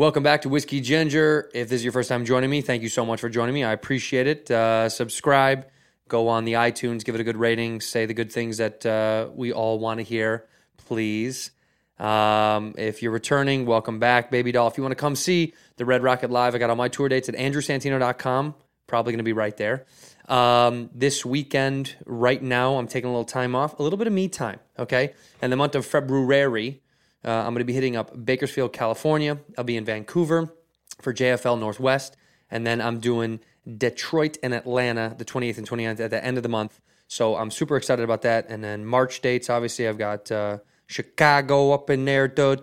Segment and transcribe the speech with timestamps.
[0.00, 1.50] Welcome back to Whiskey Ginger.
[1.52, 3.64] If this is your first time joining me, thank you so much for joining me.
[3.64, 4.50] I appreciate it.
[4.50, 5.66] Uh, subscribe,
[6.08, 9.28] go on the iTunes, give it a good rating, say the good things that uh,
[9.34, 10.46] we all want to hear,
[10.78, 11.50] please.
[11.98, 14.68] Um, if you're returning, welcome back, baby doll.
[14.68, 17.10] If you want to come see the Red Rocket Live, I got all my tour
[17.10, 18.54] dates at andrewsantino.com.
[18.86, 19.84] Probably going to be right there.
[20.30, 24.14] Um, this weekend, right now, I'm taking a little time off, a little bit of
[24.14, 25.12] me time, okay?
[25.42, 26.80] And the month of February,
[27.24, 29.38] uh, I'm going to be hitting up Bakersfield, California.
[29.58, 30.54] I'll be in Vancouver
[31.00, 32.16] for JFL Northwest.
[32.50, 33.40] And then I'm doing
[33.76, 36.80] Detroit and Atlanta the 28th and 29th at the end of the month.
[37.08, 38.48] So I'm super excited about that.
[38.48, 42.60] And then March dates, obviously, I've got uh, Chicago up in there, dude.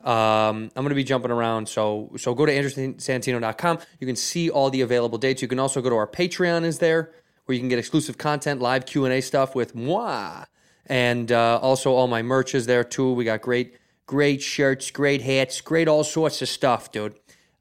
[0.00, 1.68] Um, I'm going to be jumping around.
[1.68, 3.78] So, so go to andrewsantino.com.
[3.98, 5.42] You can see all the available dates.
[5.42, 7.12] You can also go to our Patreon is there
[7.48, 10.44] where you can get exclusive content, live Q&A stuff with moi.
[10.84, 13.12] And uh, also all my merch is there too.
[13.14, 13.77] We got great
[14.08, 17.14] great shirts, great hats, great all sorts of stuff, dude.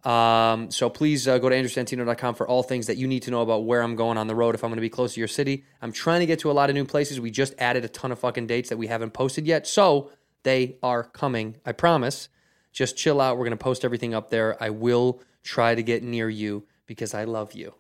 [0.04, 3.42] Um, so please uh, go to andrewsantino.com for all things that you need to know
[3.42, 5.28] about where I'm going on the road if I'm going to be close to your
[5.28, 5.66] city.
[5.82, 7.20] I'm trying to get to a lot of new places.
[7.20, 9.68] We just added a ton of fucking dates that we haven't posted yet.
[9.68, 10.10] So
[10.44, 11.58] they are coming.
[11.66, 12.30] I promise.
[12.72, 13.38] Just chill out.
[13.38, 14.56] We're going to post everything up there.
[14.64, 17.74] I will try to get near you because I love you.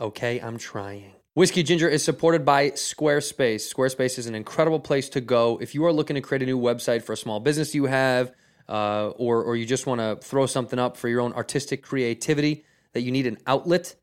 [0.00, 0.40] Okay?
[0.40, 1.17] I'm trying.
[1.38, 3.72] Whiskey Ginger is supported by Squarespace.
[3.72, 6.58] Squarespace is an incredible place to go if you are looking to create a new
[6.58, 8.32] website for a small business you have,
[8.68, 12.64] uh, or or you just want to throw something up for your own artistic creativity
[12.92, 13.94] that you need an outlet.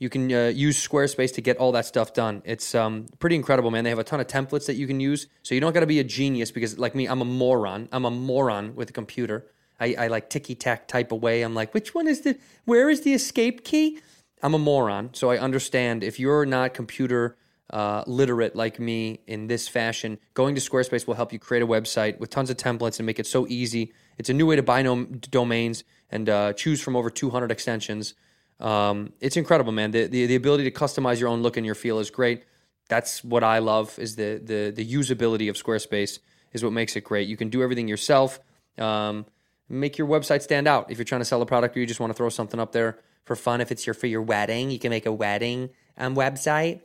[0.00, 2.42] You can uh, use Squarespace to get all that stuff done.
[2.44, 3.84] It's um, pretty incredible, man.
[3.84, 5.86] They have a ton of templates that you can use, so you don't got to
[5.86, 7.88] be a genius because, like me, I'm a moron.
[7.92, 9.46] I'm a moron with a computer.
[9.78, 11.42] I, I like ticky tack type away.
[11.42, 12.36] I'm like, which one is the?
[12.64, 14.00] Where is the escape key?
[14.42, 17.36] I'm a moron, so I understand if you're not computer
[17.70, 21.66] uh, literate like me in this fashion, going to Squarespace will help you create a
[21.66, 23.92] website with tons of templates and make it so easy.
[24.18, 28.14] It's a new way to buy no- domains and uh, choose from over 200 extensions.
[28.58, 29.92] Um, it's incredible, man.
[29.92, 32.44] The, the the ability to customize your own look and your feel is great.
[32.88, 33.98] That's what I love.
[33.98, 36.18] Is the the the usability of Squarespace
[36.52, 37.28] is what makes it great.
[37.28, 38.40] You can do everything yourself.
[38.76, 39.24] Um,
[39.68, 40.90] make your website stand out.
[40.90, 42.72] If you're trying to sell a product or you just want to throw something up
[42.72, 43.60] there for fun.
[43.60, 46.80] If it's your for your wedding, you can make a wedding um, website,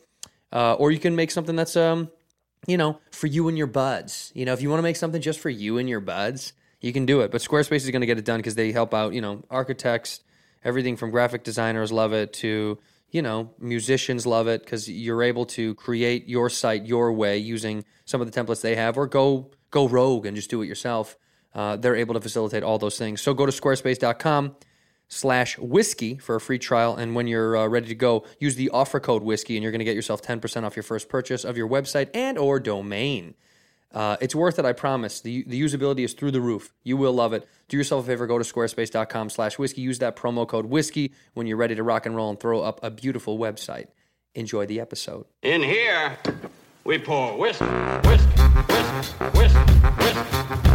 [0.51, 2.09] uh, or you can make something that's um,
[2.67, 4.31] you know, for you and your buds.
[4.35, 6.93] You know, if you want to make something just for you and your buds, you
[6.93, 7.31] can do it.
[7.31, 9.13] But Squarespace is going to get it done because they help out.
[9.13, 10.21] You know, architects,
[10.63, 12.79] everything from graphic designers love it to
[13.11, 17.85] you know musicians love it because you're able to create your site your way using
[18.03, 21.17] some of the templates they have, or go go rogue and just do it yourself.
[21.53, 23.21] Uh, they're able to facilitate all those things.
[23.21, 24.55] So go to squarespace.com
[25.15, 26.95] slash whiskey for a free trial.
[26.95, 29.79] And when you're uh, ready to go, use the offer code whiskey and you're going
[29.79, 33.33] to get yourself 10% off your first purchase of your website and or domain.
[33.93, 35.21] Uh, it's worth it, I promise.
[35.21, 36.73] The, the usability is through the roof.
[36.83, 37.47] You will love it.
[37.69, 39.81] Do yourself a favor, go to squarespace.com slash whiskey.
[39.81, 42.83] Use that promo code whiskey when you're ready to rock and roll and throw up
[42.83, 43.87] a beautiful website.
[44.33, 45.25] Enjoy the episode.
[45.43, 46.17] In here,
[46.83, 49.59] we pour whiskey, whiskey, whiskey, whiskey,
[49.97, 50.74] whiskey.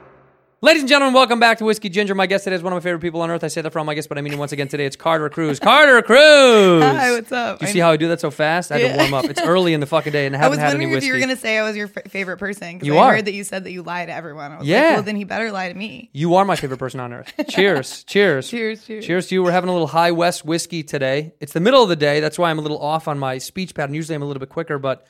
[0.63, 2.13] Ladies and gentlemen, welcome back to Whiskey Ginger.
[2.13, 3.43] My guest today is one of my favorite people on earth.
[3.43, 4.85] I say that for all my guests, but I mean it once again today.
[4.85, 5.59] It's Carter Cruz.
[5.59, 6.83] Carter Cruz!
[6.83, 7.57] Hi, what's up?
[7.57, 8.71] Do you I- see how I do that so fast?
[8.71, 9.25] I had to warm up.
[9.25, 10.95] It's early in the fucking day and I I haven't was had any wondering if
[10.97, 11.07] whiskey.
[11.07, 12.79] you were going to say I was your f- favorite person.
[12.83, 13.15] You I are.
[13.15, 14.51] heard that you said that you lie to everyone.
[14.51, 14.81] I was Yeah.
[14.81, 16.11] like, well, then he better lie to me.
[16.13, 17.33] You are my favorite person on earth.
[17.49, 18.03] Cheers.
[18.03, 18.47] Cheers.
[18.47, 19.03] Cheers, cheers.
[19.07, 19.41] Cheers to you.
[19.43, 21.33] We're having a little high west whiskey today.
[21.39, 22.19] It's the middle of the day.
[22.19, 23.95] That's why I'm a little off on my speech pattern.
[23.95, 25.07] Usually I'm a little bit quicker, but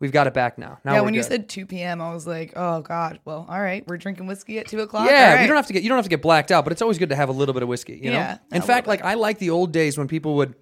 [0.00, 0.78] we've got it back now.
[0.84, 3.20] Now yeah, when you said 2 p.m., I was like, oh, God.
[3.24, 3.86] Well, all right.
[3.86, 5.08] We're drinking whiskey at 2 o'clock.
[5.08, 5.46] Yeah, right.
[5.46, 7.10] don't have to get you don't have to get blacked out, but it's always good
[7.10, 8.18] to have a little bit of whiskey, you know?
[8.18, 10.54] Yeah, In fact, like I like the old days when people would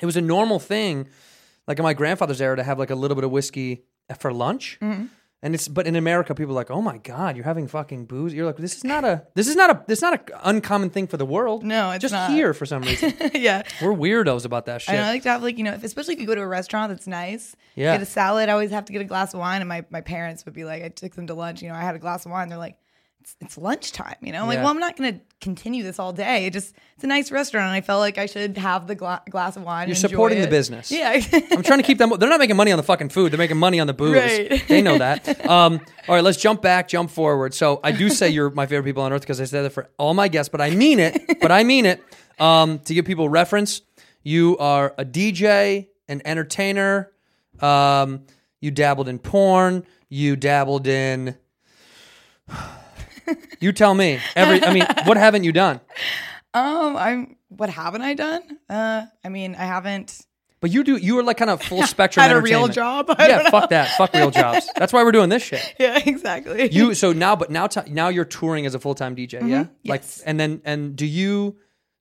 [0.00, 1.08] it was a normal thing,
[1.66, 3.84] like in my grandfather's era, to have like a little bit of whiskey
[4.18, 4.78] for lunch.
[4.80, 5.06] Mm-hmm.
[5.42, 8.34] And it's but in America, people are like, oh my god, you're having fucking booze.
[8.34, 10.90] You're like, this is not a this is not a this is not a uncommon
[10.90, 11.64] thing for the world.
[11.64, 12.30] No, it's just not.
[12.30, 13.14] here for some reason.
[13.34, 13.62] yeah.
[13.80, 14.94] We're weirdos about that shit.
[14.94, 16.46] And I like to have like you know, if, especially if you go to a
[16.46, 17.56] restaurant that's nice.
[17.74, 17.94] Yeah.
[17.94, 18.50] Get a salad.
[18.50, 20.64] I always have to get a glass of wine, and my, my parents would be
[20.64, 21.62] like, I took them to lunch.
[21.62, 22.50] You know, I had a glass of wine.
[22.50, 22.76] They're like,
[23.20, 24.16] it's, it's lunchtime.
[24.22, 24.62] You know, like, Yeah.
[24.64, 26.46] well, I'm not going to continue this all day.
[26.46, 29.22] It just it's a nice restaurant, and I felt like I should have the gla-
[29.30, 29.88] glass of wine.
[29.88, 30.90] You're supporting the business.
[30.92, 31.20] Yeah,
[31.52, 32.12] I'm trying to keep them.
[32.18, 33.32] They're not making money on the fucking food.
[33.32, 34.14] They're making money on the booze.
[34.16, 34.62] Right.
[34.68, 35.26] They know that.
[35.50, 37.54] Um, all right, let's jump back, jump forward.
[37.54, 39.90] So I do say you're my favorite people on earth because I said that for
[39.98, 41.40] all my guests, but I mean it.
[41.40, 42.02] but I mean it.
[42.38, 43.82] Um, to give people reference,
[44.22, 47.10] you are a DJ, an entertainer.
[47.60, 48.26] Um,
[48.60, 49.84] you dabbled in porn.
[50.08, 51.36] You dabbled in.
[53.60, 54.18] You tell me.
[54.36, 54.62] Every.
[54.62, 55.80] I mean, what haven't you done?
[56.54, 57.36] Um, I'm.
[57.48, 58.42] What haven't I done?
[58.68, 60.24] Uh, I mean, I haven't
[60.60, 60.96] But you do.
[60.96, 62.22] You are like kind of full spectrum.
[62.22, 63.06] had a real job.
[63.10, 63.96] I Yeah, fuck that.
[63.96, 64.68] Fuck real jobs.
[64.76, 65.74] That's why we're doing this shit.
[65.78, 66.70] Yeah, exactly.
[66.70, 69.32] You so now, but now, t- now you're touring as a full time DJ.
[69.48, 69.72] Yeah, like, Mm-hmm.
[69.84, 70.20] Yes.
[70.24, 71.56] and then and do you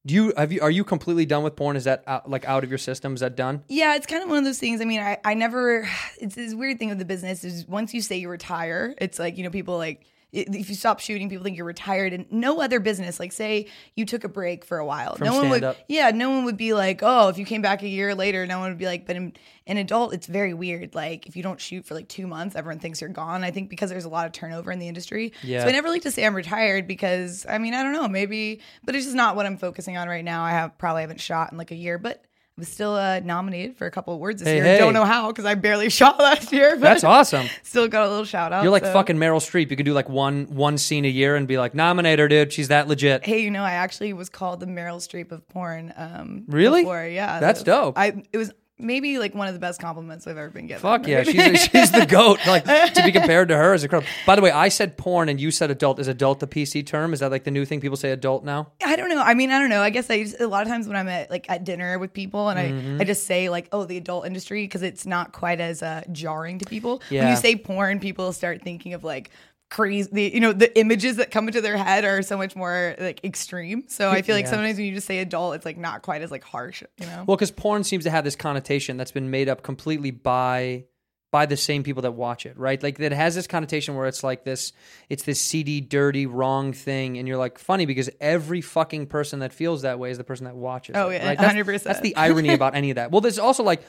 [0.06, 1.76] do you have you are you completely done with porn?
[1.76, 3.14] Is that out, like out of your system?
[3.16, 3.64] Is that done?
[3.70, 4.82] Yeah, it's kind of one of those things.
[4.82, 5.90] I mean, I, I never,
[6.22, 9.38] it's this weird thing with the business is once you say you retire, it's like,
[9.38, 12.80] you know, people like, if you stop shooting, people think you're retired and no other
[12.80, 15.16] business, like say you took a break for a while.
[15.16, 15.78] From no one would, stand-up.
[15.88, 18.60] yeah, no one would be like, oh, if you came back a year later, no
[18.60, 19.34] one would be like, but in,
[19.66, 20.94] in adult, it's very weird.
[20.94, 23.44] Like if you don't shoot for like two months, everyone thinks you're gone.
[23.44, 25.34] I think because there's a lot of turnover in the industry.
[25.42, 25.64] Yeah.
[25.64, 28.62] So I never like to say I'm retired because I mean, I don't know, maybe,
[28.84, 30.44] but it's just not what I'm focusing on right now.
[30.44, 32.24] I have probably haven't shot in like a year, but
[32.60, 34.64] was still uh, nominated for a couple of awards this Hey, year.
[34.64, 34.78] hey.
[34.78, 36.72] Don't know how because I barely shot last year.
[36.72, 37.48] But That's awesome.
[37.64, 38.62] Still got a little shout out.
[38.64, 39.70] You're like so- fucking Meryl Streep.
[39.72, 42.54] You could do like one one scene a year and be like, nominate her, dude.
[42.54, 43.26] She's that legit.
[43.26, 45.94] Hey, you know, I actually was called the Meryl Streep of porn.
[45.98, 46.82] Um, Really?
[46.82, 47.40] Before, yeah.
[47.40, 47.98] That's dope.
[47.98, 50.82] I it was maybe like one of the best compliments I've ever been given.
[50.82, 52.40] Fuck yeah, she's she's the goat.
[52.48, 54.10] Like to be compared to her is incredible.
[54.26, 56.00] By the way, I said porn and you said adult.
[56.00, 57.14] Is adult the PC term?
[57.14, 58.72] Is that like the new thing people say adult now?
[58.86, 59.22] I don't know.
[59.22, 59.82] I mean, I don't know.
[59.82, 62.14] I guess I just, a lot of times when I'm at like at dinner with
[62.14, 62.98] people and Mm-hmm.
[62.98, 66.04] I, I just say like, oh, the adult industry because it's not quite as uh,
[66.12, 67.02] jarring to people.
[67.10, 69.32] When you say porn, people start thinking of like
[69.70, 70.10] crazy.
[70.12, 73.24] The, you know, the images that come into their head are so much more like
[73.24, 73.84] extreme.
[73.88, 74.52] So I feel like Yeah.
[74.52, 76.84] sometimes when you just say adult, it's like not quite as like harsh.
[76.98, 77.24] You know.
[77.28, 80.86] Well, because porn seems to have this connotation that's been made up completely by
[81.32, 82.82] by the same people that watch it, right?
[82.82, 84.74] Like it has this connotation where it's like this,
[85.10, 89.54] it's this seedy, dirty, wrong thing, and you're like funny because every fucking person that
[89.54, 90.96] feels that way is the person that watches.
[90.98, 91.38] Oh, it, yeah, right?
[91.38, 91.84] That's- 100%.
[91.84, 93.12] That's the irony about any of that.
[93.12, 93.84] Well, there's also like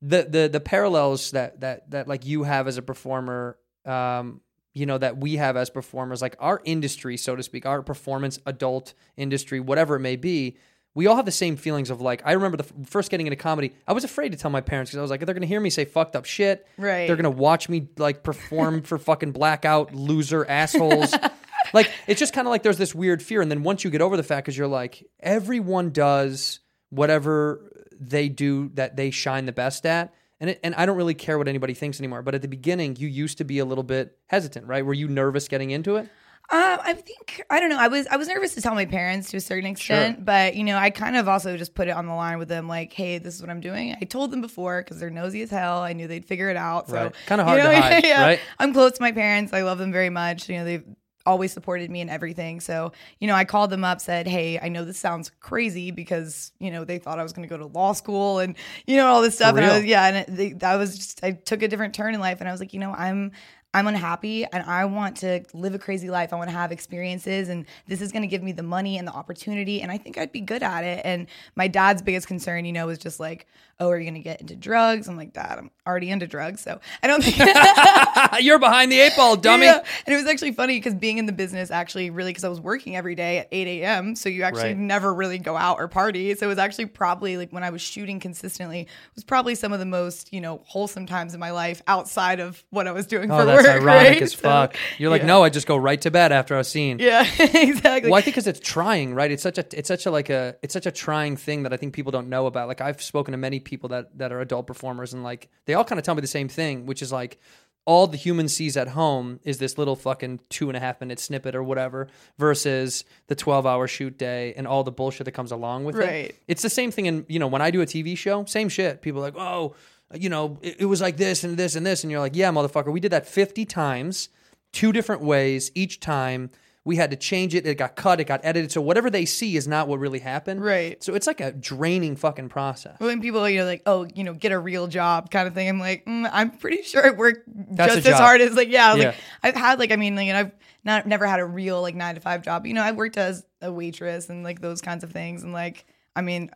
[0.00, 3.58] the the the parallels that that that like you have as a performer.
[3.84, 4.40] Um,
[4.76, 8.38] you know that we have as performers like our industry so to speak our performance
[8.44, 10.56] adult industry whatever it may be
[10.94, 13.36] we all have the same feelings of like i remember the f- first getting into
[13.36, 15.60] comedy i was afraid to tell my parents because i was like they're gonna hear
[15.60, 17.06] me say fucked up shit Right.
[17.06, 21.14] they're gonna watch me like perform for fucking blackout loser assholes
[21.72, 24.02] like it's just kind of like there's this weird fear and then once you get
[24.02, 29.52] over the fact because you're like everyone does whatever they do that they shine the
[29.52, 32.22] best at and it, and I don't really care what anybody thinks anymore.
[32.22, 34.84] But at the beginning, you used to be a little bit hesitant, right?
[34.84, 36.08] Were you nervous getting into it?
[36.48, 37.78] Uh, I think I don't know.
[37.78, 40.62] I was I was nervous to tell my parents to a certain extent, but you
[40.62, 43.18] know, I kind of also just put it on the line with them, like, "Hey,
[43.18, 45.78] this is what I'm doing." I told them before because they're nosy as hell.
[45.80, 46.88] I knew they'd figure it out.
[46.88, 47.14] So Right.
[47.26, 48.40] Kinda you hard to know, hide, right?
[48.60, 49.52] I'm close to my parents.
[49.52, 50.48] I love them very much.
[50.48, 50.84] You know, they've
[51.26, 52.60] always supported me in everything.
[52.60, 56.52] So you know, I called them up, said, "Hey, I know this sounds crazy because
[56.58, 58.56] you know they thought I was going to go to law school and
[58.86, 61.24] you know all this stuff." And I was, yeah, and it, they, that was just
[61.24, 63.32] I took a different turn in life, and I was like, you know, I'm
[63.76, 66.32] I'm unhappy and I want to live a crazy life.
[66.32, 69.06] I want to have experiences and this is going to give me the money and
[69.06, 71.02] the opportunity and I think I'd be good at it.
[71.04, 71.26] And
[71.56, 73.46] my dad's biggest concern, you know, was just like,
[73.78, 76.62] "Oh, are you going to get into drugs?" I'm like, "Dad, I'm already into drugs."
[76.62, 77.36] So, I don't think
[78.40, 79.66] You're behind the eight ball, dummy.
[79.66, 79.82] Yeah.
[80.06, 82.60] And it was actually funny because being in the business actually really because I was
[82.60, 84.14] working every day at 8 a.m.
[84.16, 84.76] So you actually Right.
[84.76, 86.34] never really go out or party.
[86.34, 89.72] So it was actually probably like when I was shooting consistently, it was probably some
[89.72, 93.06] of the most, you know, wholesome times in my life outside of what I was
[93.06, 94.22] doing Oh, for that's ironic right?
[94.22, 94.76] as So, fuck.
[94.98, 95.26] You're like, yeah.
[95.28, 96.98] no, I just go right to bed after a scene.
[96.98, 98.10] Yeah, exactly.
[98.10, 99.30] Well, I think because it's trying, right?
[99.30, 101.76] It's such a, it's such a like a, it's such a trying thing that I
[101.76, 102.68] think people don't know about.
[102.68, 105.84] Like I've spoken to many people that that are adult performers, and like they all
[105.84, 107.38] kind of tell me the same thing, which is like
[107.86, 111.20] all the human sees at home is this little fucking two and a half minute
[111.20, 115.52] snippet or whatever, versus the twelve hour shoot day and all the bullshit that comes
[115.52, 116.00] along with it.
[116.00, 116.34] Right.
[116.48, 119.02] It's the same thing in you know when I do a TV show, same shit.
[119.02, 119.74] People are like, oh,
[120.14, 122.50] you know, it, it was like this and this and this, and you're like, yeah,
[122.50, 124.28] motherfucker, we did that fifty times
[124.72, 126.50] two different ways each time.
[126.84, 127.66] We had to change it.
[127.66, 128.20] It got cut.
[128.20, 128.70] It got edited.
[128.70, 130.62] So whatever they see is not what really happened.
[130.64, 131.02] Right.
[131.02, 133.00] So it's like a draining fucking process.
[133.00, 135.68] when people you know like oh you know get a real job kind of thing
[135.68, 137.40] i'm like mm, i'm pretty sure it worked
[137.76, 138.20] That's just a as job.
[138.22, 139.04] hard as like yeah, Yeah.
[139.06, 140.52] like i've had like i mean like, know i've
[140.84, 143.44] not never had a real like nine to five job you know i worked as
[143.60, 146.50] a waitress and like those kinds of things and like i mean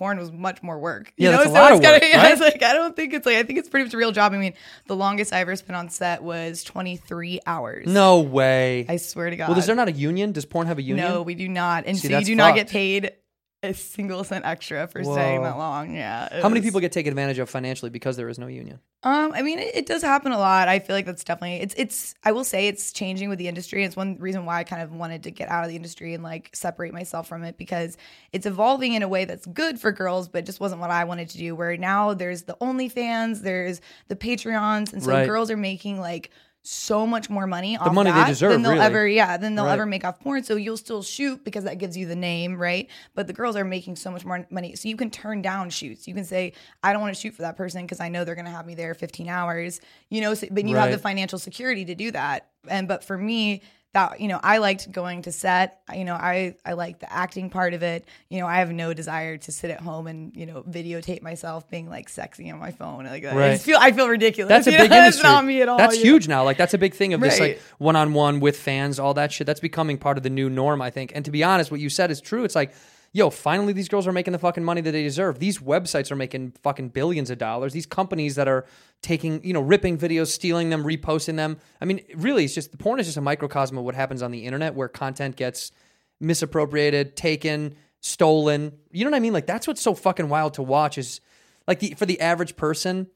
[0.00, 1.12] porn was much more work.
[1.18, 1.36] You Yeah, know?
[1.44, 2.32] that's a so lot it's of kinda- work, yeah, right?
[2.32, 4.32] it's like I don't think it's like I think it's pretty much a real job.
[4.32, 4.54] I mean,
[4.86, 7.86] the longest I ever spent on set was 23 hours.
[7.86, 8.86] No way.
[8.88, 9.50] I swear to God.
[9.50, 10.32] well, is there not a union?
[10.32, 11.06] Does porn have a union?
[11.06, 11.84] No, we do not.
[11.86, 13.12] And See, so you do not get paid
[13.62, 15.94] a single cent extra for staying that long.
[15.94, 16.40] Yeah.
[16.40, 18.80] How many people get taken advantage of financially because there is no union?
[19.02, 20.68] Um, I mean, it, it does happen a lot.
[20.68, 22.14] I feel like that's definitely it's it's.
[22.24, 23.84] I will say it's changing with the industry.
[23.84, 26.22] It's one reason why I kind of wanted to get out of the industry and
[26.22, 27.96] like separate myself from it because
[28.32, 31.28] it's evolving in a way that's good for girls, but just wasn't what I wanted
[31.30, 31.54] to do.
[31.54, 35.26] Where now there's the OnlyFans, there's the Patreons, and so Right.
[35.26, 36.30] girls are making like
[36.62, 38.84] so much more money off money they that deserve, than they'll really.
[38.84, 39.72] ever yeah than they'll Right.
[39.72, 40.44] ever make off porn.
[40.44, 42.88] So you'll still shoot because that gives you the name, right?
[43.14, 44.74] But the girls are making so much more money.
[44.76, 46.06] So you can turn down shoots.
[46.06, 46.52] You can say,
[46.82, 48.74] I don't want to shoot for that person because I know they're gonna have me
[48.74, 49.80] there 15 hours.
[50.10, 52.48] You know, so, but you have the financial security to do that.
[52.68, 53.62] And but for me,
[53.92, 55.82] that you know, I liked going to set.
[55.94, 58.06] You know, I I like the acting part of it.
[58.28, 61.68] You know, I have no desire to sit at home and you know videotape myself
[61.68, 63.06] being like sexy on my phone.
[63.06, 63.52] Like I Right.
[63.52, 64.48] just feel I feel ridiculous.
[64.48, 64.98] That's a big know?
[64.98, 65.20] industry.
[65.20, 65.78] It's not me at all.
[65.78, 66.10] That's you know?
[66.12, 66.44] huge now.
[66.44, 69.32] Like that's a big thing of this like one on one with fans, all that
[69.32, 69.46] shit.
[69.46, 71.12] That's becoming part of the new norm, I think.
[71.14, 72.44] And to be honest, what you said is true.
[72.44, 72.72] It's like,
[73.12, 75.38] yo, finally these girls are making the fucking money that they deserve.
[75.38, 77.72] These websites are making fucking billions of dollars.
[77.72, 78.66] These companies that are
[79.02, 81.58] taking, you know, ripping videos, stealing them, reposting them.
[81.80, 84.30] I mean, really, it's just the porn is just a microcosm of what happens on
[84.30, 85.72] the internet where content gets
[86.20, 88.72] misappropriated, taken, stolen.
[88.92, 89.32] You know what I mean?
[89.32, 91.20] Like that's what's so fucking wild to watch is
[91.66, 93.08] like the for the average person,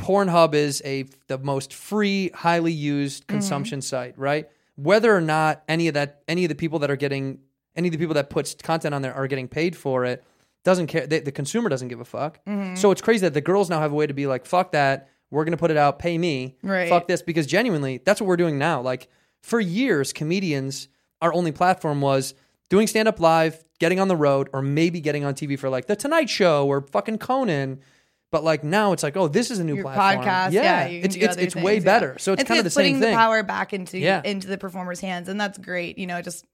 [0.00, 3.36] Pornhub is a the most free, highly used mm-hmm.
[3.36, 4.48] consumption site, right?
[4.76, 7.40] Whether or not any of that any of the people that are getting
[7.80, 10.22] any of the people that puts content on there are getting paid for it
[10.64, 11.06] doesn't care.
[11.06, 12.44] The, the consumer doesn't give a fuck.
[12.44, 12.74] Mm-hmm.
[12.74, 15.08] So it's crazy that the girls now have a way to be like, fuck that.
[15.30, 15.98] We're gonna put it out.
[15.98, 16.56] Pay me.
[16.62, 16.88] Right.
[16.88, 18.82] Fuck this because genuinely, that's what we're doing now.
[18.82, 19.08] Like
[19.42, 20.88] for years, comedians,
[21.22, 22.34] our only platform was
[22.68, 25.86] doing stand up live, getting on the road, or maybe getting on TV for like
[25.86, 27.80] the Tonight Show or fucking Conan.
[28.32, 30.26] But like now, it's like, oh, this is a new your platform.
[30.26, 30.52] podcast.
[30.52, 31.84] Yeah, Yeah, it's it's it's way yeah.
[31.84, 32.16] better.
[32.18, 34.20] So it's, kind of the putting same the power back into Yeah.
[34.24, 35.96] into the performer's hands, and that's great.
[35.96, 36.44] You know, just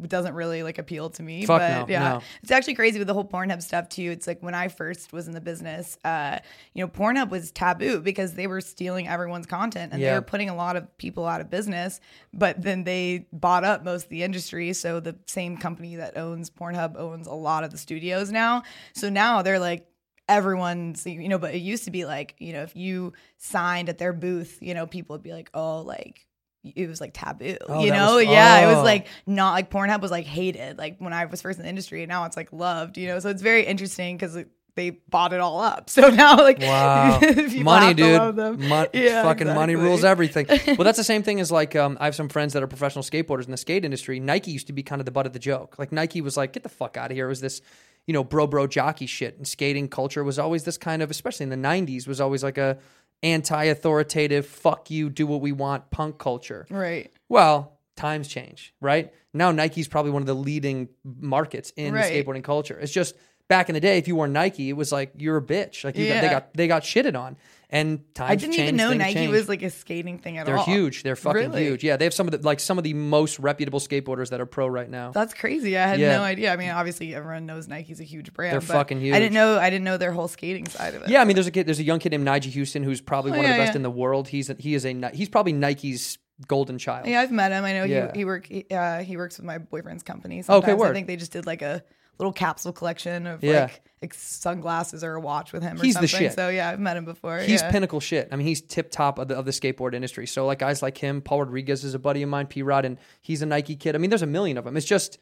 [0.00, 1.46] doesn't really like appeal to me.
[1.46, 2.22] Fuck but no, yeah, no.
[2.42, 4.10] it's actually crazy with the whole Pornhub stuff too.
[4.10, 6.38] It's like when I first was in the business, uh,
[6.74, 10.10] you know, Pornhub was taboo because they were stealing everyone's content and Yeah.
[10.10, 12.00] they were putting a lot of people out of business.
[12.34, 16.50] But then they bought up most of the industry, so the same company that owns
[16.50, 18.62] Pornhub owns a lot of the studios now.
[18.94, 19.86] So now they're like
[20.28, 23.96] everyone's you know but it used to be like you know if you signed at
[23.98, 26.25] their booth you know people would be like oh like
[26.74, 28.74] it was like taboo Oh, you know was- yeah it oh.
[28.76, 31.68] was like not like pornhub was like hated like when i was first in the
[31.68, 34.36] industry and now it's like loved you know so it's very interesting because
[34.74, 37.18] they bought it all up so now like Wow,
[37.62, 38.36] money, dude.
[38.36, 38.68] them.
[38.68, 40.46] Mon- Yeah, fucking money rules everything.
[40.48, 43.02] well, that's the same thing as like um, I have some friends that are professional
[43.02, 44.20] skateboarders in the skate industry.
[44.20, 45.78] Nike used to be kind of the butt of the joke.
[45.78, 47.24] Like Nike was like, get the fuck out of here.
[47.24, 47.62] It was this,
[48.06, 49.38] you know, bro bro jockey shit.
[49.38, 52.58] And skating culture was always this kind of, especially in the '90s, was always like
[52.58, 52.76] a
[53.22, 56.66] anti-authoritative, fuck you, do what we want, punk culture.
[56.70, 59.12] right Well, times change, right?
[59.32, 62.12] Now Nike's probably one of the leading markets in Right.
[62.26, 62.78] skateboarding culture.
[62.78, 63.14] It's just
[63.48, 65.84] back in the day, if you wore Nike, it was like you're a bitch.
[65.84, 66.30] Like you got, they Yeah.
[66.32, 67.36] got they got shitted on.
[67.68, 69.32] And times i didn't even know things nike change.
[69.32, 70.46] was like a skating thing at all.
[70.46, 71.02] They're all huge.
[71.02, 71.64] They're fucking Really?
[71.64, 71.82] huge.
[71.82, 74.46] Yeah, they have some of the like some of the most reputable skateboarders that are
[74.46, 75.10] pro right now.
[75.10, 75.76] That's crazy.
[75.76, 76.16] I had Yeah.
[76.18, 76.52] no idea.
[76.52, 78.52] I mean, obviously everyone knows Nike's a huge brand.
[78.52, 79.58] They're but fucking I didn't know.
[79.58, 81.08] I didn't know their whole skating side of it.
[81.08, 81.66] yeah, I mean, there's a kid.
[81.66, 83.72] There's a young kid named Nyjah Huston who's probably Oh, one of yeah, the best
[83.72, 83.76] yeah.
[83.78, 84.28] in the world.
[84.28, 87.08] He's a, he is a Ni- he's probably Nike's golden child.
[87.08, 87.64] Yeah, I've met him.
[87.64, 88.12] I know Yeah.
[88.12, 90.36] he he work he, uh, he works with my boyfriend's company.
[90.36, 90.78] Okay, Sometimes.
[90.78, 90.90] word.
[90.90, 91.82] I think they just did like a
[92.18, 93.62] little capsule collection of Yeah.
[93.62, 96.28] like, like sunglasses or a watch with him or He's the something.
[96.28, 96.34] shit.
[96.34, 97.38] So yeah, I've met him before.
[97.38, 97.70] He's yeah.
[97.70, 98.28] pinnacle shit.
[98.32, 100.26] I mean, he's tip top of the, of the skateboard industry.
[100.26, 102.98] So like guys like him, Paul Rodriguez is a buddy of mine, P Rod, and
[103.20, 103.94] he's a Nike kid.
[103.94, 104.76] I mean, there's a million of them.
[104.76, 105.18] It's just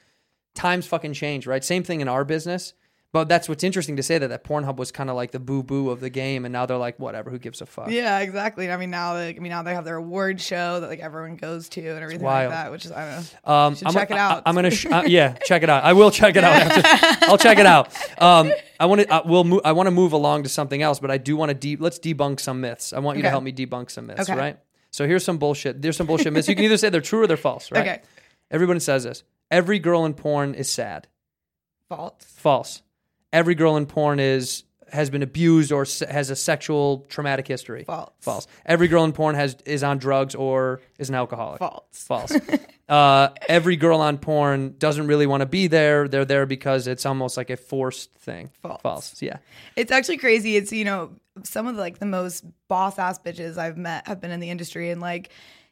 [0.55, 1.65] times fucking change, right?
[1.65, 2.75] Same thing in our business.
[3.15, 5.63] But that's what's interesting to say that that Pornhub was kind of like the boo
[5.63, 7.89] boo of the game, and now they're like, whatever, who gives a fuck?
[7.89, 8.69] Yeah, exactly.
[8.73, 11.37] I mean now they I mean now they have their award show that like everyone
[11.37, 12.51] goes to and everything wild.
[12.51, 13.55] like that, which is I don't know.
[13.55, 14.43] Um, Should I'm check gonna, it out.
[14.45, 15.85] I, am gonna, sh- uh, yeah, check it out.
[15.85, 16.55] I will check it out.
[16.61, 17.95] After, I'll check it out.
[18.21, 20.99] Um, I want to, uh, we'll, mo- I want to move along to something else,
[20.99, 22.93] but I do want to de- let's debunk some myths.
[22.93, 24.37] I want you to help me debunk some myths, Okay.
[24.37, 24.59] right?
[24.91, 25.81] So here's some bullshit.
[25.81, 26.49] There's some bullshit myths.
[26.49, 27.81] You can either say they're true or they're false, right?
[27.83, 28.03] Okay.
[28.51, 29.23] Everybody says this.
[29.53, 31.07] Every girl in porn is sad.
[31.89, 32.15] False.
[32.25, 32.83] False.
[33.35, 34.65] Every girl in porn is
[34.95, 37.83] has been abused or se- has a sexual traumatic history.
[37.85, 38.13] False.
[38.21, 38.47] False.
[38.65, 41.59] Every girl in porn has is on drugs or is an alcoholic.
[41.59, 41.83] False.
[41.93, 42.33] False.
[42.89, 46.07] uh, every girl on porn doesn't really want to be there.
[46.07, 48.51] They're there because it's almost like a forced thing.
[48.63, 48.81] False.
[48.83, 49.23] False.
[49.23, 49.39] Yeah.
[49.75, 50.57] It's actually crazy.
[50.57, 51.11] It's you know
[51.43, 54.51] some of the, like the most boss ass bitches I've met have been in the
[54.51, 55.31] industry and like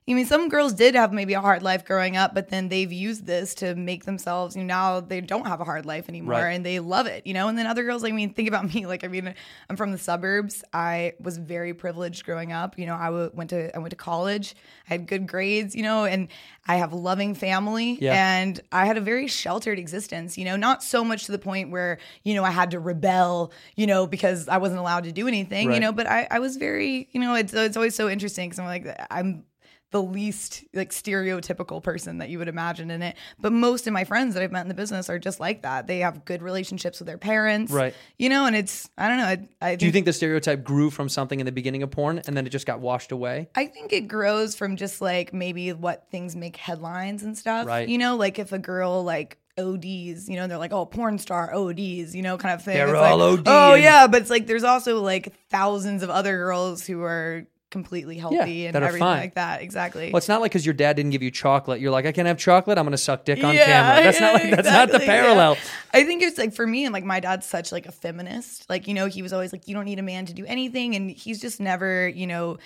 [0.08, 2.90] I mean, some girls did have maybe a hard life growing up, but then they've
[2.90, 6.34] used this to make themselves, you know, now they don't have a hard life anymore
[6.34, 6.50] Right.
[6.52, 7.46] and they love it, you know?
[7.46, 8.84] And then other girls, I mean, think about me.
[8.86, 9.32] Like, I mean,
[9.70, 10.64] I'm from the suburbs.
[10.72, 12.78] I was very privileged growing up.
[12.80, 14.56] You know, I w- went to, I went to college.
[14.90, 16.26] I had good grades, you know, and
[16.66, 17.96] I have a loving family.
[18.00, 18.38] Yeah.
[18.40, 21.70] And I had a very sheltered existence, you know, not so much to the point
[21.70, 25.28] where, you know, I had to rebel, you know, because I wasn't allowed to do
[25.28, 25.74] anything, Right.
[25.74, 28.58] you know, but I, I was very, you know, it's, it's always so interesting because
[28.58, 29.44] I'm like, I'm,
[29.92, 33.14] the least like stereotypical person that you would imagine in it.
[33.38, 35.86] But most of my friends that I've met in the business are just like that.
[35.86, 37.70] They have good relationships with their parents.
[37.70, 37.94] Right.
[38.18, 39.24] You know, and it's I don't know.
[39.24, 41.90] I, I think, Do you think the stereotype grew from something in the beginning of
[41.90, 43.48] porn and then it just got washed away?
[43.54, 47.66] I think it grows from just like maybe what things make headlines and stuff.
[47.66, 47.88] Right.
[47.88, 51.54] You know, like if a girl like ODs, you know, they're like, oh, porn star
[51.54, 52.74] ODs, you know, kind of thing.
[52.74, 53.44] They're It's all like, ODing.
[53.46, 58.16] Oh yeah, but it's like there's also like thousands of other girls who are completely
[58.18, 59.18] healthy and that are everything fine.
[59.18, 59.62] like that.
[59.62, 60.12] Exactly.
[60.12, 62.28] Well, it's not like because your dad didn't give you chocolate, you're like, I can't
[62.28, 62.78] have chocolate.
[62.78, 64.04] I'm going to suck dick on Yeah, camera.
[64.04, 65.22] That's not like yeah, that's not the exactly, yeah.
[65.22, 65.56] parallel.
[65.92, 68.68] I think it's like for me and like my dad's such like a feminist.
[68.70, 70.94] Like, you know, he was always like, you don't need a man to do anything.
[70.94, 72.58] And he's just never, you know,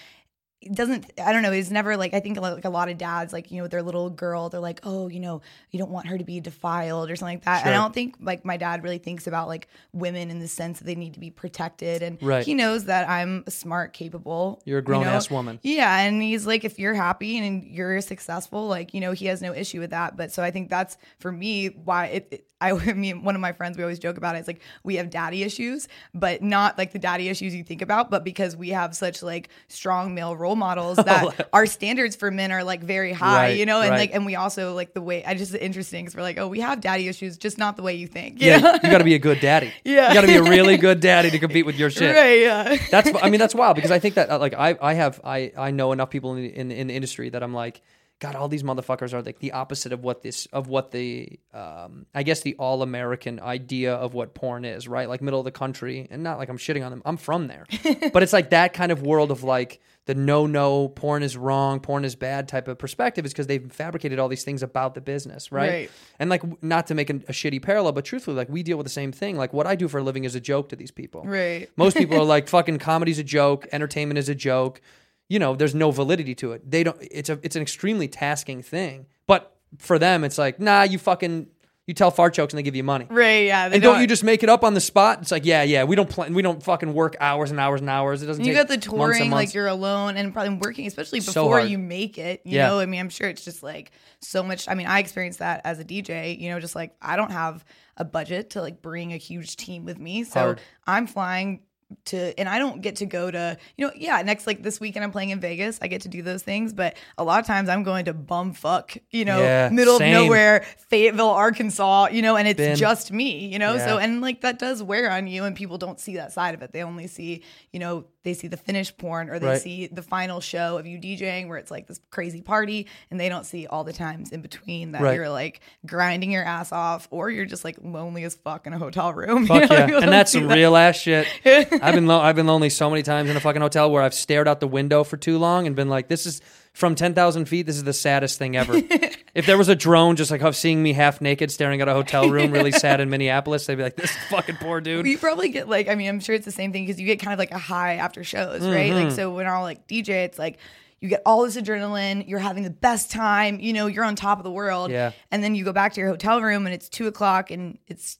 [0.72, 3.50] doesn't I don't know, he's never like I think like a lot of dads, like,
[3.50, 6.24] you know, their little girl, they're like, Oh, you know, you don't want her to
[6.24, 7.66] be defiled or something like that.
[7.66, 10.78] And I don't think like my dad really thinks about like women in the sense
[10.78, 12.02] that they need to be protected.
[12.02, 12.44] And Right.
[12.44, 14.62] he knows that I'm smart, capable.
[14.64, 15.00] You're a you know?
[15.02, 15.60] grown-ass woman.
[15.62, 19.42] Yeah, and he's like, if you're happy and you're successful, like you know, he has
[19.42, 20.16] no issue with that.
[20.16, 22.28] But so I think that's for me why it.
[22.30, 24.38] it I I mean, one of my friends we always joke about it.
[24.38, 28.10] It's like we have daddy issues, but not like the daddy issues you think about,
[28.10, 32.52] but because we have such like strong male role models that our standards for men
[32.52, 33.98] are like very high, Right, you know, and right.
[33.98, 36.60] like and we also like the way I just interesting because we're like, oh, we
[36.60, 38.40] have daddy issues, just not the way you think.
[38.40, 38.72] you Yeah, know?
[38.82, 39.72] you got to be a good daddy.
[39.84, 40.08] Yeah.
[40.08, 42.14] you got to be a really good daddy to compete with your shit.
[42.14, 42.40] right?
[42.40, 42.76] Yeah.
[42.90, 45.52] That's I mean that's wild because I think that uh, like I I have I
[45.56, 47.82] I know enough people in the, in, in the industry that I'm like
[48.18, 52.06] God all these motherfuckers are like the opposite of what this of what the um
[52.14, 55.50] I guess the all American idea of what porn is right like middle of the
[55.52, 57.66] country and not like I'm shitting on them I'm from there
[58.12, 61.78] but it's like that kind of world of like the no no porn is wrong
[61.80, 65.00] porn is bad type of perspective is because they've fabricated all these things about the
[65.02, 65.90] business right, Right.
[66.18, 68.86] and like not to make a, a shitty parallel but truthfully like we deal with
[68.86, 70.90] the same thing like what I do for a living is a joke to these
[70.90, 71.68] people Right.
[71.76, 74.80] most people are like, fucking comedy's a joke, entertainment is a joke.
[75.28, 76.70] You know, there's no validity to it.
[76.70, 76.96] They don't.
[77.00, 77.38] It's a.
[77.42, 79.06] It's an extremely tasking thing.
[79.26, 81.48] But for them, it's like, nah, you fucking,
[81.88, 83.06] you tell fart jokes and they give you money.
[83.10, 83.46] Right.
[83.46, 83.68] Yeah.
[83.68, 85.18] they And don't you just make it up on the spot?
[85.22, 87.90] It's like, yeah, yeah, we don't plan, we don't fucking work hours and hours and
[87.90, 88.22] hours.
[88.22, 88.44] It doesn't.
[88.44, 89.48] You take got the touring, months.
[89.50, 91.70] like you're alone and probably working, especially before hard.
[91.70, 92.42] you make it.
[92.44, 92.68] You Yeah.
[92.68, 94.68] know, I mean, I'm sure it's just like so much.
[94.68, 97.64] I mean, I experienced that as a DJ, you know, just like I don't have
[97.96, 100.22] a budget to like bring a huge team with me.
[100.22, 100.60] So Hard.
[100.86, 101.62] I'm flying
[102.06, 105.04] to and I don't get to go to you know yeah next like this weekend
[105.04, 107.68] I'm playing in Vegas I get to do those things but a lot of times
[107.68, 110.14] I'm going to bumfuck you know Yeah, middle same.
[110.16, 114.20] of nowhere Fayetteville Arkansas you know and it's Been- just me you know so and
[114.20, 116.72] like that does wear on you and people don't see that side of it.
[116.72, 119.60] They only see you know they see the finished porn or they Right.
[119.62, 123.28] see the final show of you DJing where it's like this crazy party and they
[123.28, 125.14] don't see all the times in between that Right.
[125.14, 128.78] you're like grinding your ass off or you're just like lonely as fuck in a
[128.78, 129.76] hotel room you Fuck know?
[129.76, 130.56] yeah, People and that's some that.
[130.56, 131.28] real ass shit.
[131.46, 134.12] I've been lo- I've been lonely so many times in a fucking hotel where I've
[134.14, 136.40] stared out the window for too long and been like, this is
[136.76, 137.64] from ten thousand feet.
[137.66, 138.74] This is the saddest thing ever.
[139.34, 141.92] if there was a drone just like of seeing me half naked staring at a
[141.94, 145.06] hotel room, really sad in Minneapolis, they'd be like, this fucking poor dude.
[145.06, 147.18] you probably get like I mean I'm sure it's the same thing because you get
[147.20, 149.04] kind of like a high after shows right Mm-hmm.
[149.06, 150.58] like so when I'll like DJ it's like
[151.00, 154.38] you get all this adrenaline you're having the best time you know you're on top
[154.38, 155.12] of the world Yeah.
[155.30, 158.18] and then you go back to your hotel room and it's two o'clock and it's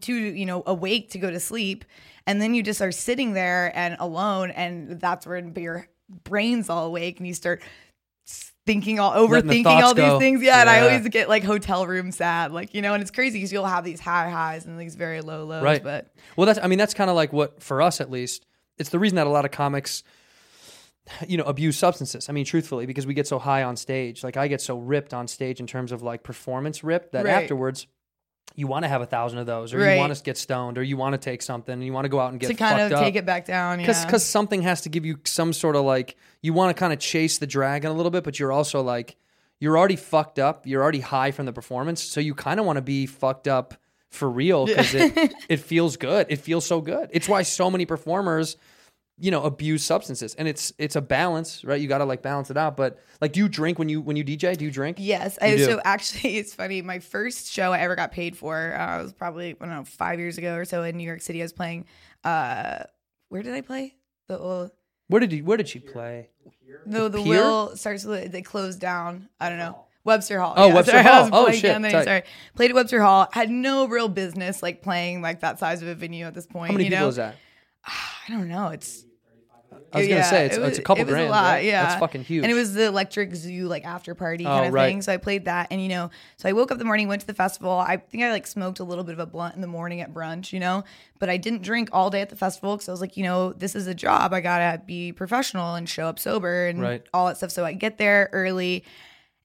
[0.00, 1.84] too you know awake to go to sleep
[2.26, 5.88] and then you just are sitting there and alone and that's when your
[6.24, 7.62] brain's all awake and you start
[8.66, 10.18] thinking all Letting the overthinking all these go.
[10.18, 10.42] things.
[10.42, 13.38] Yeah, and i always get like hotel room sad like you know and it's crazy
[13.38, 15.82] because you'll have these high highs and these very low lows right.
[15.82, 18.46] but well that's i mean that's kind of like what for us at least
[18.78, 20.02] it's the reason that a lot of comics
[21.26, 22.28] you know abuse substances.
[22.28, 24.22] I mean truthfully because we get so high on stage.
[24.22, 27.32] Like i get so ripped on stage in terms of like performance ripped that Right.
[27.42, 27.88] afterwards
[28.54, 29.94] you want to have a thousand of those or Right.
[29.94, 32.08] you want to get stoned or you want to take something and you want to
[32.08, 33.04] go out and get to kind fucked of up.
[33.04, 33.80] take it back down.
[33.80, 34.04] Yeah.
[34.04, 36.98] because something has to give you some sort of like you want to kind of
[36.98, 39.16] chase the dragon a little bit, but you're also like
[39.60, 40.66] you're already fucked up.
[40.66, 43.74] You're already high from the performance, so you kind of want to be fucked up
[44.10, 46.26] for real because it it feels good.
[46.28, 47.08] It feels so good.
[47.12, 48.56] It's why so many performers,
[49.18, 51.80] you know, abuse substances, and it's it's a balance, right?
[51.80, 52.76] You got to like balance it out.
[52.76, 54.56] But like, do you drink when you when you DJ?
[54.56, 54.96] Do you drink?
[54.98, 55.38] Yes.
[55.40, 55.64] You I, do.
[55.64, 56.82] so actually, it's funny.
[56.82, 60.18] My first show I ever got paid for uh, was probably I don't know five
[60.18, 61.40] years ago or so in New York City.
[61.40, 61.84] I was playing.
[62.24, 62.84] Uh,
[63.28, 63.94] where did I play?
[64.28, 64.70] The old
[65.08, 65.44] Where did you?
[65.44, 66.30] Where did she play?
[66.86, 67.42] No, the Pier?
[67.42, 69.28] will starts with they closed down.
[69.38, 69.84] I don't know.
[70.04, 70.54] Webster Hall.
[70.56, 71.30] Oh, Webster sorry, I Hall.
[71.30, 72.02] was Oh, shit, on the name.
[72.02, 72.22] Sorry.
[72.56, 73.28] Played at Webster Hall.
[73.30, 76.72] Had no real business like playing like that size of a venue at this point.
[76.72, 77.08] How many you people know?
[77.08, 77.36] is that?
[78.28, 78.68] I don't know.
[78.68, 79.04] It's
[79.94, 81.28] I was gonna yeah, say it's, it it's a couple it was grand.
[81.28, 81.64] A lot, right?
[81.64, 82.44] Yeah, that's fucking huge.
[82.44, 84.88] And it was the Electric Zoo like after party Oh, kind of right.
[84.88, 85.02] thing.
[85.02, 87.26] So I played that, and you know, so I woke up the morning, went to
[87.26, 87.72] the festival.
[87.72, 90.12] I think I like smoked a little bit of a blunt in the morning at
[90.14, 90.84] brunch, you know,
[91.18, 93.52] but I didn't drink all day at the festival because I was like, you know,
[93.52, 94.32] this is a job.
[94.32, 97.06] I gotta be professional and show up sober and Right.
[97.12, 97.50] all that stuff.
[97.50, 98.84] So I get there early,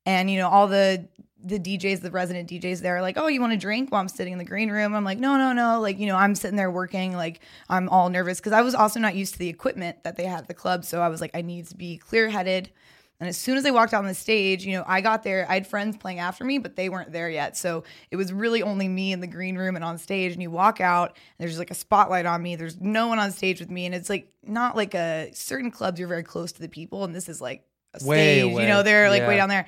[0.05, 1.07] and you know, all the
[1.47, 4.07] the DJs, the resident DJs there are like, oh, you want to drink while I'm
[4.07, 4.93] sitting in the green room?
[4.93, 5.79] I'm like, no, no, no.
[5.79, 8.99] Like, you know, I'm sitting there working, like, I'm all nervous because I was also
[8.99, 10.85] not used to the equipment that they had at the club.
[10.85, 12.69] So I was like, I need to be clear headed.
[13.19, 15.47] And as soon as I walked on the stage, you know, I got there.
[15.49, 17.57] I had friends playing after me, but they weren't there yet.
[17.57, 20.33] So it was really only me in the green room and on stage.
[20.33, 22.55] And you walk out, and there's like a spotlight on me.
[22.55, 23.87] There's no one on stage with me.
[23.87, 27.05] And it's like not like a certain clubs, you're very close to the people.
[27.05, 27.63] And this is like
[27.99, 28.61] a Way stage, away.
[28.61, 29.65] you know, they're like way down there.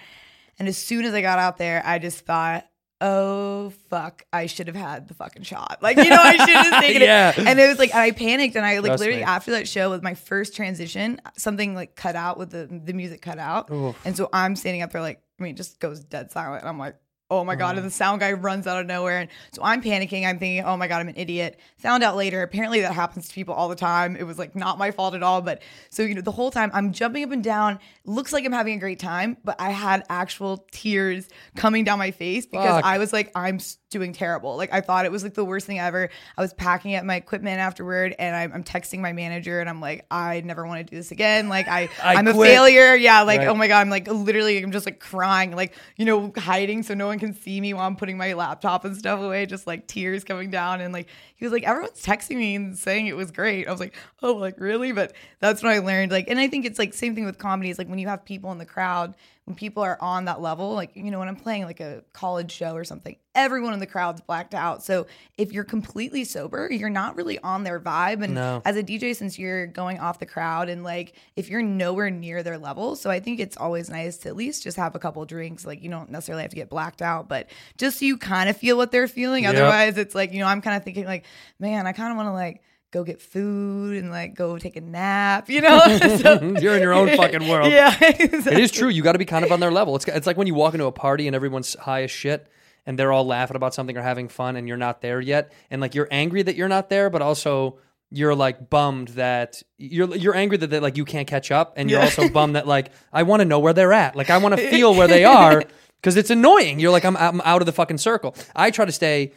[0.59, 2.65] And as soon as I got out there, I just thought,
[3.01, 5.79] oh fuck, I should have had the fucking shot.
[5.81, 7.29] Like, you know, I should have taken Yeah.
[7.29, 7.39] it.
[7.39, 9.25] And it was like I panicked and I like Trust literally me.
[9.25, 13.21] after that show with my first transition, something like cut out with the the music
[13.21, 13.69] cut out.
[14.05, 16.61] And so I'm standing up there like, I mean, it just goes dead silent.
[16.63, 16.95] And I'm like,
[17.29, 17.75] oh my God.
[17.75, 17.89] And the uh-huh.
[17.89, 19.19] sound guy runs out of nowhere.
[19.19, 20.25] And so I'm panicking.
[20.27, 21.59] I'm thinking, oh my God, I'm an idiot.
[21.77, 24.15] Found out later, apparently that happens to people all the time.
[24.15, 25.41] It was like not my fault at all.
[25.41, 28.51] But so, you know, the whole time I'm jumping up and down, looks like I'm
[28.51, 32.85] having a great time, but I had actual tears coming down my face because Fuck.
[32.85, 34.55] I was like, I'm doing terrible.
[34.55, 36.09] Like I thought it was like the worst thing ever.
[36.37, 39.81] I was packing up my equipment afterward and I'm, I'm texting my manager and I'm
[39.81, 41.49] like, I never want to do this again.
[41.49, 42.95] Like I, I I'm a failure.
[42.95, 43.21] Yeah.
[43.21, 43.47] Like, oh Right.
[43.49, 43.81] oh my God.
[43.81, 47.33] I'm like literally, I'm just like crying, like, you know, hiding so no one can
[47.33, 50.81] see me while I'm putting my laptop and stuff away, just like tears coming down.
[50.81, 51.07] And like,
[51.39, 53.67] he was like, everyone's texting me and saying it was great.
[53.67, 54.91] I was like, oh, like really?
[54.91, 56.11] But that's when I learned.
[56.11, 58.25] Like, and I think it's like same thing with comedy is like when you have
[58.25, 61.35] people in the crowd, when people are on that level, like, you know, when I'm
[61.37, 64.83] playing like a college show or something, everyone in the crowd's blacked out.
[64.83, 68.21] So if you're completely sober, you're not really on their vibe.
[68.23, 68.61] And No.
[68.65, 72.43] as a DJ, since you're going off the crowd and like if you're nowhere near
[72.43, 75.23] their level, so I think it's always nice to at least just have a couple
[75.25, 75.65] drinks.
[75.65, 78.57] Like you don't necessarily have to get blacked out, but just so you kind of
[78.57, 79.45] feel what they're feeling.
[79.45, 79.55] Yep.
[79.55, 81.23] Otherwise, it's like you know I'm kind of thinking like,
[81.59, 82.61] man, I kind of want to like
[82.91, 85.49] go get food and like go take a nap.
[85.49, 85.79] You know,
[86.17, 87.71] So- You're in your own fucking world.
[87.71, 88.89] yeah, It is true.
[88.89, 89.95] You got to be kind of on their level.
[89.95, 92.47] It's it's like when you walk into a party and everyone's high as shit
[92.85, 95.81] and they're all laughing about something or having fun and you're not there yet, and
[95.81, 97.77] like you're angry that you're not there, but also
[98.11, 101.91] you're like bummed that you're you're angry that they, like you can't catch up, and
[101.91, 102.05] you're Yeah.
[102.05, 104.15] also bummed that like I want to know where they're at.
[104.15, 105.63] Like I want to feel where they are
[106.01, 106.79] because it's annoying.
[106.79, 108.33] You're like I'm I'm out of the fucking circle.
[108.55, 109.33] I try to stay.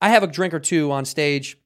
[0.00, 1.58] I have a drink or two on stage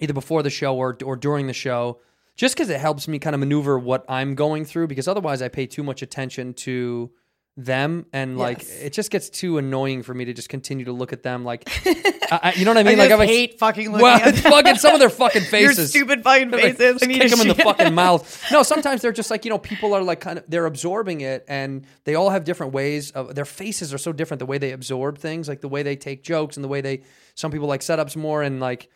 [0.00, 2.00] either before the show or or during the show,
[2.36, 4.86] just because it helps me kind of maneuver what I'm going through.
[4.86, 7.10] Because otherwise, I pay too much attention to
[7.56, 8.80] them, and like Yes.
[8.80, 11.44] it just gets too annoying for me to just continue to look at them.
[11.44, 12.98] Like, I, I- you know what I mean?
[12.98, 14.50] I like I'm hate fucking looking well, at them.
[14.52, 15.90] fucking some of their fucking your faces.
[15.90, 16.92] stupid fucking Like, faces.
[16.94, 18.42] just I need kick them in the fucking mouth.
[18.50, 21.44] No, sometimes they're just like you know people are like kind of they're absorbing it,
[21.46, 24.38] and they all have different ways of their faces are so different.
[24.38, 27.02] The way they absorb things, like the way they take jokes, and the way they
[27.34, 28.88] some people like setups more, and like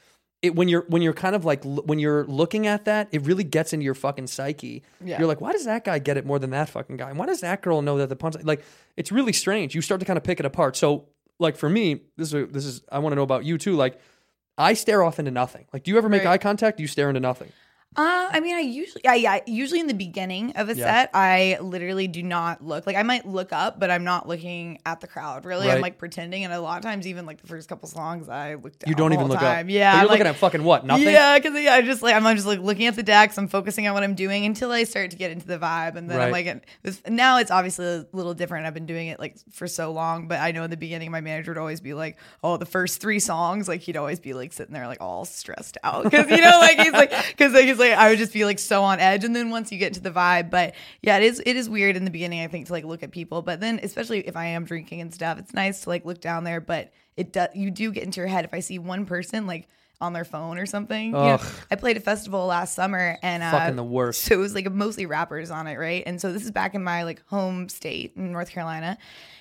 [0.46, 3.44] it when you're when you're kind of like when you're looking at that, it really
[3.44, 4.82] gets into your fucking psyche.
[5.04, 5.18] Yeah.
[5.18, 7.10] You're like, why does that guy get it more than that fucking guy?
[7.10, 8.36] And why does that girl know that the punch?
[8.42, 8.64] Like,
[8.96, 9.74] it's really strange.
[9.74, 10.76] You start to kind of pick it apart.
[10.76, 13.74] So, like for me, this is this is I want to know about you too.
[13.76, 14.00] Like,
[14.58, 15.66] I stare off into nothing.
[15.72, 16.32] Like, do you ever make Right.
[16.32, 16.78] eye contact?
[16.78, 17.52] Do you stare into nothing?
[17.96, 19.38] Uh, I mean, I usually, yeah, yeah.
[19.46, 20.84] Usually in the beginning of a Yeah.
[20.84, 22.86] set, I literally do not look.
[22.86, 25.44] Like, I might look up, but I'm not looking at the crowd.
[25.44, 25.76] Really, Right.
[25.76, 26.44] I'm like pretending.
[26.44, 28.88] And a lot of times, even like the first couple songs, I look down.
[28.88, 29.66] You don't even look time.
[29.66, 29.70] up.
[29.72, 30.84] Yeah, But I'm you're looking like- at fucking what?
[30.84, 31.04] Nothing.
[31.06, 33.38] Yeah, because yeah, I just like I'm just like looking at the decks.
[33.38, 36.10] I'm focusing on what I'm doing until I start to get into the vibe, and
[36.10, 38.66] then I'm like, it was, now it's obviously a little different.
[38.66, 41.20] I've been doing it like for so long, but I know in the beginning, my
[41.22, 44.52] manager would always be like, "Oh, the first three songs," like he'd always be like
[44.52, 47.78] sitting there like all stressed out because you know, like he's like because like, he's
[47.78, 50.00] like I would just be like so on edge, and then once you get into
[50.00, 52.40] the vibe, but yeah, it is it is weird in the beginning.
[52.40, 55.12] I think to like look at people, but then especially if I am drinking and
[55.12, 58.20] stuff, it's nice to like look down there, but it does you do get into
[58.20, 59.68] your head if I see one person like
[60.00, 61.06] on their phone or something.
[61.06, 64.22] You know, I played a festival last summer and uh, Fucking the worst.
[64.22, 66.02] So it was like mostly rappers on it, right?
[66.06, 68.98] And so this is back in my like home state in North Carolina.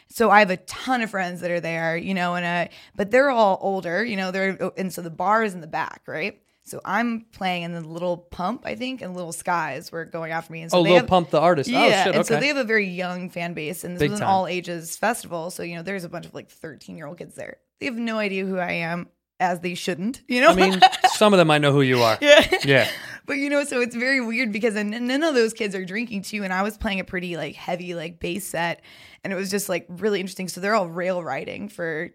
[0.08, 3.12] So I have a ton of friends that are there, you know, and uh, but
[3.12, 4.32] they're all older, you know.
[4.32, 6.40] They're and so the bar is in the back, right?
[6.66, 10.52] So I'm playing in the Lil Pump, I think, and Lil Skies were going after
[10.52, 10.64] me.
[10.64, 11.70] And so Oh, Lil have- Pump the artist.
[11.70, 12.16] Oh, yeah, Oh shit.
[12.16, 14.34] and so they have a very young fan base, and this Big was an time.
[14.36, 15.52] all ages festival.
[15.52, 17.58] So you know, there's a bunch of like 13 year old kids there.
[17.80, 20.22] They have no idea who I am, as they shouldn't.
[20.28, 20.82] You know, I mean,
[21.14, 22.18] some of them I know who you are.
[22.22, 22.48] yeah.
[22.64, 22.90] Yeah.
[23.28, 26.44] but you know, so it's very weird because none of those kids are drinking too.
[26.44, 28.82] And I was playing a pretty like heavy like bass set,
[29.24, 30.48] and it was just like really interesting.
[30.48, 32.10] So they're all rail riding for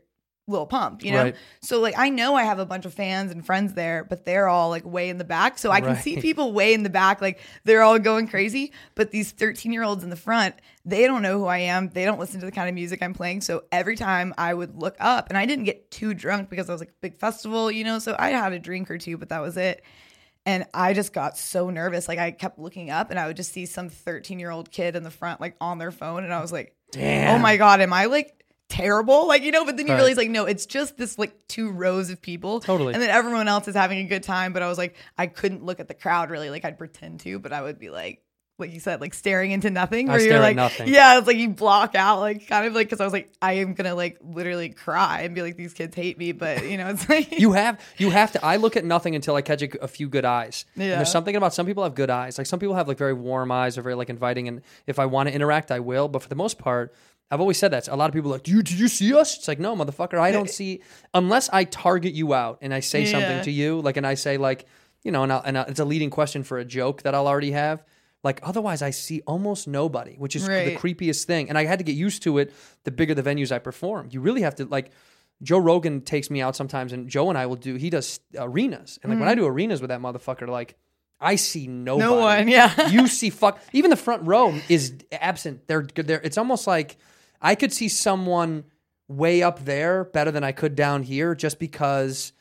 [0.46, 1.22] Lil Pump, you know.
[1.22, 1.37] Right.
[1.62, 4.48] So like I know I have a bunch of fans and friends there, but they're
[4.48, 5.59] all like way in the back.
[5.59, 8.72] So I can see people way in the back, like they're all going crazy.
[8.94, 11.88] But these 13 year olds in the front, they don't know who I am.
[11.88, 13.42] They don't listen to the kind of music I'm playing.
[13.42, 16.72] So every time I would look up, and I didn't get too drunk because I
[16.72, 17.98] was like big festival, you know.
[17.98, 19.83] So I had a drink or two, but that was it.
[20.46, 22.09] And I just got so nervous.
[22.09, 24.96] Like I kept looking up and I would just see some 13 year old kid
[24.96, 26.24] in the front, like on their phone.
[26.24, 27.37] And I was like, oh Damn.
[27.37, 28.39] oh my God, am I like
[28.70, 29.28] terrible?
[29.28, 29.98] Like, you know, but then you Right.
[29.98, 32.61] realize, like, no, it's just this like two rows of people.
[32.61, 32.94] Totally.
[32.94, 34.52] And then everyone else is having a good time.
[34.54, 36.48] But I was like, I couldn't look at the crowd really.
[36.48, 38.22] Like I'd pretend to, but I would be like,
[38.59, 40.11] like you said, like staring into nothing.
[40.11, 40.88] I Where stare you're at like, nothing.
[40.88, 43.54] yeah, it's like you block out, like kind of like because I was like, I
[43.54, 46.88] am gonna like literally cry and be like, these kids hate me, but you know,
[46.90, 48.44] it's like You have you have to.
[48.44, 50.66] I look at nothing until I catch a, a few good eyes.
[50.76, 50.96] And Yeah.
[50.96, 52.37] there's something about some people have good eyes.
[52.37, 54.46] Like some people have like very warm eyes or very like inviting.
[54.46, 56.09] And if I want to interact, I will.
[56.09, 56.92] But for the most part,
[57.30, 57.86] I've always said that.
[57.88, 59.76] A lot of people are like, "Do you did you see us?" It's like, no,
[59.76, 60.82] motherfucker, I don't see
[61.14, 64.36] unless I target you out and I say something to you, like, and I say
[64.36, 64.66] like,
[65.04, 67.28] you know, and, I'll, and I'll, it's a leading question for a joke that I'll
[67.28, 67.84] already have.
[68.22, 71.48] Like otherwise, I see almost nobody, which is the creepiest thing.
[71.48, 72.52] And I had to get used to it.
[72.84, 74.90] The bigger the venues I perform, you really have to like.
[75.42, 77.76] Joe Rogan takes me out sometimes, and Joe and I will do.
[77.76, 80.76] He does arenas, and like when I do arenas with that motherfucker, like
[81.18, 82.04] I see nobody.
[82.04, 82.14] Mm-hmm.
[82.14, 82.88] No one, yeah.
[82.90, 83.58] you see fuck.
[83.72, 85.66] Even the front row is absent.
[85.66, 86.20] They're they're.
[86.20, 86.98] It's almost like
[87.40, 88.64] I could see someone
[89.09, 92.33] way up there better than I could down here, just because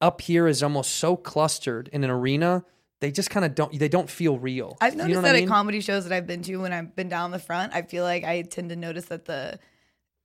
[0.00, 2.64] up here is almost so clustered in an arena.
[3.00, 3.76] They just kind of don't.
[3.76, 4.76] They don't feel real.
[4.80, 5.48] I've You noticed know what that I mean?
[5.48, 8.04] at comedy shows that I've been to when I've been down the front, I feel
[8.04, 9.58] like I tend to notice that the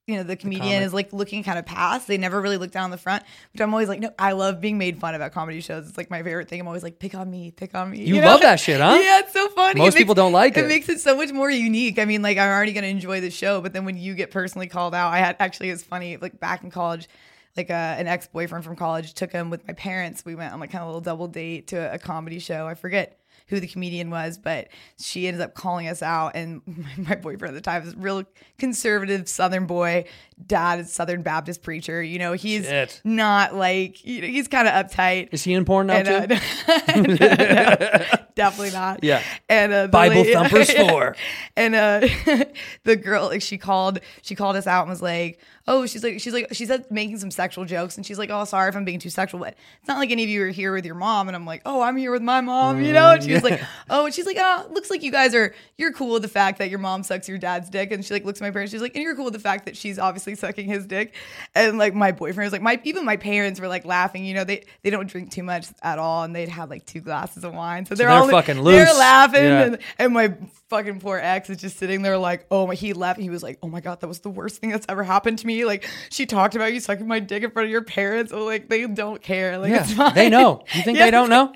[0.08, 0.86] you know, the comedian comic.
[0.86, 2.08] is like looking kind of past.
[2.08, 4.78] They never really look down the front, which I'm always like, no, I love being
[4.78, 5.86] made fun of at comedy shows.
[5.86, 6.60] It's like my favorite thing.
[6.60, 8.00] I'm always like, pick on me, pick on me.
[8.00, 8.98] You love that shit, huh?
[9.08, 9.78] Yeah, it's so funny.
[9.78, 10.64] Most people don't like it.
[10.64, 11.98] It makes it so much more unique.
[11.98, 14.66] I mean, like I'm already gonna enjoy the show, but then when you get personally
[14.66, 17.06] called out, I had actually it's funny, like back in college,
[17.54, 20.24] like uh, an ex boyfriend from college took him with my parents.
[20.24, 22.66] We went on like kind of a little double date to a, a comedy show.
[22.66, 24.68] I forget who the comedian was, but
[25.00, 26.32] she ended up calling us out.
[26.34, 26.62] And
[26.96, 28.24] my, boyfriend at the time was a real
[28.58, 30.04] conservative Southern boy,
[30.46, 32.02] dad is Southern Baptist preacher.
[32.02, 33.00] You know, he's Shit.
[33.04, 35.28] not like you know, he's kind of uptight.
[35.32, 36.36] Is he in porn now And, too?
[36.68, 39.02] uh, no, definitely not.
[39.02, 39.22] Yeah.
[39.48, 41.16] And uh, Bible lady- thumpers four.
[41.56, 42.06] And uh,
[42.84, 46.20] the girl, like, she called, she called us out and was like, "Oh, she's like,
[46.20, 48.84] she's like, she said making some sexual jokes, and she's like, oh, sorry if I'm
[48.84, 51.26] being too sexual, but it's not like any of you are here with your mom."
[51.28, 53.10] And I'm like, "Oh, I'm here with my mom," you know.
[53.10, 55.92] And she was like, "Oh," and she's like, "Oh, looks like you guys are, you're
[55.92, 58.40] cool with the fact that your mom sucks your dad's dick." And she like looks
[58.40, 60.66] at my parents, she's like, "And you're cool with the fact that she's obviously sucking
[60.66, 61.14] his dick."
[61.54, 64.24] And like my boyfriend was like, my even my parents were like laughing.
[64.24, 67.00] You know, they they don't drink too much at all, and they'd have like two
[67.00, 68.98] glasses of wine, so they're, they're all fucking They're loose.
[68.98, 69.62] laughing, Yeah.
[69.62, 70.34] and, and my
[70.70, 73.18] fucking poor ex is just sitting there like, oh my, he left.
[73.20, 75.46] He was like, oh my god, that was the worst thing that's ever happened to
[75.46, 75.64] me.
[75.64, 78.32] Like she talked about you sucking my dick in front of your parents.
[78.32, 79.58] Oh, like they don't care.
[79.58, 80.14] Like it's yeah, fine.
[80.14, 80.62] they know.
[80.74, 81.04] You think Yeah.
[81.06, 81.52] they don't know?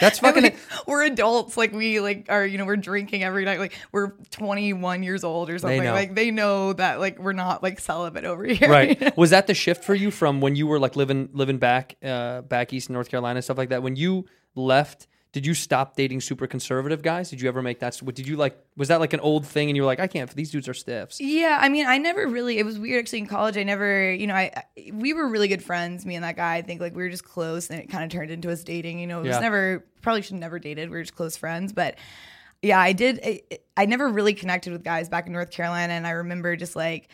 [0.00, 0.42] That's fucking.
[0.42, 0.56] like,
[0.86, 3.58] we're adults, like we like are, you know, we're drinking every night.
[3.58, 5.82] Like we're 21 years old or something.
[5.82, 5.92] know.
[5.92, 8.68] Like they know that like we're not like celibate over here.
[8.68, 11.96] right was that the shift for you from when you were like living living back
[12.02, 15.94] uh back east in north carolina stuff like that when you left did you stop
[15.94, 18.98] dating super conservative guys did you ever make that what did you like was that
[19.00, 21.58] like an old thing and you were like i can't these dudes are stiffs Yeah,
[21.60, 22.58] I mean, I never really.
[22.58, 23.56] It was weird actually in college.
[23.56, 26.56] I never, you know, I I- we were really good friends, me and that guy.
[26.56, 28.98] I think like we were just close, and it kind of turned into us dating.
[29.00, 29.40] You know, it was Yeah.
[29.40, 30.88] never probably should have never dated.
[30.90, 31.96] We were just close friends, but
[32.62, 33.20] yeah, I did.
[33.24, 33.42] I,
[33.76, 37.08] I never really connected with guys back in North Carolina, and I remember just like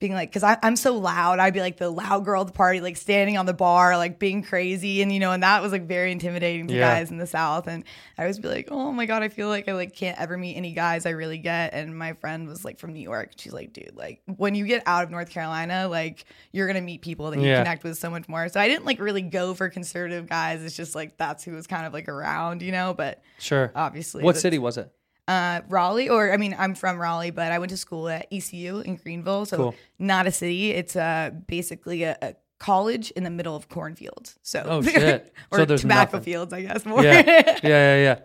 [0.00, 2.80] being like, because I'm so loud, I'd be like the loud girl at the party,
[2.80, 5.86] like standing on the bar, like being crazy, and you know, and that was like
[5.86, 6.80] very intimidating to Yeah.
[6.94, 7.68] guys in the South.
[7.68, 7.84] And
[8.16, 10.56] I always be like, oh my god, I feel like I like can't ever meet
[10.56, 11.74] any guys I really get.
[11.74, 13.32] And my friend was like from New York.
[13.36, 17.02] She's like, dude, like when you get out of North Carolina, like you're gonna meet
[17.02, 17.58] people that you Yeah.
[17.58, 18.48] connect with so much more.
[18.48, 20.62] So I didn't like really go for conservative guys.
[20.64, 22.94] It's just like that's who was kind of like around, you know.
[22.94, 24.90] But sure obviously, what city was it
[25.30, 28.80] uh, Raleigh, or I mean, I'm from Raleigh, but I went to school at ECU
[28.80, 29.74] in Greenville, so Cool.
[29.98, 30.70] not a city.
[30.72, 34.38] It's uh, basically a, a college in the middle of cornfields.
[34.42, 35.32] So Oh, shit.
[35.50, 36.20] or So there's tobacco nothing.
[36.32, 37.02] fields, I guess more.
[37.02, 38.18] yeah yeah yeah yeah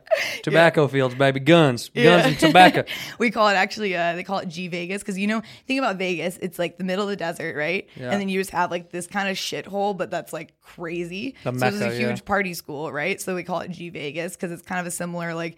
[0.43, 2.83] tobacco fields baby guns guns and tobacco
[3.19, 5.95] we call it actually uh, they call it G Vegas because you know think about
[5.97, 8.11] Vegas it's like the middle of the desert right Yeah.
[8.11, 11.57] and then you just have like this kind of shithole but that's like crazy The
[11.57, 12.07] so it's Mecca, a yeah.
[12.09, 14.91] huge party school right so we call it G Vegas because it's kind of a
[14.91, 15.55] similar like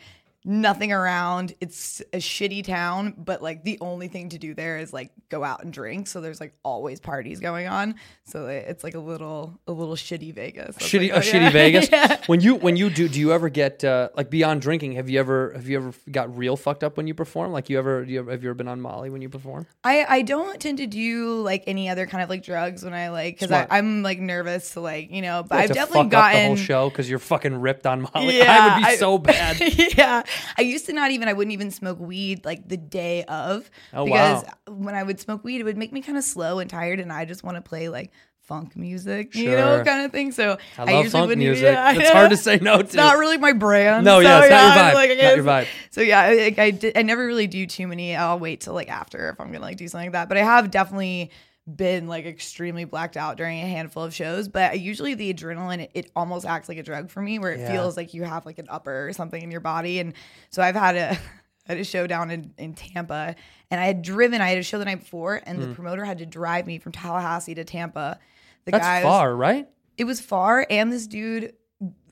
[0.47, 1.53] nothing around.
[1.60, 5.43] It's a shitty town, but like the only thing to do there is like go
[5.43, 6.07] out and drink.
[6.07, 7.95] So there's like always parties going on.
[8.23, 10.75] So it's like a little a little shitty Vegas.
[10.77, 11.49] That's shitty, like, a oh, yeah.
[11.49, 11.91] shitty Vegas.
[11.91, 12.21] Yeah.
[12.27, 14.93] When you when you do, do you ever get uh, like beyond drinking?
[14.93, 17.51] Have you ever have you ever got real fucked up when you perform?
[17.51, 19.67] Like you ever, do you ever have you ever been on Molly when you perform?
[19.83, 23.10] I, I don't tend to do like any other kind of like drugs when I
[23.10, 26.47] like because I'm like nervous to like you know but Like, I've definitely gotten the
[26.47, 28.38] whole show because you're fucking ripped on Molly.
[28.38, 29.57] Yeah, I would be I- so bad.
[29.97, 30.23] yeah.
[30.58, 34.06] I used to not even I wouldn't even smoke weed like the day of Oh,
[34.06, 34.73] because wow.
[34.76, 37.12] when I would smoke weed it would make me kind of slow and tired and
[37.12, 40.32] I just want to play like funk music, you know, kind of thing.
[40.32, 41.63] So I love usually funk music.
[41.63, 42.13] yeah, It's yeah.
[42.13, 42.97] hard to say no It's to.
[42.97, 44.06] not really my brand.
[44.06, 44.93] No, yeah, so, it's not your vibe.
[44.93, 45.67] like, Not your vibe.
[45.91, 48.15] So yeah, I- like I did, I never really do too many.
[48.15, 50.30] I'll wait till like after if I'm gonna like do something like that.
[50.30, 51.32] But I have definitely
[51.73, 54.47] been like extremely blacked out during a handful of shows.
[54.47, 57.60] But usually the adrenaline, it, it almost acts like a drug for me, where it
[57.60, 57.71] Yeah.
[57.71, 59.99] feels like you have like an upper or something in your body.
[59.99, 60.13] And
[60.49, 61.17] so I've had a.
[61.67, 63.36] Had a show down in, in Tampa
[63.69, 65.75] and I had driven, I had a show the night before, and the mm.
[65.75, 68.19] promoter had to drive me from Tallahassee to Tampa.
[68.63, 68.71] The.
[68.71, 69.67] That's guy was- far, right?
[69.97, 71.53] it was far and this dude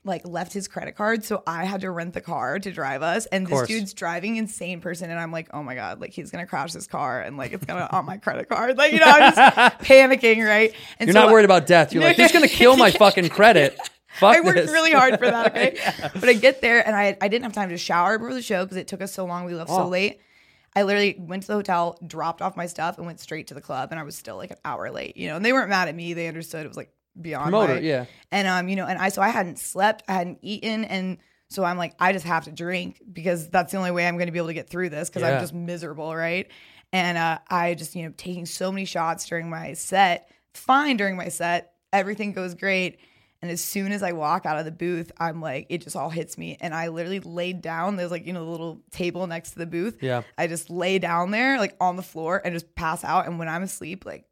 [0.06, 3.26] like left his credit card so i had to rent the car to drive us
[3.26, 6.46] and this dude's driving insane person and i'm like oh my god like he's gonna
[6.46, 9.34] crash his car and like it's gonna on my credit card like you know i'm
[9.34, 11.92] just panicking right and You're so not worried about death.
[11.92, 13.78] You're like, he's gonna kill my fucking credit.
[14.18, 14.70] Fuck I worked this.
[14.70, 15.76] really hard for that, okay?
[16.14, 18.64] But I get there and I I didn't have time to shower before the show
[18.64, 19.44] because it took us so long.
[19.44, 19.76] We left Oh.
[19.78, 20.20] so late.
[20.74, 23.60] I literally went to the hotel, dropped off my stuff, and went straight to the
[23.62, 23.90] club.
[23.90, 25.36] And I was still like an hour late, you know.
[25.36, 28.06] And they weren't mad at me; they understood it was like beyond Promoter, yeah.
[28.30, 31.62] And um, you know, and I so I hadn't slept, I hadn't eaten, and so
[31.64, 34.32] I'm like, I just have to drink because that's the only way I'm going to
[34.32, 35.34] be able to get through this because Yeah.
[35.36, 36.48] I'm just miserable, right?
[36.92, 41.16] And uh, I just you know taking so many shots during my set, fine during
[41.16, 42.98] my set, everything goes great.
[43.42, 46.08] And as soon as I walk out of the booth, I'm like, it just all
[46.08, 46.56] hits me.
[46.58, 47.96] And I literally laid down.
[47.96, 49.98] There's like, you know, the little table next to the booth.
[50.02, 50.22] Yeah.
[50.38, 53.26] I just lay down there, like on the floor, and just pass out.
[53.26, 54.24] And when I'm asleep, like,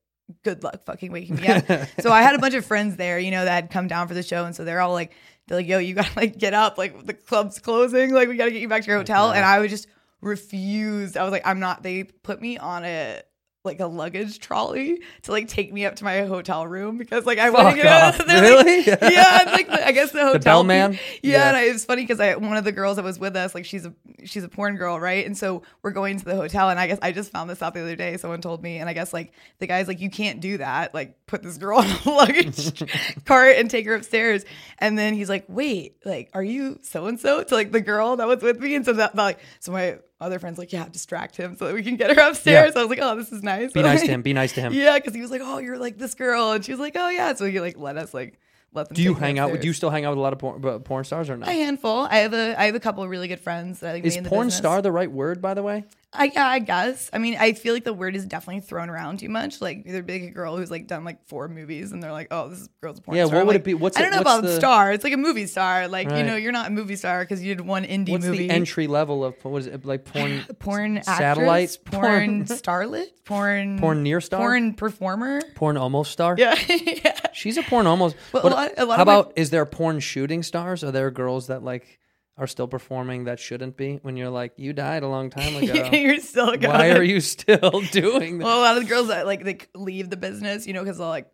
[0.42, 1.64] good luck fucking waking me up.
[2.00, 4.14] so I had a bunch of friends there, you know, that had come down for
[4.14, 4.44] the show.
[4.44, 5.12] And so they're all like,
[5.46, 6.78] they're like, yo, you gotta like get up.
[6.78, 8.12] Like the club's closing.
[8.12, 9.32] Like we gotta get you back to your hotel.
[9.32, 9.88] And I was just
[10.20, 11.16] refused.
[11.16, 11.82] I was like, I'm not.
[11.82, 13.22] They put me on a
[13.64, 17.38] like a luggage trolley to like take me up to my hotel room because like
[17.38, 18.20] I want to get off.
[18.20, 18.26] out.
[18.26, 18.84] They're like- Really?
[18.86, 18.96] yeah,
[19.42, 20.92] it's like the, I guess the hotel bellman?
[20.94, 21.32] pe- Yeah.
[21.38, 23.34] Yeah, and I, it was funny because I one of the girls that was with
[23.36, 25.24] us, like she's a she's a porn girl, right?
[25.24, 27.72] And so we're going to the hotel, and I guess I just found this out
[27.72, 28.18] the other day.
[28.18, 30.92] Someone told me, and I guess like the guy's like, you can't do that.
[30.92, 32.84] Like put this girl on a luggage
[33.24, 34.44] cart and take her upstairs.
[34.78, 38.16] And then he's like, wait, like are you so and so to like the girl
[38.16, 38.74] that was with me?
[38.74, 41.82] And so that like so my other friends like yeah distract him so that we
[41.82, 42.72] can get her upstairs.
[42.74, 42.80] Yeah.
[42.80, 43.72] I was like, oh, this is nice.
[43.72, 44.22] Be nice to him.
[44.22, 44.72] Be nice to him.
[44.72, 47.08] Yeah, because he was like, "Oh, you're like this girl," and she was like, "Oh
[47.08, 48.38] yeah." So he like let us like
[48.72, 48.94] let them.
[48.96, 49.52] Do you hang out?
[49.52, 51.36] with Do you still hang out with a lot of porn, uh, porn stars or
[51.36, 51.48] not?
[51.48, 52.08] A handful.
[52.10, 54.16] I have a I have a couple of really good friends that I like Is
[54.16, 54.56] porn business.
[54.56, 55.84] star the right word, by the way?
[56.14, 57.10] I yeah, I guess.
[57.12, 59.60] I mean, I feel like the word is definitely thrown around too much.
[59.60, 62.28] Like there'd be like a girl who's like done like four movies, and they're like,
[62.30, 63.74] "Oh, this girl's a porn Yeah, star." what I'm would like, it be?
[63.74, 64.00] What's it?
[64.00, 64.92] I don't know what's about the- star.
[64.92, 65.88] It's like a movie star.
[65.88, 66.18] Like Right.
[66.18, 68.46] you know, you're not a movie star because you did one indie What's movie.
[68.46, 70.44] the entry level of what is it like porn?
[70.60, 74.38] porn satellite actress, porn starlet, porn Porn near star?
[74.40, 75.40] porn performer.
[75.56, 76.36] porn almost star?
[76.38, 77.18] Yeah, yeah.
[77.32, 78.16] She's a porn almost.
[78.32, 80.84] Well, a What- lot- a lot how of my- about is there porn shooting stars?
[80.84, 81.98] Are there girls that like
[82.36, 84.00] are still performing that shouldn't be?
[84.02, 85.72] When you're like, you died a long time ago.
[85.92, 86.62] you're still going.
[86.76, 88.44] Why are you still doing that?
[88.44, 90.98] Well, a lot of the girls that like they leave the business, you know, because
[90.98, 91.30] they'll like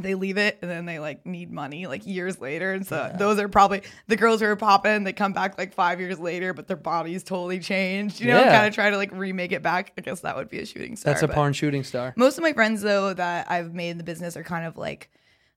[0.00, 3.38] they leave it and then they like need money like years later, and so those
[3.38, 5.04] are probably the girls who are popping.
[5.04, 8.18] They come back like five years later, but their bodies totally changed.
[8.20, 8.52] You know, Yeah.
[8.56, 9.92] kind of try to like remake it back.
[9.98, 11.12] I guess that would be a shooting star.
[11.12, 12.14] That's a porn shooting star.
[12.16, 15.10] Most of my friends though that I've made in the business are kind of like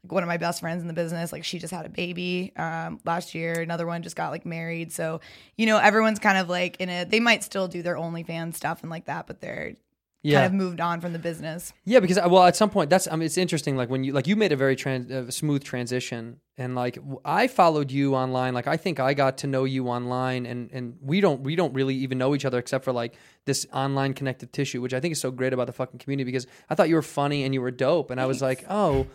[0.09, 2.99] one of my best friends in the business like she just had a baby um,
[3.05, 5.19] last year another one just got like married so
[5.57, 8.81] you know everyone's kind of like in a they might still do their OnlyFans stuff
[8.81, 9.75] and like that but they're
[10.21, 10.39] Yeah.
[10.39, 13.07] kind of moved on from the business Yeah, because uh, well, at some point, that's
[13.07, 13.77] I mean, it's interesting.
[13.77, 17.45] Like when you like you made a very trans, uh, smooth transition, and like i
[17.47, 18.53] followed you online.
[18.55, 21.73] Like I think I got to know you online, and and we don't we don't
[21.73, 23.13] really even know each other except for like
[23.45, 26.25] this online connective tissue, which I think is so great about the fucking community.
[26.25, 29.05] Because I thought you were funny and you were dope, and I was like, oh,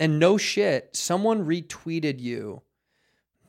[0.00, 2.62] and no shit, someone retweeted you.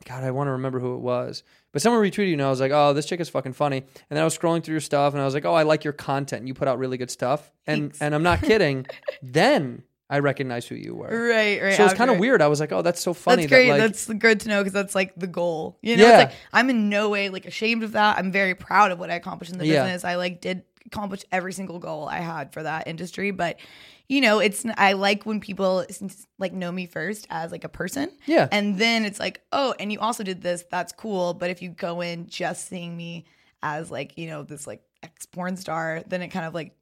[0.04, 1.42] God, I want to remember who it was.
[1.72, 3.86] But someone retweeted you, and I was like, "Oh, this chick is fucking funny." And
[4.10, 5.92] then I was scrolling through your stuff, and I was like, "Oh, I like your
[5.92, 6.46] content.
[6.46, 8.02] You put out really good stuff." And Thanks.
[8.02, 8.86] and I'm not kidding.
[9.22, 11.06] then I recognized who you were.
[11.08, 12.42] right right So it's kind of weird.
[12.42, 13.68] I was like, "Oh, that's so funny." That's great.
[13.68, 15.78] That, like, that's good to know because that's like the goal.
[15.82, 16.20] You know, Yeah.
[16.20, 18.18] it's like I'm in no way like ashamed of that.
[18.18, 19.84] I'm very proud of what I accomplished in the Yeah.
[19.84, 20.04] business.
[20.04, 23.58] I like did accomplish every single goal I had for that industry, but
[24.08, 25.86] you know, it's I like when people
[26.38, 28.10] like know me first as like a person.
[28.26, 28.48] Yeah.
[28.52, 30.64] And then it's like, "Oh, and you also did this.
[30.70, 33.24] That's cool." But if you go in just seeing me
[33.62, 36.74] as like you know this like ex porn star, then it kind of like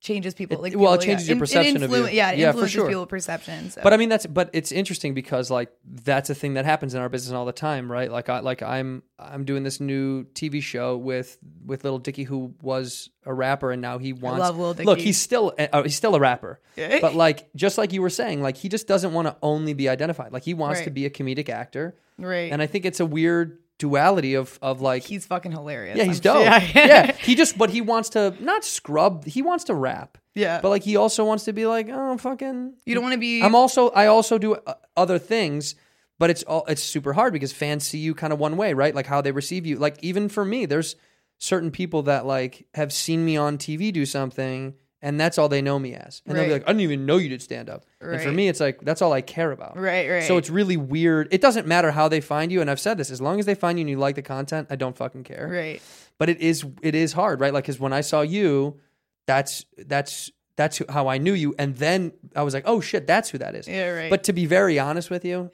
[0.00, 0.56] changes people.
[0.58, 1.06] It- like well, it people, yeah.
[1.12, 2.06] changes your In- it perception of you.
[2.08, 2.88] Yeah, it Yeah, for influences sure.
[2.88, 3.70] people's perception.
[3.70, 3.80] So.
[3.82, 7.00] But I mean that's but it's interesting because like that's a thing that happens in
[7.00, 8.10] our business all the time, right?
[8.10, 12.54] Like I like I'm I'm doing this new TV show with with Lil Dicky who
[12.62, 14.38] was a rapper and now he wants
[14.86, 16.60] Look, he's still uh, he's still a rapper.
[17.00, 19.88] But like just like you were saying, like he just doesn't want to only be
[19.88, 20.32] identified.
[20.32, 20.84] Like he wants Right.
[20.84, 21.96] to be a comedic actor.
[22.18, 25.96] right, And I think it's a weird duality of of like he's fucking hilarious.
[25.96, 26.62] yeah, he's I'm dope.
[26.62, 29.24] sure- yeah, he just but he wants to not scrub.
[29.24, 30.18] He wants to rap.
[30.34, 30.60] Yeah.
[30.60, 32.74] But like he also wants to be like, oh fucking.
[32.86, 33.42] You don't want to be.
[33.42, 35.74] I'm also I also do uh, other things,
[36.20, 38.94] but it's all it's super hard because fans see you kind of one way, right?
[38.94, 39.76] Like how they receive you.
[39.76, 40.94] Like even for me, there's
[41.38, 44.74] certain people that like have seen me on TV do something.
[45.02, 46.20] And that's all they know me as.
[46.26, 47.86] And they'll be like, I didn't even know you did stand up.
[48.00, 49.78] And for me, it's like, that's all I care about.
[49.78, 50.22] Right, right.
[50.24, 51.28] So it's really weird.
[51.30, 52.60] It doesn't matter how they find you.
[52.60, 54.66] And I've said this as long as they find you and you like the content,
[54.70, 55.80] I don't fucking care right.
[56.18, 58.78] but it is it is hard right like because when i saw you
[59.26, 63.30] that's that's that's how i knew you and then i was like oh shit that's
[63.30, 64.10] who that is Yeah, right.
[64.10, 65.50] but to be very honest with you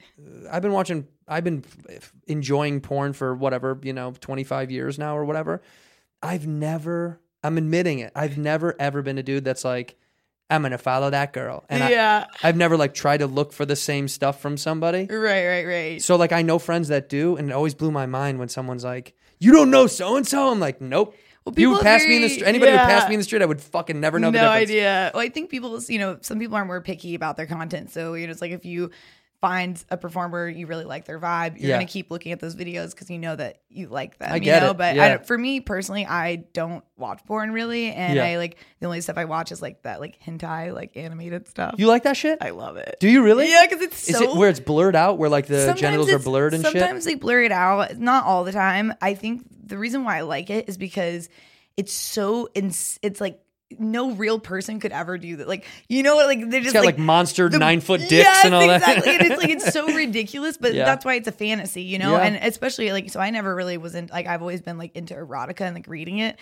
[0.51, 1.63] i've been watching i've been
[2.27, 5.61] enjoying porn for whatever you know 25 years now or whatever
[6.21, 9.95] i've never i'm admitting it i've never ever been a dude that's like
[10.49, 12.25] i'm gonna follow that girl and I- yeah.
[12.43, 16.01] i've never like tried to look for the same stuff from somebody Right, right, right.
[16.01, 18.83] so like I know friends that do, and it always blew my mind when someone's
[18.83, 22.03] like, "You don't know so and so." I'm like, "Nope." Well, you people would pass
[22.05, 22.45] me in the street.
[22.45, 23.09] Anybody who passed yeah.
[23.09, 25.11] me in the street, I would fucking never know no idea.
[25.13, 27.89] Well, I think people, you know, some people are more picky about their content.
[27.91, 28.91] So, you know, it's like if you
[29.39, 31.75] find a performer you really like their vibe, you're Yeah.
[31.75, 34.31] gonna keep looking at those videos because you know that you like them.
[34.31, 34.71] I get you know?
[34.71, 35.03] it, But yeah.
[35.05, 38.25] I don't, for me personally, I don't watch porn really, and Yeah.
[38.25, 41.75] I like the only stuff I watch is like that like hentai like animated stuff.
[41.77, 42.39] You like that shit?
[42.41, 42.97] I love it.
[42.99, 43.49] do you really?
[43.51, 46.09] Yeah, because it's Is so it where it's blurred out, where like the Sometimes genitals
[46.11, 47.13] are blurred and sometimes shit?
[47.13, 47.95] they blur it out.
[47.97, 48.91] Not all the time.
[49.01, 51.29] I think the reason why I like it is because
[51.75, 53.39] it's so ins- it's like
[53.77, 55.47] no real person could ever do that.
[55.47, 56.27] Like you know what?
[56.27, 58.81] Like they're just got, like, monster the- nine-foot dicks Yes, and all that.
[58.81, 59.15] exactly.
[59.15, 60.85] and it's like it's so ridiculous, but Yeah.
[60.85, 62.11] that's why it's a fantasy, you know.
[62.15, 62.23] Yeah.
[62.23, 65.13] And especially like so, I never really was in like I've always been like into
[65.15, 66.37] erotica and like reading it.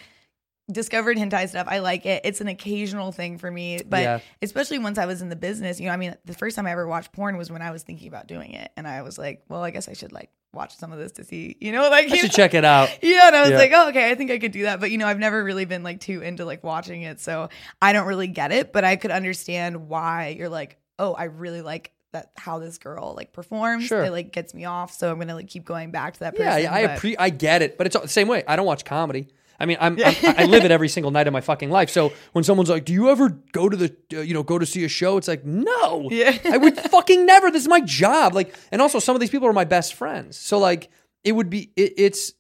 [0.72, 1.68] Discovered hentai stuff.
[1.70, 2.22] I like it.
[2.26, 4.20] It's an occasional thing for me, but Yeah.
[4.42, 6.72] especially once I was in the business, you know, I mean, the first time I
[6.72, 9.44] ever watched porn was when I was thinking about doing it, and I was like,
[9.48, 12.06] well, I guess I should like watch some of this to see, you know, like
[12.06, 12.36] I you should know?
[12.36, 12.90] check it out.
[13.04, 13.58] Yeah, and I was Yeah.
[13.58, 14.80] like, oh, okay, I think I could do that.
[14.80, 17.50] But you know, I've never really been like too into like watching it, so
[17.80, 18.74] I don't really get it.
[18.74, 23.14] But I could understand why you're like, oh, I really like that how this girl
[23.16, 23.84] like performs.
[23.84, 24.04] Sure.
[24.06, 26.48] It like gets me off, so I'm gonna like keep going back to that person.
[26.48, 28.44] Yeah, yeah, I appre- I get it, but it's all the same way.
[28.48, 29.28] I don't watch comedy.
[29.60, 31.90] I mean, I'm, I'm I live it every single night of my fucking life.
[31.90, 34.66] So when someone's like, "Do you ever go to the uh, you know go to
[34.66, 36.38] see a show?" It's like, no, Yeah.
[36.46, 37.52] I would fucking never.
[37.52, 38.34] This is my job.
[38.34, 40.38] Like, and also some of these people are my best friends.
[40.38, 40.90] So like,
[41.24, 42.34] it would be it, it's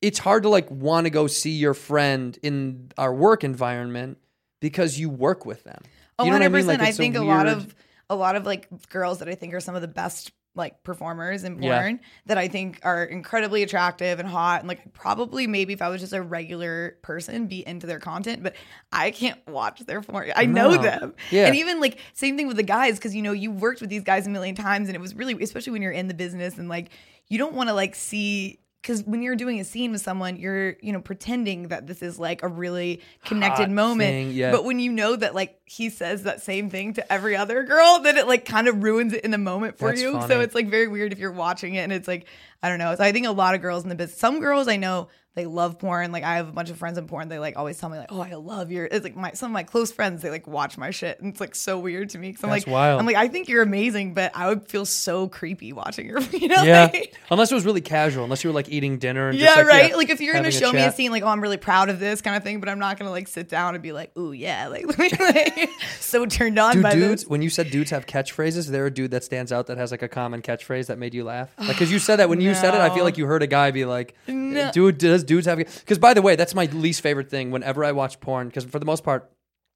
[0.00, 4.18] it's hard to like want to go see your friend in our work environment
[4.60, 5.80] because you work with them.
[6.18, 6.64] Oh, You know what I mean?
[6.64, 6.66] 100%.
[6.66, 7.74] Like, I think a, lot of
[8.10, 11.44] a lot of like girls that I think are some of the best like performers
[11.44, 11.78] in Yeah.
[11.80, 15.88] porn that I think are incredibly attractive and hot and like probably maybe if I
[15.88, 18.54] was just a regular person be into their content but
[18.92, 20.30] I can't watch their porn.
[20.36, 20.82] I know No.
[20.82, 21.14] them.
[21.30, 21.46] Yeah.
[21.46, 24.02] And even like same thing with the guys cuz you know you worked with these
[24.02, 26.68] guys a million times and it was really especially when you're in the business and
[26.68, 26.90] like
[27.28, 30.76] you don't want to like see because when you're doing a scene with someone, you're
[30.82, 34.10] you know pretending that this is like a really connected Hot moment.
[34.10, 34.50] thing, yeah.
[34.50, 38.00] But when you know that like he says that same thing to every other girl,
[38.00, 40.12] then it like kind of ruins it in the moment for That's you.
[40.14, 40.26] funny.
[40.26, 42.26] So it's like very weird if you're watching it and it's like
[42.62, 42.94] I don't know.
[42.94, 45.46] So I think a lot of girls in the business, some girls I know they
[45.46, 46.12] love porn.
[46.12, 47.28] Like I have a bunch of friends in porn.
[47.28, 48.84] They like always tell me like, oh, I love your.
[48.84, 50.20] It's like my some of my close friends.
[50.20, 52.34] They like watch my shit, and it's like so weird to me.
[52.34, 53.00] Cause I'm That's like, wild.
[53.00, 56.20] I'm like, I think you're amazing, but I would feel so creepy watching your.
[56.32, 59.28] You know, Yeah, like- unless it was really casual, unless you were like eating dinner
[59.28, 59.90] and yeah, just, like, right.
[59.90, 61.98] yeah, like if you're gonna show me a scene, like oh, I'm really proud of
[62.00, 64.32] this kind of thing, but I'm not gonna like sit down and be like, ooh
[64.32, 67.30] yeah, like, like so turned on Do by dudes, this.
[67.30, 69.90] when you said dudes have catchphrases, is there a dude that stands out that has
[69.92, 71.54] like a common catchphrase that made you laugh?
[71.58, 73.46] Like, because you said that when you said it, I feel like you heard a
[73.46, 74.70] guy be like, No.
[74.72, 77.50] "Dude, does dudes have?" Because by the way, that's my least favorite thing.
[77.50, 79.30] Whenever I watch porn, because for the most part,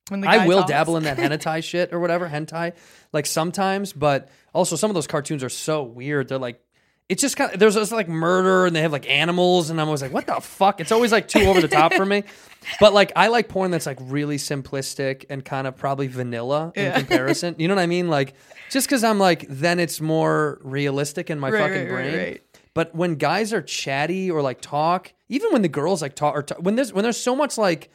[0.08, 0.70] When the I guy will talks.
[0.70, 2.72] dabble in that hentai shit or whatever hentai,
[3.12, 6.28] like sometimes, but also some of those cartoons are so weird.
[6.28, 6.60] They're like.
[7.08, 9.86] It's just kind of there's just like murder and they have like animals and I'm
[9.86, 12.24] always like what the fuck it's always like too over the top for me,
[12.80, 16.92] but like I like porn that's like really simplistic and kind of probably vanilla in
[16.92, 17.54] comparison.
[17.58, 18.08] You know what I mean?
[18.08, 18.34] Like
[18.70, 22.16] just because I'm like then it's more realistic in my Right, fucking right, right, brain.
[22.18, 22.42] right.
[22.76, 26.42] But when guys are chatty or like talk, even when the girls like talk or
[26.42, 27.90] talk, when there's when there's so much like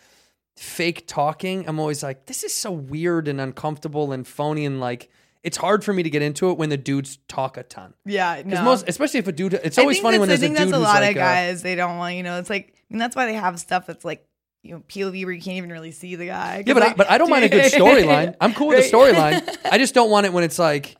[0.58, 5.12] fake talking, I'm always like, this is so weird and uncomfortable and phony and like
[5.44, 7.94] it's hard for me to get into it when the dudes talk a ton.
[8.06, 8.64] Yeah, no.
[8.64, 10.78] most, especially if a dude, it's always funny when there's I a think dude that's
[10.78, 11.62] a lot like, of guys.
[11.62, 12.40] they don't want you know.
[12.40, 14.26] It's like mean, that's why they have stuff that's like
[14.64, 16.64] you know POV where you can't even really see the guy.
[16.66, 18.36] Yeah, but I, but I don't mind a good storyline.
[18.42, 19.58] I'm cool with the storyline.
[19.72, 20.98] I just don't want it when it's like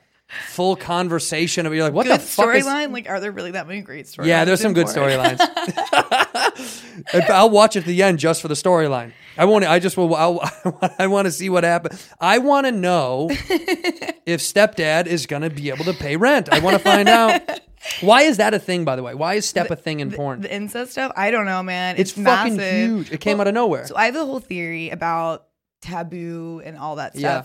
[0.50, 2.92] full conversation of you're like, what good the fuck is storyline.
[2.92, 4.26] Like, are there really that many great storylines?
[4.28, 5.40] Yeah, there's some good storylines.
[7.30, 9.14] I'll watch at the end just for the storyline.
[9.38, 9.66] I want.
[9.66, 10.14] I just will.
[10.16, 10.42] I'll,
[11.00, 12.08] I want to see what happens.
[12.20, 16.50] I want to know if stepdad is going to be able to pay rent.
[16.52, 17.42] I want to find out.
[18.02, 19.16] Why is that a thing, by the way?
[19.16, 20.42] Why is step a thing in porn?
[20.42, 21.96] The incest stuff, I don't know, man.
[21.98, 22.90] It's It's, fucking massive.
[22.90, 23.12] huge.
[23.12, 23.88] It came out of nowhere.
[23.88, 25.48] So I have a whole theory about
[25.82, 27.44] taboo and all that Yeah.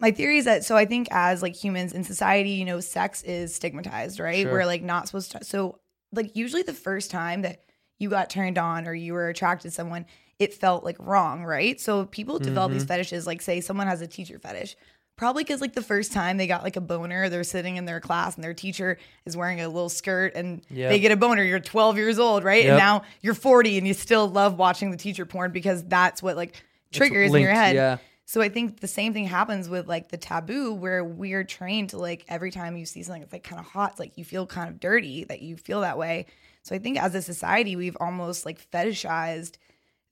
[0.00, 3.22] My theory is that so I think as like humans in society, you know, sex
[3.22, 4.42] is stigmatized, right?
[4.42, 4.52] Sure.
[4.52, 5.44] We're like not supposed to.
[5.44, 5.80] So
[6.12, 7.62] like usually the first time that
[7.98, 10.06] you got turned on or you were attracted to someone,
[10.38, 11.80] it felt like wrong, right?
[11.80, 12.78] So people develop Mm-hmm.
[12.78, 14.76] these fetishes, like say someone has a teacher fetish.
[15.16, 17.98] Probably because like the first time they got like a boner, they're sitting in their
[17.98, 20.90] class and their teacher is wearing a little skirt and Yep.
[20.90, 21.42] they get a boner.
[21.42, 22.62] You're 12 years old, right?
[22.62, 22.70] Yep.
[22.70, 26.36] And now you're 40 and you still love watching the teacher porn because that's what
[26.36, 27.74] like triggers in your head.
[27.74, 27.98] yeah.
[28.30, 31.98] So I think the same thing happens with like the taboo where we're trained to
[31.98, 34.44] like every time you see something that's like kind of hot, it's like you feel
[34.46, 36.26] kind of dirty that you feel that way.
[36.62, 39.56] So I think as a society, we've almost like fetishized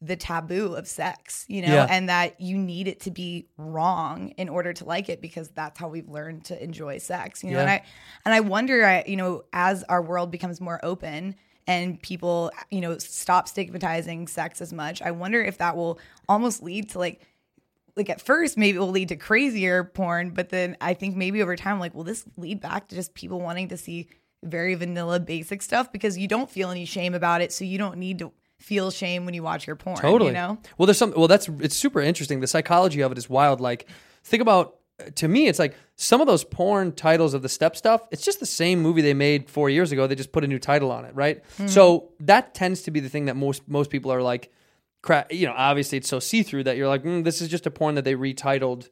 [0.01, 1.87] the taboo of sex, you know, Yeah.
[1.91, 5.79] and that you need it to be wrong in order to like it because that's
[5.79, 7.59] how we've learned to enjoy sex, you know.
[7.61, 7.83] And I
[8.25, 11.35] and I wonder, I, you know, as our world becomes more open
[11.67, 15.99] and people, you know, stop stigmatizing sex as much, I wonder if that will
[16.31, 17.21] almost lead to like
[17.97, 21.43] like at first maybe it will lead to crazier porn, but then I think maybe
[21.43, 24.09] over time, like, will this lead back to just people wanting to see
[24.45, 27.97] very vanilla basic stuff because you don't feel any shame about it, so you don't
[27.97, 29.97] need to feel shame when you watch your porn.
[29.97, 30.31] Totally.
[30.31, 30.59] You know?
[30.79, 31.13] Well, there's some.
[31.17, 32.41] Well, that's it's super interesting.
[32.41, 33.61] The psychology of it is wild.
[33.61, 33.87] Like,
[34.23, 34.77] think about.
[35.17, 38.09] To me, it's like some of those porn titles of the step stuff.
[38.11, 40.07] It's just the same movie they made four years ago.
[40.07, 41.45] They just put a new title on it, right?
[41.45, 41.67] Mm-hmm.
[41.67, 44.51] So that tends to be the thing that most most people are like,
[45.07, 45.33] crap.
[45.33, 47.71] You know, obviously it's so see through that you're like, mm, this is just a
[47.71, 48.89] porn that they retitled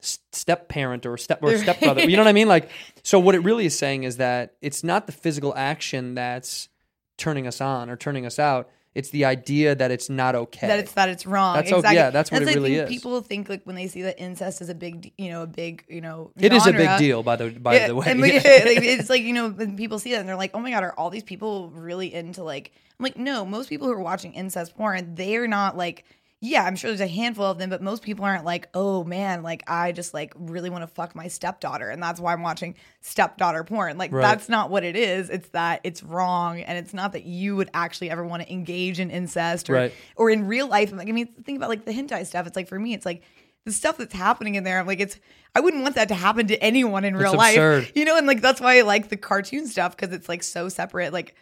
[0.00, 2.02] step parent or step or step brother.
[2.02, 2.48] You know what I mean?
[2.48, 2.68] Like,
[3.02, 6.68] so what it really is saying is that it's not the physical action that's
[7.16, 8.68] turning us on or turning us out.
[8.94, 10.66] It's the idea that it's not okay.
[10.66, 11.54] That it's that it's wrong.
[11.56, 11.94] That's exactly.
[11.96, 12.88] yeah, that's what it I really is.
[12.90, 15.84] People think like when they see that incest is a big, you know, a big,
[15.88, 18.06] you know, It is a big deal, by the by Yeah, the way.
[18.08, 20.60] and we- like, it's like you know when people see that and they're like, oh
[20.60, 22.72] my god, are all these people really into like?
[22.98, 26.04] I'm like, no, most people who are watching incest porn, they're not like.
[26.44, 29.44] Yeah, I'm sure there's a handful of them, but most people aren't like, oh man,
[29.44, 32.74] like I just like really want to fuck my stepdaughter, and that's why I'm watching
[33.00, 33.96] stepdaughter porn.
[33.96, 34.22] Like Right.
[34.22, 35.30] that's not what it is.
[35.30, 38.98] It's that it's wrong, and it's not that you would actually ever want to engage
[38.98, 39.94] in incest or Right.
[40.16, 40.90] or in real life.
[40.92, 42.48] Like, I mean, think about like the hentai stuff.
[42.48, 43.22] It's like for me, it's like
[43.64, 44.80] the stuff that's happening in there.
[44.80, 45.20] I'm like, it's
[45.54, 47.82] I wouldn't want that to happen to anyone in real absurd.
[47.84, 48.18] life, you know.
[48.18, 51.12] And like that's why I like the cartoon stuff because it's like so separate.
[51.12, 51.36] Like,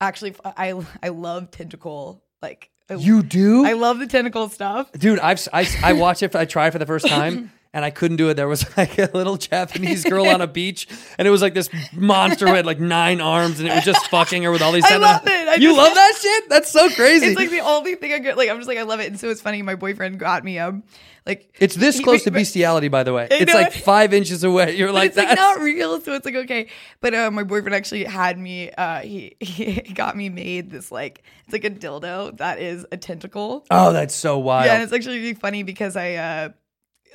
[0.00, 2.22] actually, I I love tentacle.
[2.40, 4.92] Like, I, you do, I love the tentacle stuff.
[4.92, 5.18] dude.
[5.18, 6.34] I've I, I watched it.
[6.36, 7.52] I tried for the first time.
[7.76, 8.34] And I couldn't do it.
[8.34, 11.68] There was like a little Japanese girl on a beach, and it was like this
[11.92, 14.84] monster who had like nine arms, and it was just fucking her with all these.
[14.86, 15.30] I love it.
[15.48, 16.48] I you just- love that shit?
[16.48, 17.26] That's so crazy.
[17.26, 18.38] It's like the only thing I get.
[18.38, 19.08] Like, I'm just like I love it.
[19.08, 19.60] And so it's funny.
[19.60, 20.84] My boyfriend got me um
[21.26, 23.28] like It's this he- close to bestiality, by the way.
[23.30, 24.74] It's like five inches away.
[24.76, 26.68] You're like, it's like that's not real, so it's like okay.
[27.02, 28.70] But uh, my boyfriend actually had me.
[28.70, 32.96] Uh, he he got me made this like it's like a dildo that is a
[32.96, 33.66] tentacle.
[33.70, 34.64] oh, that's so wild.
[34.64, 36.48] Yeah, and it's actually really funny because I uh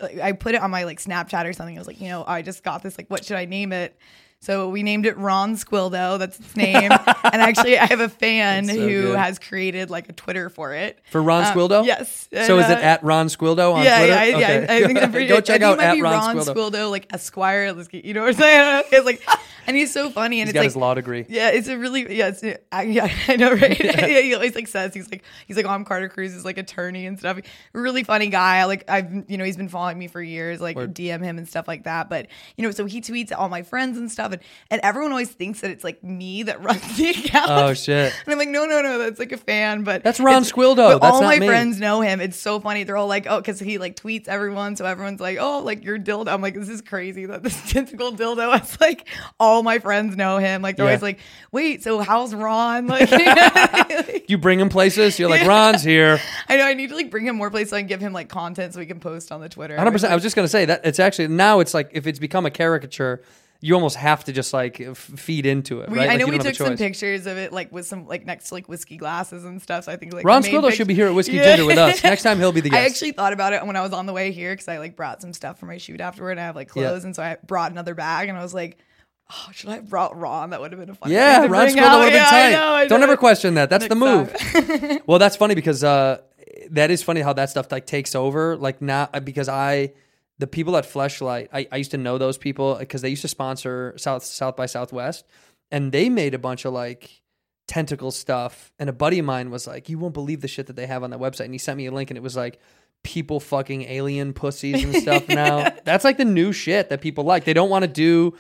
[0.02, 1.78] like, I put it on my like Snapchat or something.
[1.78, 2.98] I was like, you know, I just got this.
[2.98, 3.96] Like, what should I name it?
[4.44, 6.18] So we named it Ron Squildo.
[6.18, 6.92] That's its name.
[6.92, 6.92] and
[7.42, 9.18] actually, I have a fan so who good.
[9.20, 11.00] has created like a Twitter for it.
[11.12, 11.86] For Ron Uh, Squildo?
[11.86, 12.28] Yes.
[12.32, 14.14] so And, is it uh, at Ron Squildo on yeah, Twitter?
[14.14, 14.36] yeah, yeah.
[14.64, 14.78] Okay.
[14.84, 15.28] I think I'm pretty.
[15.30, 16.56] Go check out at Ron, Ron Squildo.
[16.72, 17.66] Squildo, like Esquire.
[17.92, 18.84] You know what I'm saying?
[18.92, 19.24] It's like,
[19.68, 21.24] and he's so funny, and He's it's got like his law degree.
[21.30, 23.80] yeah, it's a really yeah, it's I, yeah, I know, right?
[23.80, 24.08] yeah.
[24.08, 27.18] he always like says he's like he's like oh, I'm Carter Cruz's like attorney and
[27.20, 27.40] stuff.
[27.74, 28.66] Really funny guy.
[28.66, 31.68] Like I've you know he's been following me for years, like DM him and stuff
[31.68, 32.10] like that.
[32.10, 32.26] But
[32.58, 35.62] you know, so he tweets all my friends and stuff, and and everyone always thinks
[35.62, 37.50] that it's like me that runs the account.
[37.50, 38.14] Oh, shit.
[38.26, 39.84] And I'm like, no, no, no, that's like a fan.
[39.84, 40.76] But That's Ron Squildo.
[40.76, 41.48] but That's all my me.
[41.48, 42.22] friends know him.
[42.22, 42.84] It's so funny.
[42.84, 45.98] They're all like, oh, because he like tweets everyone, so everyone's like, oh, like your
[46.00, 46.30] dildo.
[46.32, 48.56] I'm like, this is crazy that this tentacle dildo.
[48.58, 49.08] It's like
[49.40, 50.62] all my friends know him.
[50.62, 50.92] Like they're Yeah.
[50.92, 51.20] always like,
[51.52, 52.88] wait, so how's Ron?
[52.92, 55.18] Like, You bring him places.
[55.20, 56.20] You're like, Ron's here.
[56.48, 58.14] I know I need to like bring him more places so I can give him
[58.14, 59.78] like content so we can post on the Twitter.
[59.78, 60.12] Hundred percent.
[60.12, 62.52] I was just gonna say that it's actually now it's like if it's become a
[62.52, 63.22] caricature,
[63.64, 65.90] you almost have to just like f- feed into it.
[65.90, 66.06] We, right?
[66.10, 68.56] I Like, know we took some pictures of it like with some like next to
[68.56, 69.84] like whiskey glasses and stuff.
[69.86, 71.44] So I think like Ron the main Squildo pic- should be here at Whiskey Yeah.
[71.56, 72.04] Ginger with us.
[72.04, 72.82] Next time he'll be the guest.
[72.82, 74.96] I actually thought about it when I was on the way here because I like
[74.96, 76.74] brought some stuff for my shoot afterward and I have like Yeah.
[76.74, 78.78] clothes and so I brought another bag and I was like,
[79.34, 80.50] Oh, should I have brought Ron?
[80.50, 81.10] That would have been a fun.
[81.12, 82.00] Yeah, Ron bring Squildo out.
[82.00, 82.48] would have been Yeah, tight.
[82.48, 83.70] I know, I Don't ever question that.
[83.70, 85.02] That's the move.
[85.08, 86.18] well, that's funny because uh,
[86.72, 88.58] that is funny how that stuff like takes over.
[88.58, 89.94] Like not because I,
[90.42, 93.28] the people at Fleshlight, I, I used to know those people because they used to
[93.28, 95.24] sponsor South South by Southwest,
[95.70, 97.22] and they made a bunch of like
[97.68, 98.72] tentacle stuff.
[98.80, 101.04] And a buddy of mine was like, "You won't believe the shit that they have
[101.04, 102.60] on that website." And he sent me a link, and it was like
[103.04, 105.72] people fucking alien pussies and stuff now.
[105.86, 107.44] That's like the new shit that people like.
[107.44, 108.36] They don't want to do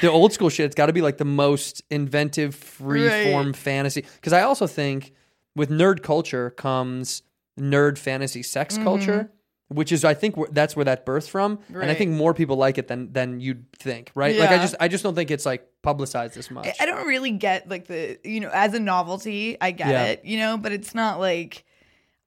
[0.00, 0.66] the old school shit.
[0.66, 3.56] It's got to be like the most inventive, free form Right.
[3.56, 4.04] fantasy.
[4.16, 5.12] Because I also think
[5.54, 7.22] with nerd culture comes
[7.56, 8.84] nerd fantasy sex mm-hmm.
[8.84, 9.30] culture.
[9.74, 11.94] Which is, I think, where, that's where that birthed from, and I.
[11.94, 14.36] Think more people like it than than you'd think, right?
[14.38, 16.68] Like, I just, I just don't think it's like publicized as much.
[16.80, 20.04] I- don't really get like the you know as a novelty I get Yeah.
[20.04, 21.64] it you know but it's not like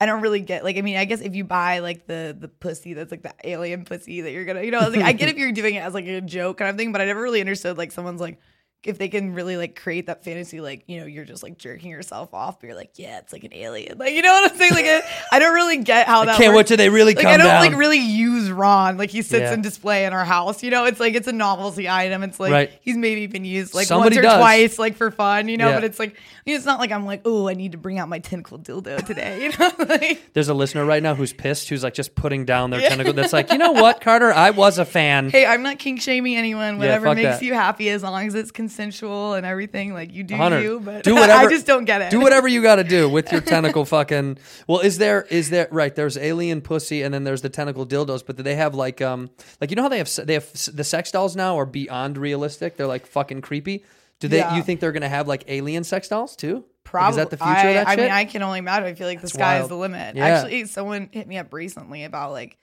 [0.02, 2.48] I don't really get like I mean I guess if you buy like the the
[2.50, 5.30] pussy that's like the alien pussy that you're gonna you know I, like, I get
[5.34, 7.40] if you're doing it as like a joke kind of thing but I never really
[7.40, 8.40] understood like someone's like
[8.84, 11.90] if they can really like create that fantasy like you know you're just like jerking
[11.90, 14.58] yourself off but you're like yeah it's like an alien like you know what I'm
[14.58, 15.02] saying like I,
[15.34, 16.68] I don't really get how that can't wait works.
[16.70, 17.62] till they really like come I don't down.
[17.72, 19.54] like really use Ron like he sits Yeah.
[19.54, 22.52] in display in our house you know it's like it's a novelty item it's like
[22.52, 22.72] Right.
[22.82, 24.38] he's maybe been used like Somebody once or does.
[24.40, 25.70] twice like for fun, you know.
[25.70, 25.76] Yeah.
[25.76, 26.16] But it's like
[26.46, 28.58] you know, it's not like I'm like, oh, I need to bring out my tentacle
[28.60, 29.38] dildo today.
[29.48, 32.70] You know, like, There's a listener right now who's pissed, who's like just putting down
[32.70, 33.12] their tentacle.
[33.14, 34.32] That's like, you know what, Carter?
[34.32, 35.30] I was a fan.
[35.30, 36.78] hey, I'm not kink shaming anyone.
[36.78, 37.42] Whatever makes that.
[37.44, 39.94] you happy, as long as it's consensual and everything.
[39.94, 40.62] Like you do 100.
[40.62, 41.48] you, but do whatever.
[41.48, 42.12] I just don't get it.
[42.12, 44.38] Do whatever you got to do with your tentacle fucking.
[44.68, 45.96] Well, is there is there right?
[45.96, 48.24] There's alien pussy, and then there's the tentacle dildos.
[48.26, 49.30] But do they have like um
[49.62, 52.78] like you know how they have they have the sex dolls now are beyond realistic.
[52.78, 53.84] They're like fucking creepy.
[54.20, 54.38] Do they?
[54.38, 54.56] Yeah.
[54.56, 56.56] You think they're gonna have like alien sex dolls too?
[56.56, 57.10] Like, Probably.
[57.10, 58.04] is that the future I, of that I shit?
[58.04, 58.88] mean, I can only imagine.
[58.88, 59.64] I feel like the That's sky wild.
[59.64, 60.16] is the limit.
[60.16, 60.26] Yeah.
[60.26, 62.58] Actually, someone hit me up recently about like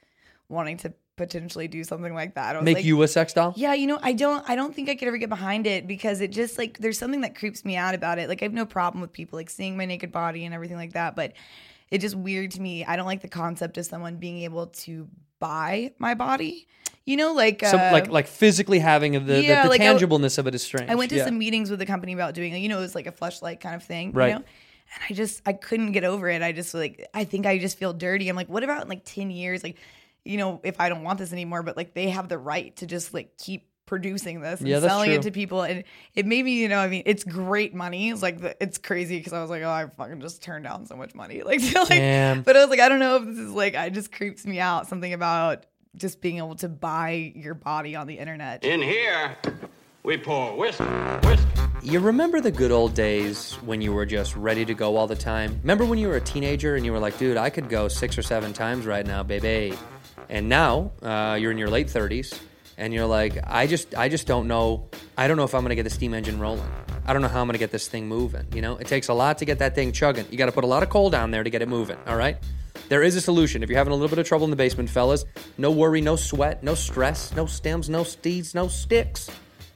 [0.48, 2.56] wanting to potentially do something like that.
[2.56, 3.52] I was Make like, you a sex doll?
[3.56, 6.20] Yeah, you know, I don't I don't think I could ever get behind it because
[6.20, 8.28] it just like there's something that creeps me out about it.
[8.28, 10.92] Like I have no problem with people like seeing my naked body and everything like
[10.94, 11.32] that, but
[11.90, 12.84] it's just weird to me.
[12.84, 15.08] I don't like the concept of someone being able to
[15.38, 16.66] buy my body.
[17.06, 19.86] You know, like uh, Some, like like physically having the, the, yeah, the like I
[19.92, 20.90] w- tangibleness of it is strange.
[20.90, 21.26] I went to Yeah.
[21.26, 23.74] some meetings with the company about doing, you know, it was like a fleshlight kind
[23.74, 24.28] of thing, Right.
[24.28, 24.44] you know.
[24.94, 26.40] And I just I couldn't get over it.
[26.42, 28.28] I just like I think I just feel dirty.
[28.28, 29.62] I'm like, what about in like ten years?
[29.62, 29.76] Like,
[30.24, 32.86] you know, if I don't want this anymore, but like they have the right to
[32.86, 35.18] just like keep producing this and Yeah, selling true.
[35.18, 38.08] it to people, and it made me, you know, I mean, it's great money.
[38.10, 40.86] It's like the, it's crazy because I was like, oh, I fucking just turned down
[40.86, 43.38] so much money, like, to, like but I was like, I don't know if this
[43.38, 44.86] is like, I just creeps me out.
[44.88, 45.66] Something about
[45.96, 48.64] just being able to buy your body on the internet.
[48.64, 49.36] In here,
[50.02, 51.46] we pour whiskey whiskey
[51.82, 55.14] You remember the good old days when you were just ready to go all the
[55.14, 55.58] time?
[55.62, 58.16] Remember when you were a teenager and you were like, dude, I could go six
[58.18, 59.76] or seven times right now, baby.
[60.28, 62.38] And now uh, you're in your late 30s
[62.76, 64.88] and you're like, I just, I just don't know.
[65.16, 66.68] I don't know if I'm gonna get the steam engine rolling.
[67.06, 68.46] I don't know how I'm gonna get this thing moving.
[68.54, 70.26] You know, it takes a lot to get that thing chugging.
[70.30, 71.98] You got to put a lot of coal down there to get it moving.
[72.06, 72.36] All right.
[72.88, 73.62] There is a solution.
[73.62, 75.24] If you're having a little bit of trouble in the basement, fellas,
[75.56, 79.30] no worry, no sweat, no stress, no stems, no steeds, no sticks.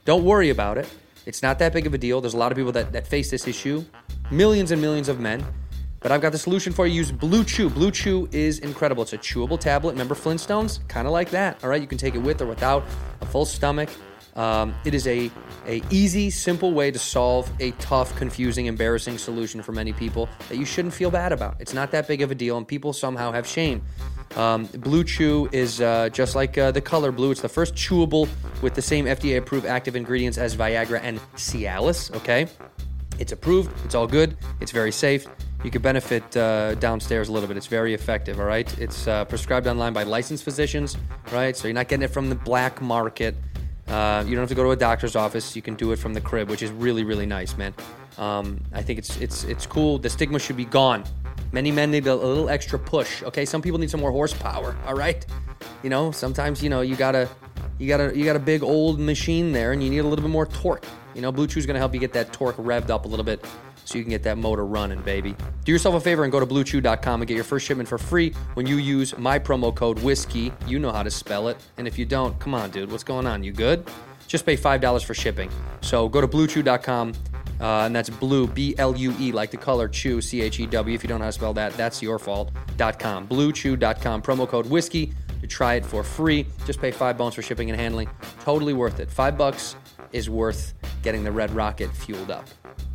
[0.05, 0.87] Don't worry about it.
[1.25, 2.21] It's not that big of a deal.
[2.21, 3.85] There's a lot of people that, that face this issue,
[4.31, 5.45] millions and millions of men.
[5.99, 6.93] But I've got the solution for you.
[6.93, 7.69] Use Blue Chew.
[7.69, 9.03] Blue Chew is incredible.
[9.03, 9.91] It's a chewable tablet.
[9.91, 10.87] Remember Flintstones?
[10.87, 11.61] Kind of like that.
[11.63, 12.83] All right, you can take it with or without
[13.21, 13.89] a full stomach.
[14.35, 15.29] Um, it is a,
[15.67, 20.57] a easy, simple way to solve a tough, confusing, embarrassing solution for many people that
[20.57, 21.57] you shouldn't feel bad about.
[21.59, 23.81] It's not that big of a deal, and people somehow have shame.
[24.37, 27.31] Um, blue Chew is uh, just like uh, the color blue.
[27.31, 28.29] It's the first chewable
[28.61, 32.15] with the same FDA-approved active ingredients as Viagra and Cialis.
[32.15, 32.47] Okay,
[33.17, 33.71] it's approved.
[33.83, 34.37] It's all good.
[34.61, 35.27] It's very safe.
[35.63, 37.57] You could benefit uh, downstairs a little bit.
[37.57, 38.39] It's very effective.
[38.39, 38.79] All right.
[38.79, 40.97] It's uh, prescribed online by licensed physicians.
[41.31, 41.55] Right.
[41.55, 43.35] So you're not getting it from the black market.
[43.89, 45.55] Uh, you don't have to go to a doctor's office.
[45.55, 47.73] You can do it from the crib, which is really, really nice, man.
[48.17, 49.97] Um, I think it's it's it's cool.
[49.97, 51.03] The stigma should be gone.
[51.51, 53.23] Many men need a, a little extra push.
[53.23, 54.77] Okay, some people need some more horsepower.
[54.85, 55.25] All right,
[55.81, 57.27] you know sometimes you know you gotta
[57.79, 60.31] you gotta you got a big old machine there, and you need a little bit
[60.31, 60.85] more torque.
[61.15, 63.43] You know, Blue Chew's gonna help you get that torque revved up a little bit,
[63.89, 65.35] so you can get that motor running, baby.
[65.65, 68.33] Do yourself a favor and go to BlueChew.com and get your first shipment for free
[68.53, 70.53] when you use my promo code whiskey.
[70.67, 73.27] You know how to spell it, and if you don't, come on, dude, what's going
[73.27, 73.43] on?
[73.43, 73.89] You good?
[74.27, 75.49] Just pay five dollars for shipping.
[75.81, 77.13] So go to BlueChew.com.
[77.59, 80.65] Uh, and that's blue, B L U E, like the color chew, C H E
[80.67, 80.95] W.
[80.95, 82.51] If you don't know how to spell that, that's your fault.
[82.77, 83.27] Dot com.
[83.27, 84.21] BlueChew.com.
[84.21, 85.11] Promo code whiskey
[85.41, 86.45] to try it for free.
[86.65, 88.09] Just pay five bones for shipping and handling.
[88.45, 89.11] Totally worth it.
[89.11, 89.75] Five bucks
[90.13, 90.73] is worth
[91.03, 92.47] getting the red rocket fueled up.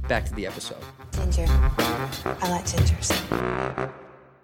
[0.09, 0.83] Back to the episode.
[1.13, 1.47] Ginger.
[1.49, 3.93] I like gingers.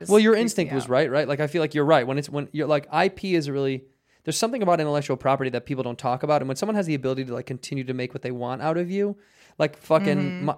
[0.09, 1.29] Well, your instinct was right, right?
[1.29, 3.85] Like I feel like you're right when it's when you're like IP is really
[4.25, 6.95] there's something about intellectual property that people don't talk about, and when someone has the
[6.95, 9.17] ability to like continue to make what they want out of you,
[9.61, 10.45] like fucking, Mm-hmm.
[10.47, 10.55] my,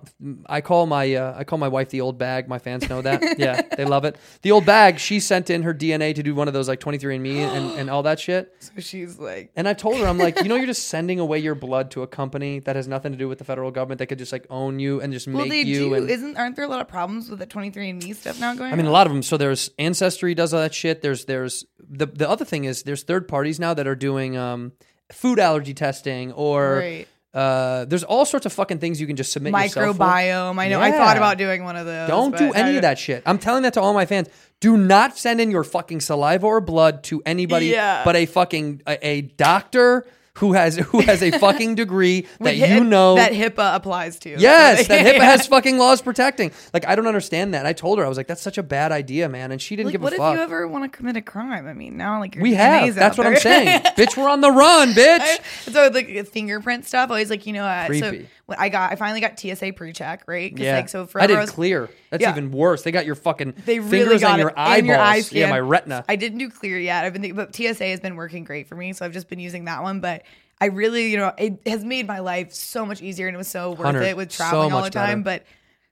[0.47, 2.49] I call my uh, I call my wife the old bag.
[2.49, 3.21] My fans know that.
[3.39, 4.17] yeah, they love it.
[4.41, 4.99] The old bag.
[4.99, 8.03] She sent in her DNA to do one of those like 23andMe and and all
[8.05, 8.55] that shit.
[8.63, 11.39] So she's like, And I told her, I'm like, you know, you're just sending away
[11.41, 14.07] your blood to a company that has nothing to do with the federal government that
[14.07, 15.89] could just like own you and just well, make they you.
[15.91, 15.95] do.
[15.95, 18.69] and Isn't aren't there a lot of problems with the 23andMe stuff now going?
[18.69, 18.73] On?
[18.73, 19.23] I mean, a lot of them.
[19.23, 21.03] So there's Ancestry does all that shit.
[21.03, 24.73] There's there's the the other thing is there's third parties now that are doing um,
[25.11, 27.09] food allergy testing or Right.
[27.35, 30.59] Uh, there's all sorts of fucking things you can just submit microbiome.
[30.59, 30.81] I know.
[30.81, 32.09] I thought about doing one of those.
[32.09, 33.23] Don't do any of that shit.
[33.25, 34.29] I'm telling that to all my fans.
[34.61, 38.03] Do not send in your fucking saliva or blood to anybody Yeah.
[38.05, 40.07] but a fucking a, a doctor
[40.37, 44.31] who has who has a fucking degree that With you know that HIPAA applies to.
[44.31, 45.25] Yes, that HIPAA Yeah.
[45.25, 46.53] has fucking laws protecting.
[46.73, 47.59] Like I don't understand that.
[47.59, 49.77] And I told her I was like, that's such a bad idea, man, and she
[49.77, 50.19] didn't Like, give a fuck.
[50.19, 51.67] what if you ever want to commit a crime?
[51.67, 52.95] I mean, now like we have.
[52.95, 54.17] That's what I'm saying, bitch.
[54.17, 55.71] We're on the run, bitch.
[55.71, 57.65] so like fingerprint stuff, always like you know.
[57.65, 58.19] Uh, so.
[58.47, 60.57] When I got, I finally got TSA pre-check, right?
[60.57, 60.77] Yeah.
[60.77, 61.89] Like so I forever did was- clear.
[62.11, 62.31] That's Yeah.
[62.33, 62.83] even worse.
[62.83, 64.79] They got your fucking They really fingers got on your it eyeballs.
[64.81, 66.05] in your eye yeah, my retina.
[66.09, 67.05] I didn't do clear yet.
[67.05, 69.39] I've been, thinking, but TSA has been working great for me, so I've just been
[69.39, 70.01] using that one.
[70.01, 70.23] But
[70.61, 73.49] I really, you know, it has made my life so much easier, and it was
[73.49, 74.03] so worth 100.
[74.03, 75.23] it with So traveling all the time.
[75.23, 75.45] better.
[75.45, 75.47] But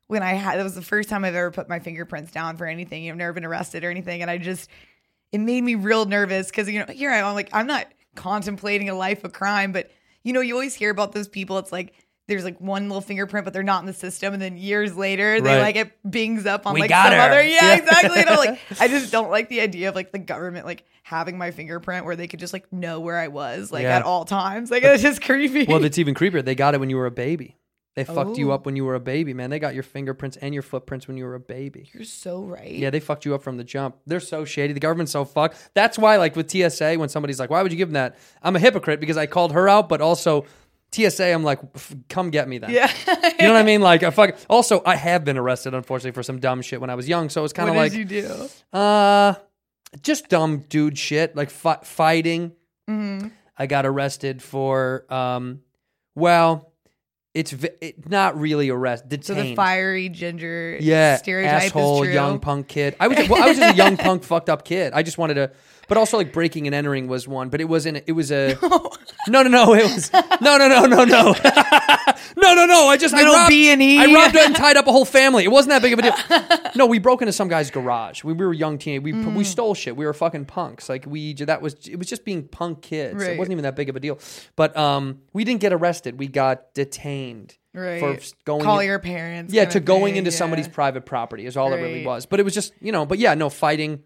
[0.09, 2.67] when I had, that was the first time I've ever put my fingerprints down for
[2.67, 3.05] anything.
[3.05, 4.69] You know, I've never been arrested or anything, and I just,
[5.33, 7.87] it made me real nervous because you know, here I am, I'm like, I'm not
[8.17, 9.91] contemplating a life of crime, but
[10.25, 11.59] you know, you always hear about those people.
[11.59, 11.95] It's like.
[12.31, 15.41] There's like one little fingerprint, but they're not in the system, and then years later,
[15.41, 15.61] they Right.
[15.61, 17.19] like it bings up on We like some her.
[17.19, 17.43] other.
[17.43, 17.77] Yeah, Yeah.
[17.77, 18.21] exactly.
[18.21, 21.37] And I'm like, I just don't like the idea of like the government like having
[21.37, 23.97] my fingerprint where they could just like know where I was like Yeah.
[23.97, 24.71] at all times.
[24.71, 25.65] Like it's just creepy.
[25.67, 26.45] well, it's even creepier.
[26.45, 27.57] They got it when you were a baby.
[27.97, 28.55] They fucked you Oh.
[28.55, 29.51] up when you were a baby, man.
[29.51, 31.91] They got your fingerprints and your footprints when you were a baby.
[31.93, 32.71] You're so right.
[32.71, 33.97] Yeah, they fucked you up from the jump.
[34.07, 34.73] They're so shady.
[34.73, 35.71] The government's so fucked.
[35.75, 38.55] That's why, like with TSA, when somebody's like, "Why would you give them that?" I'm
[38.55, 40.47] a hypocrite because I called her out, but also
[40.93, 41.61] TSA, I'm like,
[42.09, 42.91] "Come get me then." Yeah.
[43.07, 43.81] you know what I mean?
[43.81, 44.37] Like, I fuck.
[44.49, 47.29] Also, I have been arrested, unfortunately, for some dumb shit when I was young.
[47.29, 48.49] So it's kind of like, did you do?
[48.73, 49.35] uh,
[50.03, 52.53] just dumb dude shit, like fi- fighting.
[52.89, 53.29] Mm-hmm.
[53.57, 55.61] I got arrested for, um,
[56.15, 56.73] well,
[57.35, 59.09] it's vi- it, not really arrest.
[59.09, 59.25] Detained.
[59.25, 62.97] So the fiery ginger yeah, stereotype asshole young punk kid.
[62.99, 64.93] I was well, I was just a young punk fucked up kid.
[64.93, 65.53] I just wanted to,
[65.91, 67.51] but also like breaking and entering was one.
[67.51, 68.03] But it wasn't.
[68.07, 68.57] It was a
[69.29, 69.75] no, no, no.
[69.75, 70.11] It was
[70.41, 71.35] no, no, no, no, no,
[72.37, 72.87] no, no, no.
[72.89, 73.99] I just I Little robbed, B&E.
[73.99, 75.45] I robbed and tied up a whole family.
[75.45, 76.71] It wasn't that big of a deal.
[76.77, 78.25] No, we broke into some guy's garage.
[78.25, 79.05] We, we were young teenagers.
[79.05, 79.35] We Mm.
[79.35, 79.97] we stole shit.
[79.97, 80.89] We were fucking punks.
[80.89, 83.23] Like we that was it was just being punk kids.
[83.23, 84.19] It wasn't even that big of a deal.
[84.57, 86.19] But um, we didn't get arrested.
[86.19, 88.01] We got detained Right.
[88.01, 89.53] for going Call in- your parents.
[89.55, 90.37] yeah, to going thing, into yeah.
[90.37, 92.27] somebody's private property is all it really was.
[92.27, 94.03] But it was just, you know, but yeah, no fighting.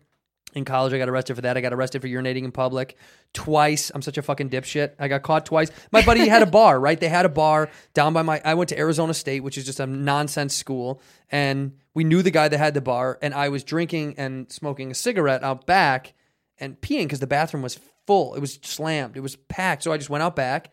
[0.54, 1.56] In college, I got arrested for that.
[1.56, 2.96] I got arrested for urinating in public
[3.32, 3.90] twice.
[3.92, 4.92] I'm such a fucking dipshit.
[5.00, 5.70] I got caught twice.
[5.90, 6.98] My buddy had a bar, right?
[6.98, 8.40] They had a bar down by my.
[8.44, 12.30] I went to Arizona State, which is just a nonsense school, and we knew the
[12.30, 13.18] guy that had the bar.
[13.20, 16.14] And I was drinking and smoking a cigarette out back
[16.58, 18.34] and peeing because the bathroom was full.
[18.34, 19.16] It was slammed.
[19.16, 19.82] It was packed.
[19.82, 20.72] So I just went out back,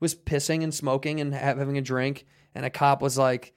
[0.00, 3.54] was pissing and smoking and having a drink, and a cop was like.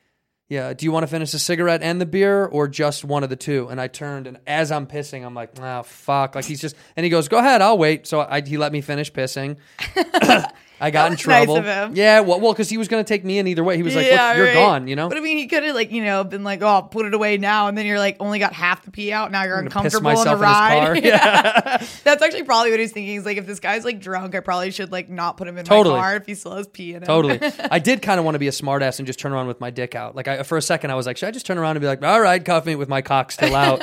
[0.49, 3.29] Yeah, do you want to finish the cigarette and the beer or just one of
[3.29, 3.69] the two?
[3.69, 6.35] And I turned and as I'm pissing, I'm like, oh fuck.
[6.35, 8.05] Like he's just and he goes, Go ahead, I'll wait.
[8.05, 9.57] So I, he let me finish pissing.
[10.83, 11.57] I got in was nice trouble.
[11.57, 11.95] of him.
[11.95, 13.77] Yeah, well, well, because he was gonna take me in either way.
[13.77, 14.35] He was like, "What?
[14.37, 14.53] You're right.
[14.53, 15.09] gone," you know.
[15.09, 17.37] But I mean, he could have like you know been like, "Oh, put it away
[17.37, 19.31] now," and then you're like, only got half the pee out.
[19.31, 20.85] Now you're gonna piss uncomfortable on the myself in his ride.
[20.85, 20.95] car.
[21.03, 21.77] Yeah.
[22.03, 23.13] that's actually probably what he's thinking.
[23.13, 25.65] He's like, if this guy's like drunk, I probably should like not put him in
[25.65, 25.95] Totally.
[25.95, 27.07] my car if he still has pee in him.
[27.07, 27.39] Totally.
[27.71, 29.69] I did kind of want to be a smartass and just turn around with my
[29.69, 30.15] dick out.
[30.15, 31.87] Like I, for a second, I was like, should I just turn around and be
[31.87, 33.81] like, all right, cuff me with my cock still out,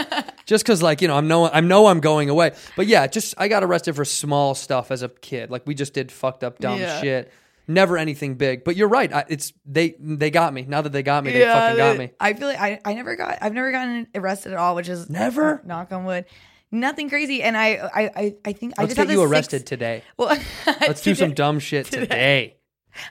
[0.50, 2.50] just because like you know I'm know I know I'm going away.
[2.76, 5.48] But yeah, just I got arrested for small stuff as a kid.
[5.48, 7.00] Like we just did fucked up dumb Yeah.
[7.00, 7.32] shit.
[7.68, 8.64] Never anything big.
[8.64, 9.12] But you're right.
[9.12, 10.66] I, it's they they got me.
[10.68, 12.10] Now that they got me, they fucking got me.
[12.18, 15.08] I feel like I, I never got I've never gotten arrested at all, which is
[15.08, 15.62] Never?
[15.64, 16.24] knock on wood.
[16.72, 17.42] Nothing crazy.
[17.44, 20.02] And I I I, I think I Let's just have get you this arrested today.
[20.16, 20.36] Well,
[20.66, 22.56] Let's do some dumb shit today.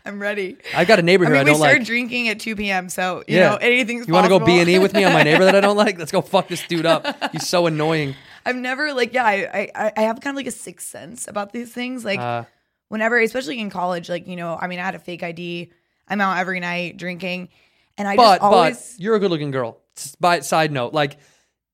[0.06, 0.58] I'm ready.
[0.76, 1.86] I've got a neighbor I here I, mean, we don't start like.
[1.88, 2.90] drinking at 2 p.m.
[2.90, 4.08] So you yeah, know anything's.
[4.08, 4.40] You want to go.
[4.40, 5.98] B and E with me on my neighbor that I don't like?
[5.98, 7.06] Let's go fuck this dude up.
[7.32, 8.16] He's so annoying.
[8.46, 11.52] I've never like yeah I, I I have kind of like a sixth sense about
[11.52, 12.46] these things like Uh,
[12.88, 15.72] whenever especially in college like you know I mean I had a fake ID
[16.08, 17.50] I'm out every night drinking
[17.98, 19.78] and I but just always but you're a good looking girl.
[20.20, 21.18] By side note, like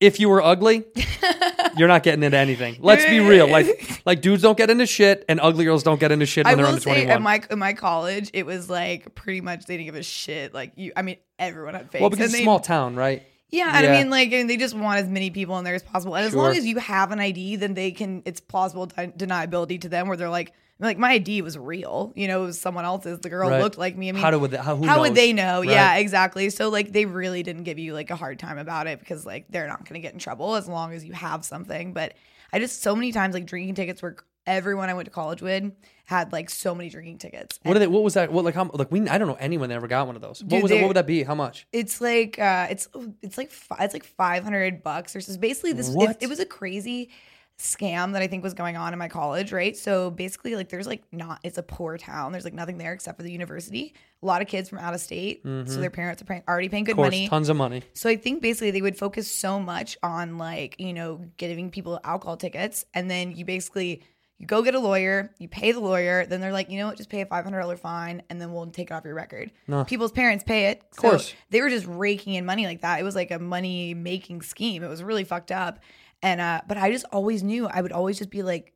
[0.00, 0.84] if you were ugly,
[1.76, 2.76] you're not getting into anything.
[2.80, 3.48] Let's be real.
[3.48, 6.52] Like like dudes don't get into shit, and ugly girls don't get into shit when
[6.52, 7.10] I they're will under say 21.
[7.16, 10.52] at my in my college it was like pretty much they didn't give a shit
[10.54, 12.94] like you I mean everyone had fakes well, because and it's a they- small town,
[12.96, 13.22] right?
[13.48, 13.92] Yeah, and Yeah.
[13.92, 16.16] I mean, like, mean, they just want as many people in there as possible.
[16.16, 16.58] And as long Sure.
[16.58, 18.22] as you have an ID, then they can.
[18.24, 22.12] It's plausible de- deniability to them, where they're like, like my ID was real.
[22.16, 23.18] You know, it was someone else's.
[23.20, 23.62] The girl Right.
[23.62, 24.08] looked like me.
[24.08, 25.62] I mean, How do- would they- how- how would they know?
[25.62, 26.50] Yeah, exactly.
[26.50, 29.46] So like, they really didn't give you like a hard time about it because like
[29.48, 31.92] they're not going to get in trouble as long as you have something.
[31.92, 32.14] But
[32.52, 34.16] I just so many times like drinking tickets were
[34.46, 35.72] everyone I went to college with
[36.04, 37.58] had like so many drinking tickets.
[37.64, 37.88] What are they?
[37.88, 38.30] What was that?
[38.30, 38.70] What like how?
[38.72, 39.08] Like we?
[39.08, 40.44] I don't know anyone that ever got one of those.
[40.44, 40.80] What was it?
[40.80, 41.24] What would that be?
[41.24, 41.66] How much?
[41.72, 42.86] It's like uh it's
[43.22, 43.50] it's like
[43.80, 45.36] it's like 500 bucks or so.
[45.38, 45.88] Basically this
[46.20, 47.10] it was a crazy
[47.58, 49.76] scam that I think was going on in my college, right?
[49.76, 52.32] So basically like there's like not it's a poor town.
[52.32, 53.94] There's like nothing there except for the university.
[54.22, 56.84] A lot of kids from out of state, so their parents are paying, already paying
[56.84, 57.00] good Mm-hmm.
[57.00, 57.28] Of course, money.
[57.28, 57.82] tons of money.
[57.92, 62.00] So I think basically they would focus so much on like, you know, giving people
[62.04, 64.02] alcohol tickets and then you basically
[64.38, 66.98] you go get a lawyer, you pay the lawyer, then they're like, you know what,
[66.98, 69.50] just pay a five hundred dollar fine and then we'll take it off your record.
[69.86, 70.82] People's parents pay it.
[70.92, 71.32] Of course.
[71.48, 73.00] they were just raking in money like that.
[73.00, 74.82] It was like a money making scheme.
[74.82, 75.78] It was really fucked up.
[76.22, 78.72] And uh, but I just always knew I would always just be like,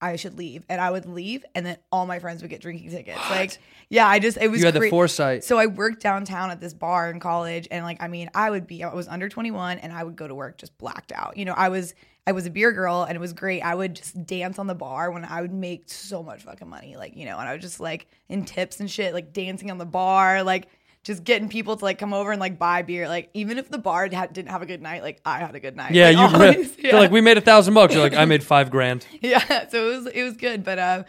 [0.00, 0.64] I should leave.
[0.68, 3.20] And I would leave and then all my friends would get drinking tickets.
[3.28, 3.58] Like,
[3.90, 5.44] yeah, I just it was You had the foresight.
[5.44, 8.66] so I worked downtown at this bar in college, and like I mean, I would
[8.66, 11.36] be I was under twenty one, and I would go to work just blacked out.
[11.36, 11.94] You know, I was
[12.26, 13.60] I was a beer girl, and it was great.
[13.62, 16.96] I would just dance on the bar when I would make so much fucking money,
[16.96, 19.78] like you know, and I was just like in tips and shit, like dancing on
[19.78, 20.68] the bar, like
[21.02, 23.08] just getting people to like come over and like buy beer.
[23.08, 25.60] Like even if the bar had, didn't have a good night, like I had a
[25.60, 25.92] good night.
[25.92, 26.36] Yeah, Like, you.
[26.36, 27.94] always, They're like we made a thousand bucks.
[27.94, 29.06] You're like I made five grand.
[29.20, 31.04] yeah so it was it was good but uh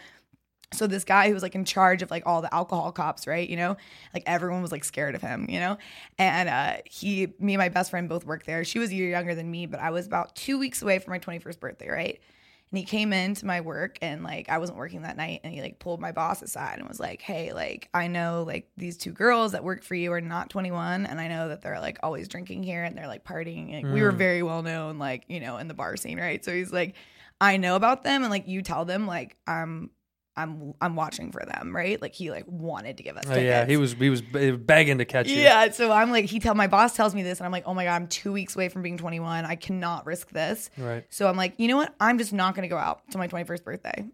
[0.72, 3.46] so this guy who was like in charge of like all the alcohol cops right
[3.50, 3.76] you know
[4.14, 5.76] like everyone was like scared of him you know
[6.18, 9.10] and uh he me and my best friend both worked there she was a year
[9.10, 12.20] younger than me but i was about two weeks away from my 21st birthday right
[12.72, 15.60] and he came into my work and like I wasn't working that night and he
[15.60, 19.12] like pulled my boss aside and was like, "Hey, like I know like these two
[19.12, 22.28] girls that work for you are not 21 and I know that they're like always
[22.28, 24.16] drinking here and they're like partying and we were mm.
[24.16, 26.42] very well known like, you know, in the bar scene, right?
[26.42, 26.94] So he's like,
[27.42, 29.90] "I know about them and like you tell them like I'm
[30.36, 32.00] I'm I'm watching for them, right?
[32.00, 35.04] Like he like wanted to give us Oh yeah, he was he was begging to
[35.04, 35.40] catch you.
[35.40, 37.74] Yeah, so I'm like, he tell my boss tells me this, and I'm like, oh
[37.74, 39.44] my god, I'm two weeks away from being 21.
[39.44, 40.70] I cannot risk this.
[40.78, 41.04] Right.
[41.10, 41.94] So I'm like, you know what?
[42.00, 44.06] I'm just not gonna go out to my 21st birthday.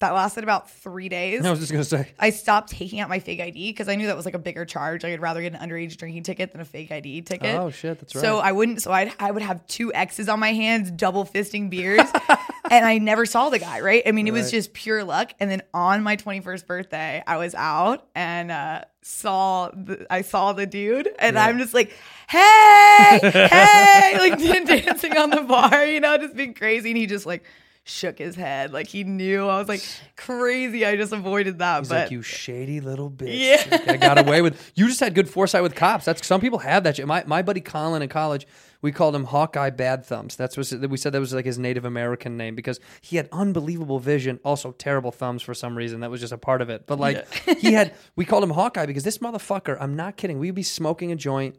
[0.00, 1.44] That lasted about three days.
[1.46, 2.08] I was just gonna say.
[2.18, 4.64] I stopped taking out my fake ID because I knew that was like a bigger
[4.64, 5.04] charge.
[5.04, 7.54] I'd rather get an underage drinking ticket than a fake ID ticket.
[7.54, 8.20] Oh shit, that's right.
[8.20, 8.82] So I wouldn't.
[8.82, 12.00] So I I would have two X's on my hands, double fisting beers,
[12.70, 13.80] and I never saw the guy.
[13.80, 14.02] Right?
[14.04, 15.32] I mean, it was just pure luck.
[15.38, 20.22] And then on my twenty first birthday, I was out and uh, saw the, I
[20.22, 21.92] saw the dude, and I'm just like,
[22.28, 27.26] hey, hey, like dancing on the bar, you know, just being crazy, and he just
[27.26, 27.44] like.
[27.86, 29.46] Shook his head like he knew.
[29.46, 29.82] I was like
[30.16, 30.86] crazy.
[30.86, 31.80] I just avoided that.
[31.80, 33.38] He's but like, you shady little bitch.
[33.70, 33.92] Yeah.
[33.92, 34.72] I got away with.
[34.74, 36.06] You just had good foresight with cops.
[36.06, 37.06] That's some people have that.
[37.06, 38.46] My my buddy Colin in college,
[38.80, 40.34] we called him Hawkeye Bad Thumbs.
[40.34, 41.12] That's what we said.
[41.12, 45.42] That was like his Native American name because he had unbelievable vision, also terrible thumbs
[45.42, 46.00] for some reason.
[46.00, 46.86] That was just a part of it.
[46.86, 47.30] But like
[47.60, 49.76] he had, we called him Hawkeye because this motherfucker.
[49.78, 50.38] I'm not kidding.
[50.38, 51.56] We'd be smoking a joint.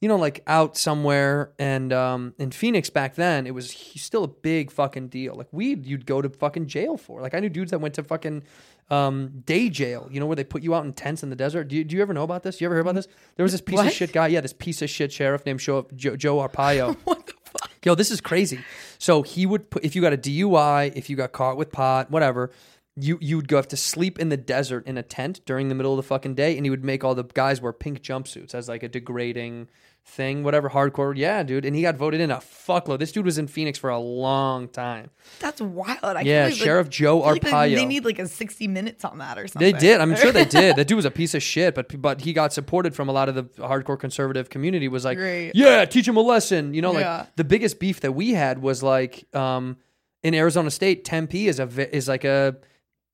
[0.00, 4.28] You know, like out somewhere, and um, in Phoenix back then, it was still a
[4.28, 5.34] big fucking deal.
[5.34, 7.22] Like weed, you'd go to fucking jail for.
[7.22, 8.42] Like I knew dudes that went to fucking
[8.90, 10.08] um, day jail.
[10.10, 11.68] You know where they put you out in tents in the desert.
[11.68, 12.60] Do you, do you ever know about this?
[12.60, 13.08] You ever hear about this?
[13.36, 14.28] There was this piece of shit guy.
[14.28, 16.96] Yeah, this piece of shit sheriff named Joe, Joe, Joe Arpaio.
[17.04, 17.70] what the fuck?
[17.84, 18.60] Yo, this is crazy.
[18.98, 22.10] So he would put if you got a DUI, if you got caught with pot,
[22.10, 22.50] whatever.
[22.98, 25.74] You you would go have to sleep in the desert in a tent during the
[25.74, 28.54] middle of the fucking day, and he would make all the guys wear pink jumpsuits
[28.54, 29.68] as like a degrading
[30.06, 31.14] thing, whatever hardcore.
[31.14, 32.98] Yeah, dude, and he got voted in a fuckload.
[33.00, 35.10] This dude was in Phoenix for a long time.
[35.40, 35.98] that's wild.
[36.02, 37.74] I can't Yeah, believe, like, Sheriff Joe I feel like Arpaio.
[37.74, 39.72] They need like a sixty minutes on that or something.
[39.72, 40.00] They did.
[40.00, 40.76] I'm sure they did.
[40.76, 43.28] That dude was a piece of shit, but but he got supported from a lot
[43.28, 44.88] of the hardcore conservative community.
[44.88, 45.52] Was like, Great.
[45.54, 46.72] yeah, teach him a lesson.
[46.72, 47.26] You know, like Yeah.
[47.36, 49.76] the biggest beef that we had was like um,
[50.22, 52.56] in Arizona State, Tempe is a is like a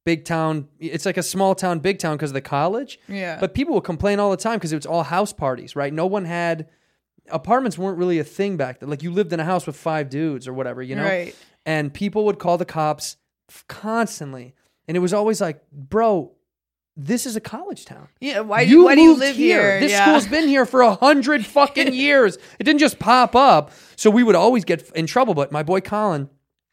[0.05, 0.69] big town.
[0.79, 2.99] It's like a small town, big town because of the college.
[3.09, 3.39] Yeah.
[3.41, 5.93] But people would complain all the time because it was all house parties, right?
[5.93, 6.69] No one had
[7.31, 8.91] apartments weren't really a thing back then.
[8.91, 11.05] Like you lived in a house with five dudes or whatever, you know.
[11.05, 11.35] Right.
[11.65, 13.17] And people would call the cops
[13.69, 14.55] constantly,
[14.89, 16.33] and it was always like, bro.
[16.95, 18.09] This is a college town.
[18.21, 19.81] Yeah, why do why do you live here?
[19.81, 20.05] This Yeah.
[20.05, 22.37] school's been here for a hundred fucking years.
[22.59, 23.71] It didn't just pop up.
[23.97, 25.33] So we would always get in trouble.
[25.33, 26.29] But my boy Colin,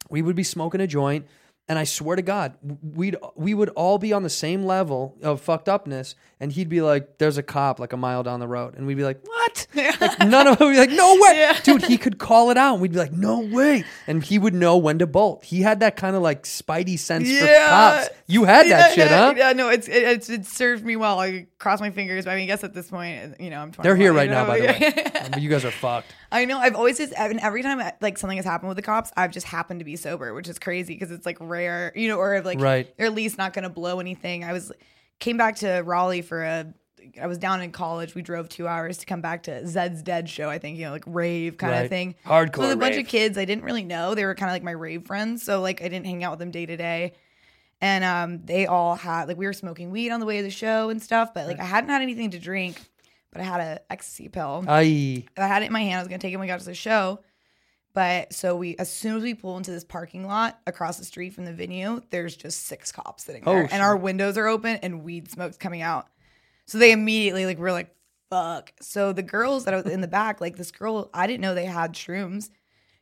[0.09, 1.25] we would be smoking a joint,
[1.69, 5.39] and I swear to God, we'd we would all be on the same level of
[5.39, 8.75] fucked upness, and he'd be like, "There's a cop like a mile down the road,"
[8.75, 11.83] and we'd be like, "What?" Like, none of it would be like, "No way, dude."
[11.83, 14.77] He could call it out, and we'd be like, "No way," and he would know
[14.77, 15.43] when to bolt.
[15.43, 18.09] He had that kind of like spidey sense for cops.
[18.27, 19.33] You had that shit, huh?
[19.35, 21.19] Yeah, no, it's it, it's it served me well.
[21.19, 23.71] I cross my fingers, but I mean, I guess at this point, you know, I'm.
[23.71, 24.93] 21, They're here right now, by the way.
[25.29, 25.37] Yeah.
[25.37, 26.13] You guys are fucked.
[26.31, 26.57] I know.
[26.59, 29.45] I've always just and every time like something has happened with the cops, I've just
[29.45, 32.59] happened to be sober, which is crazy because it's like rare, you know, or like
[32.59, 32.91] Right.
[32.97, 34.43] you're at least not going to blow anything.
[34.43, 34.71] I was
[35.19, 36.73] came back to Raleigh for a.
[37.19, 38.13] I was down in college.
[38.13, 40.49] We drove two hours to come back to Zeds Dead show.
[40.49, 41.83] I think you know, like rave kind Right.
[41.83, 42.15] of thing.
[42.25, 43.05] Hardcore So with a bunch rave.
[43.05, 44.15] of kids I didn't really know.
[44.15, 45.43] They were kind of like my rave friends.
[45.43, 47.13] So like I didn't hang out with them day to day.
[47.81, 50.49] And um, they all had like we were smoking weed on the way to the
[50.51, 51.33] show and stuff.
[51.33, 52.79] But like I hadn't had anything to drink,
[53.31, 54.65] but I had a ecstasy pill.
[54.67, 55.95] I I had it in my hand.
[55.95, 57.21] I was gonna take it when we got to the show.
[57.99, 61.33] But so we, as soon as we pull into this parking lot across the street
[61.33, 64.47] from the venue, there's just six cops sitting oh, there, Oh, and our windows are
[64.47, 66.07] open and weed smoke's coming out.
[66.65, 67.93] So they immediately like we're like,
[68.29, 68.71] fuck.
[68.79, 71.65] So the girls that are in the back, like this girl, I didn't know they
[71.65, 72.51] had shrooms.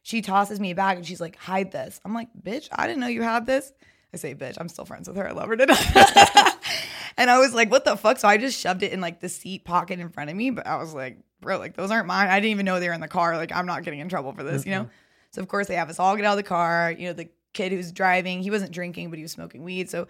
[0.02, 2.02] She tosses me a bag and she's like, hide this.
[2.04, 3.74] I'm like, bitch, I didn't know you had this.
[4.12, 5.30] I say, bitch, I'm still friends with her.
[5.30, 6.98] I love her to death.
[7.18, 8.18] and I was like, what the fuck?
[8.18, 10.50] So I just shoved it in like the seat pocket in front of me.
[10.50, 12.30] But I was like, bro, like those aren't mine.
[12.30, 13.38] I didn't even know they were in the car.
[13.38, 14.82] Like, I'm not getting in trouble for this, you know?
[14.84, 14.92] Mm-hmm.
[15.32, 16.92] So of course they have us all get out of the car.
[16.92, 19.90] You know, the kid who's driving, he wasn't drinking, but he was smoking weed.
[19.90, 20.08] So,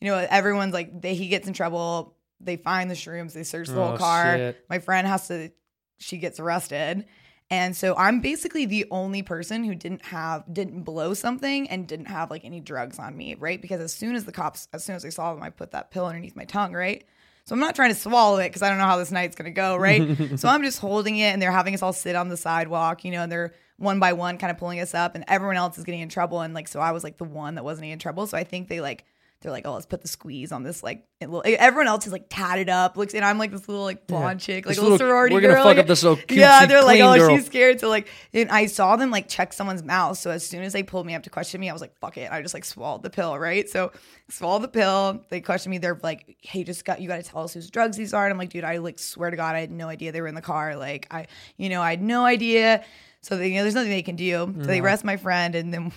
[0.00, 2.16] you know, everyone's like, they he gets in trouble.
[2.40, 4.36] They find the shrooms, they search the Oh, whole car.
[4.36, 4.64] shit.
[4.68, 5.50] My friend has to
[5.98, 7.06] she gets arrested.
[7.48, 12.06] And so I'm basically the only person who didn't have didn't blow something and didn't
[12.06, 13.62] have like any drugs on me, right?
[13.62, 15.90] Because as soon as the cops as soon as they saw them, I put that
[15.90, 17.06] pill underneath my tongue, right?
[17.46, 19.52] So I'm not trying to swallow it because I don't know how this night's gonna
[19.52, 20.16] go, right?
[20.38, 23.12] so I'm just holding it and they're having us all sit on the sidewalk, you
[23.12, 25.84] know, and they're one by one kind of pulling us up and everyone else is
[25.84, 26.40] getting in trouble.
[26.40, 28.26] And like so I was like the one that wasn't in trouble.
[28.26, 29.04] So I think they like
[29.46, 32.26] they're like, oh, let's put the squeeze on this like little, everyone else is like
[32.28, 34.96] tatted up, looks, and I'm like this little like blonde chick, like This a little,
[34.96, 35.62] little- sorority we're gonna girl.
[35.62, 37.36] fuck like- up this little yeah, they're like, oh, girl.
[37.36, 37.78] she's scared.
[37.78, 40.18] So like, and I saw them like check someone's mouth.
[40.18, 42.18] So as soon as they pulled me up to question me, I was like, fuck
[42.18, 42.32] it.
[42.32, 43.68] I just like swallowed the pill, right?
[43.70, 43.92] So
[44.28, 45.24] swallowed the pill.
[45.28, 45.78] They questioned me.
[45.78, 48.24] They're like, hey, just got you got to tell us whose drugs these are.
[48.24, 50.26] And I'm like, dude, I like swear to God, I had no idea they were
[50.26, 50.74] in the car.
[50.74, 52.84] Like I, you know, I had no idea.
[53.22, 54.32] So they, you know, there's nothing they can do.
[54.32, 54.84] So they mm-hmm.
[54.84, 55.92] arrest my friend, and then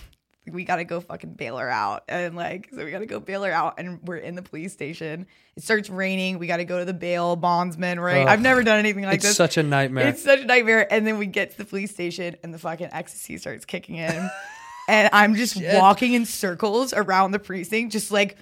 [0.52, 2.04] we got to go fucking bail her out.
[2.08, 3.74] And like, so we got to go bail her out.
[3.78, 5.26] And we're in the police station.
[5.56, 6.38] It starts raining.
[6.38, 8.22] We got to go to the bail bondsman, right?
[8.22, 8.28] Ugh.
[8.28, 9.30] I've never done anything like it's this.
[9.30, 10.08] It's such a nightmare.
[10.08, 10.92] It's such a nightmare.
[10.92, 14.30] And then we get to the police station and the fucking ecstasy starts kicking in.
[14.88, 18.36] and I'm just walking in circles around the precinct, just like,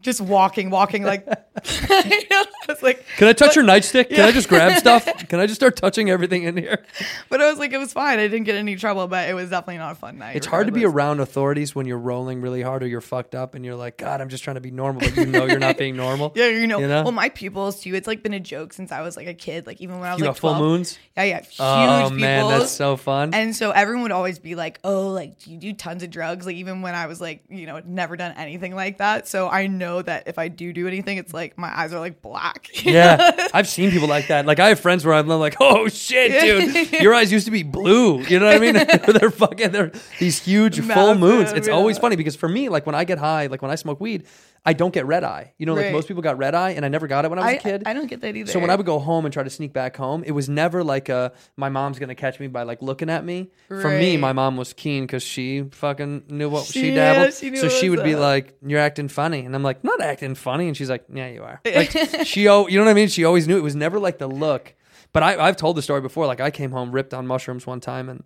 [0.00, 1.26] just walking, walking like,
[1.56, 4.08] I was like, Can I touch but- your nightstick?
[4.08, 4.26] Can Yeah.
[4.26, 5.04] I just grab stuff?
[5.28, 6.84] Can I just start touching everything in here?
[7.28, 8.18] But I was like, it was fine.
[8.18, 10.36] I didn't get any trouble, but it was definitely not a fun night.
[10.36, 13.54] It's hard to be around authorities when you're rolling really hard or you're fucked up
[13.54, 15.76] and you're like, God, I'm just trying to be normal, but you know you're not
[15.78, 16.32] being normal.
[16.36, 16.78] Yeah, you know.
[16.78, 17.02] You know?
[17.02, 17.94] Well, my pupils too.
[17.94, 19.66] It's like been a joke since I was like a kid.
[19.66, 20.98] Like even when I was You like got full moons?
[21.16, 21.40] Yeah, yeah.
[21.40, 23.34] Huge Oh man, that's so fun.
[23.34, 26.46] And so everyone would always be like, "Oh, like do you do tons of drugs?"
[26.46, 29.26] Like even when I was like, you know, never done anything like that.
[29.26, 32.22] So I know that if I do do anything, it's like my eyes are like
[32.22, 32.68] black.
[32.84, 34.46] yeah, I've seen people like that.
[34.46, 37.62] Like I have friends where I'm like, oh shit, dude, your eyes used to be
[37.62, 38.20] blue.
[38.22, 38.74] You know what I mean?
[39.18, 41.52] they're fucking, they're these huge full moons.
[41.52, 44.00] It's always funny because for me, like when I get high, like when I smoke
[44.00, 44.26] weed,
[44.66, 45.54] I don't get red eye.
[45.58, 45.92] You know, like Right.
[45.92, 47.82] most people got red eye, and I never got it when I was a kid.
[47.86, 48.50] I don't get that either.
[48.52, 50.84] So when I would go home and try to sneak back home, it was never
[50.84, 53.50] like a my mom's gonna catch me by like looking at me.
[53.68, 54.20] For me, Right.
[54.20, 57.26] my mom was keen because she fucking knew what she, She- dabbled.
[57.26, 58.20] yeah, she knew so what she was would be up.
[58.20, 61.42] like, "You're acting funny," and I'm like, "Not acting funny," and she's like, "Yeah, you
[61.44, 61.90] are." Like
[62.24, 63.08] she, oh, you know what I mean?
[63.08, 64.74] She always knew it was never like the look.
[65.12, 66.26] But I, I've told the story before.
[66.26, 68.24] Like I came home ripped on mushrooms one time, and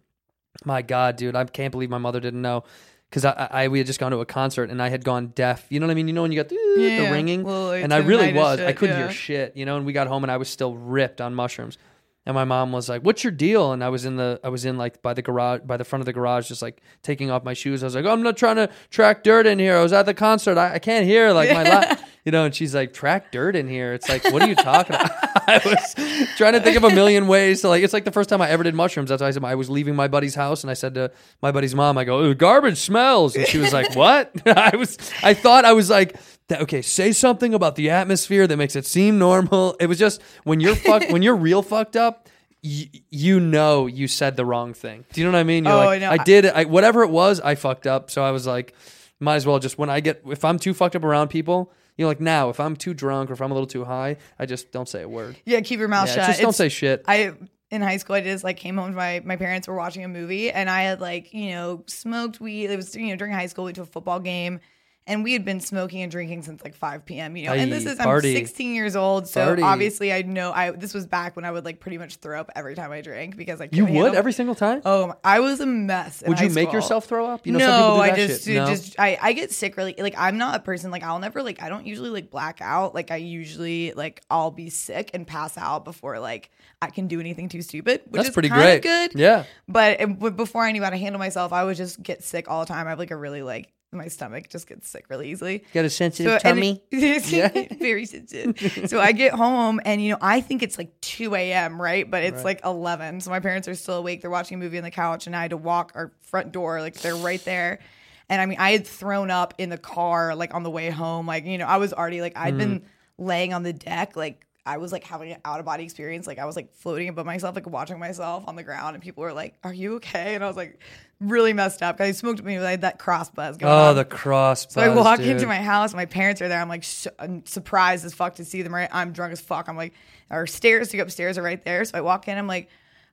[0.64, 2.64] my God, dude, I can't believe my mother didn't know.
[3.12, 5.66] Because I, I, we had just gone to a concert and I had gone deaf.
[5.68, 6.08] You know what I mean?
[6.08, 8.58] You know when you got the, the Yeah, ringing, like, and I really was.
[8.58, 9.08] I couldn't yeah.
[9.08, 9.54] hear shit.
[9.54, 11.76] You know, and we got home and I was still ripped on mushrooms.
[12.25, 14.64] And my mom was like, "What's your deal?" And I was in the, I was
[14.64, 17.43] in like by the garage, by the front of the garage, just like taking off
[17.43, 17.83] my shoes.
[17.83, 19.77] I was like, oh, "I'm not trying to track dirt in here.
[19.77, 20.57] I was at the concert.
[20.57, 21.97] I, I can't hear like my, la-.
[22.25, 24.95] you know." And she's like, "Track dirt in here." It's like, what are you talking
[24.95, 25.11] about?
[25.49, 25.95] I was
[26.37, 27.83] trying to think of a million ways to like.
[27.83, 29.09] It's like the first time I ever did mushrooms.
[29.09, 31.11] That's why I said I was leaving my buddy's house and I said to
[31.43, 34.97] my buddy's mom, "I go, "Ooh, garbage smells," and she was like, "What?" I was,
[35.25, 36.16] I thought I was like.
[36.49, 39.76] That- Okay, say something about the atmosphere that makes it seem normal.
[39.80, 42.28] It was just when you're fuck, when you're real fucked up,
[42.62, 45.05] you, you know you said the wrong thing.
[45.12, 45.64] Do you know what I mean?
[45.64, 46.11] You're Oh, like, I know.
[46.12, 46.47] I did.
[46.47, 48.11] I, whatever it was, I fucked up.
[48.11, 48.74] So I was like,
[49.18, 52.05] might as well just when I get if I'm too fucked up around people, you
[52.05, 54.47] know, like now if I'm too drunk or if I'm a little too high, I
[54.47, 55.36] just don't say a word.
[55.45, 56.26] yeah, keep your mouth Yeah, shut.
[56.26, 57.05] just don't It's- say shit.
[57.09, 57.32] I
[57.70, 60.09] in high school I just like came home to my my parents were watching a
[60.09, 62.70] movie and I had like, you know, smoked weed.
[62.70, 64.61] It was you know, during high school we went to a football game
[65.07, 67.36] and we had been smoking and drinking since like 5 p.m.
[67.36, 69.62] You know, and this is I'm 16 years old, so Party.
[69.62, 72.50] obviously I know I this was back when I would like pretty much throw up
[72.55, 74.80] every time I drank because I You would handle- every single time?
[74.84, 76.22] Oh, I was a mess.
[76.26, 77.46] Would you make yourself throw up?
[77.46, 78.48] You know, no, some people do I just.
[78.48, 78.66] No?
[78.66, 79.94] just, I, I get sick really.
[79.98, 82.94] Like, I'm not a person like I'll never like I don't usually like black out.
[82.94, 86.50] Like, I usually like I'll be sick and pass out before like
[86.80, 88.03] I can do anything too stupid.
[88.09, 88.82] Which That's is pretty great.
[88.82, 89.44] Good, Yeah.
[89.68, 92.48] But it, but before I knew how to handle myself, I would just get sick
[92.48, 92.86] all the time.
[92.86, 95.64] I have like a really like my stomach just gets sick really easily.
[95.74, 96.82] Got a sensitive and tummy?
[96.90, 98.88] it- very sensitive.
[98.88, 101.80] so I get home and you know I think it's like 2 a.m.
[101.80, 103.20] right, but it's like 11.
[103.20, 104.22] So my parents are still awake.
[104.22, 106.80] They're watching a movie on the couch, and I had to walk our front door.
[106.80, 107.80] Like they're right there.
[108.28, 111.26] And I mean, I had thrown up in the car like on the way home.
[111.26, 112.84] Like you know, I was already like I'd been mm.
[113.18, 114.47] laying on the deck like.
[114.64, 116.26] I was like having an out of body experience.
[116.26, 119.22] Like I was like floating above myself, like watching myself on the ground, and people
[119.22, 120.78] were like, "Are you okay?" And I was like,
[121.20, 122.58] really messed up because I smoked me.
[122.58, 123.90] I had that cross buzz going oh, on.
[123.90, 124.66] Oh, the cross.
[124.66, 124.74] Buzz.
[124.74, 125.28] So I walk dude.
[125.28, 125.94] into my house.
[125.94, 126.60] My parents are there.
[126.60, 128.74] I'm like sh- I'm surprised as fuck to see them.
[128.74, 129.68] Right, I'm drunk as fuck.
[129.68, 129.94] I'm like,
[130.30, 131.84] our stairs to go upstairs are right there.
[131.84, 132.38] So I walk in.
[132.38, 132.68] I'm like,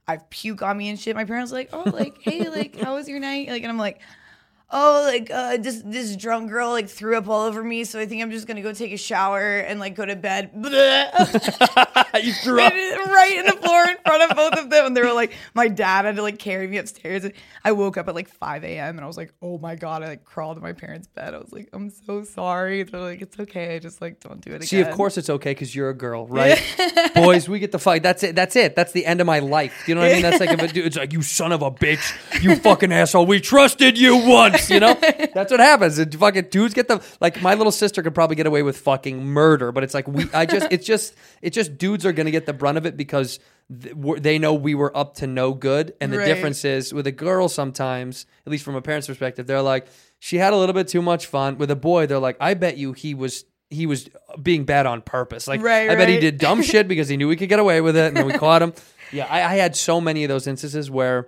[0.07, 1.15] I've puke on me and shit.
[1.15, 3.47] My parents are like, oh, like, hey, like, how was your night?
[3.47, 4.01] Like, and I'm like,
[4.72, 7.84] oh, like, uh, this this drunk girl like threw up all over me.
[7.84, 10.51] So I think I'm just gonna go take a shower and like go to bed.
[12.24, 12.74] you threw up.
[12.74, 14.86] right in the floor in front of both of them.
[14.88, 17.24] And they were like, my dad had to like carry me upstairs.
[17.24, 18.97] And I woke up at like 5 a.m.
[18.97, 20.03] and I was like, oh my God.
[20.03, 21.34] I like crawled in my parents' bed.
[21.34, 22.84] I was like, I'm so sorry.
[22.84, 23.76] They're like, it's okay.
[23.76, 24.67] I just like don't do it again.
[24.67, 26.61] See, of course it's okay because you're a girl, right?
[27.15, 28.03] Boys, we get the fight.
[28.03, 28.36] That's it.
[28.36, 28.76] That's it.
[28.76, 29.88] That's the end of my life.
[29.88, 30.22] You know what I mean?
[30.22, 33.26] That's like if a dude, it's like you son of a bitch, you fucking asshole.
[33.26, 34.59] We trusted you once.
[34.68, 34.93] You know,
[35.34, 35.99] that's what happens.
[35.99, 37.41] And fucking dudes get the like.
[37.41, 40.26] My little sister could probably get away with fucking murder, but it's like we.
[40.34, 40.68] I just.
[40.72, 41.16] It's just.
[41.41, 43.39] It's just dudes are gonna get the brunt of it because
[43.82, 45.93] th- they know we were up to no good.
[46.01, 46.26] And the Right.
[46.26, 49.88] difference is with a girl sometimes, at least from a parent's perspective, they're like,
[50.20, 51.57] she had a little bit too much fun.
[51.57, 54.10] With a boy, they're like, I bet you he was he was
[54.41, 55.47] being bad on purpose.
[55.47, 57.82] Like Right, I bet he did dumb shit because he knew he could get away
[57.82, 58.74] with it, and then we caught him.
[59.12, 61.28] Yeah, I, I had so many of those instances where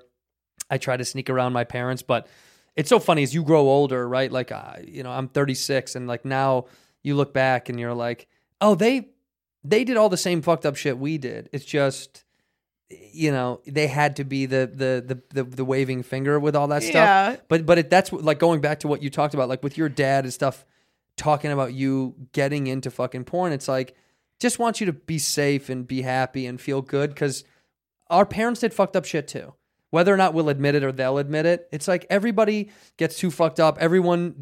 [0.70, 2.28] I try to sneak around my parents, but
[2.76, 4.32] it's so funny as you grow older, right?
[4.32, 6.65] Like, uh, you know, I'm 36, and like now
[7.03, 8.28] you look back and you're like,
[8.61, 9.09] oh, they
[9.63, 11.49] they did all the same fucked up shit we did.
[11.51, 12.24] It's just
[13.13, 16.67] you know they had to be the the the the, the waving finger with all
[16.67, 16.89] that Yeah.
[17.34, 17.41] stuff.
[17.47, 19.89] But but it, that's like going back to what you talked about, like with your
[19.89, 20.65] dad and stuff,
[21.17, 23.51] talking about you getting into fucking porn.
[23.53, 23.95] It's like
[24.39, 27.43] just want you to be safe and be happy and feel good because
[28.09, 29.53] our parents did fucked up shit too.
[29.92, 33.30] Whether or not we'll admit it or they'll admit it, it's like everybody gets too
[33.30, 33.78] fucked up.
[33.80, 34.36] Everyone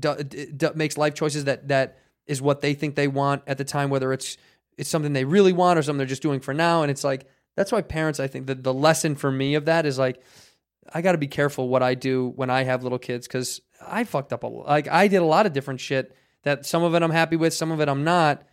[0.76, 1.98] makes life choices that that
[2.28, 4.38] is what they think they want at the time, whether it's
[4.78, 6.84] it's something they really want or something they're just doing for now.
[6.84, 9.86] And it's like that's why parents, I think, that the lesson for me of that
[9.86, 10.22] is like
[10.94, 14.04] I got to be careful what I do when I have little kids because I
[14.04, 17.04] fucked up a like I did a lot of different shit that some of it
[17.04, 18.44] I'm happy with, some of it I'm not.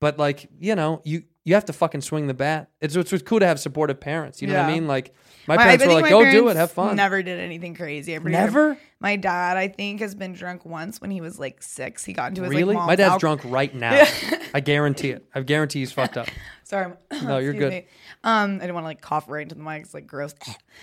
[0.00, 2.70] But like you know, you you have to fucking swing the bat.
[2.80, 4.40] It's it's, it's cool to have supportive parents.
[4.40, 4.74] You know what I Yeah.
[4.74, 4.86] mean?
[4.86, 5.14] Like
[5.48, 7.22] my My- I parents were think like, my "Go do it, parents have fun." Never
[7.22, 8.14] did anything crazy.
[8.14, 8.78] I'm pretty Never?
[9.00, 12.04] My dad, I think, has been drunk once when he was like six.
[12.04, 12.74] He got into his like Really?
[12.74, 14.04] mom's My dad's alco- drunk right now.
[14.54, 15.24] I guarantee it.
[15.34, 16.28] I guarantee he's fucked up.
[16.62, 16.92] Sorry.
[17.24, 17.70] No, you're excuse good.
[17.72, 17.84] me.
[18.24, 19.82] Um, I didn't want to like cough right into the mic.
[19.82, 20.34] It's like gross.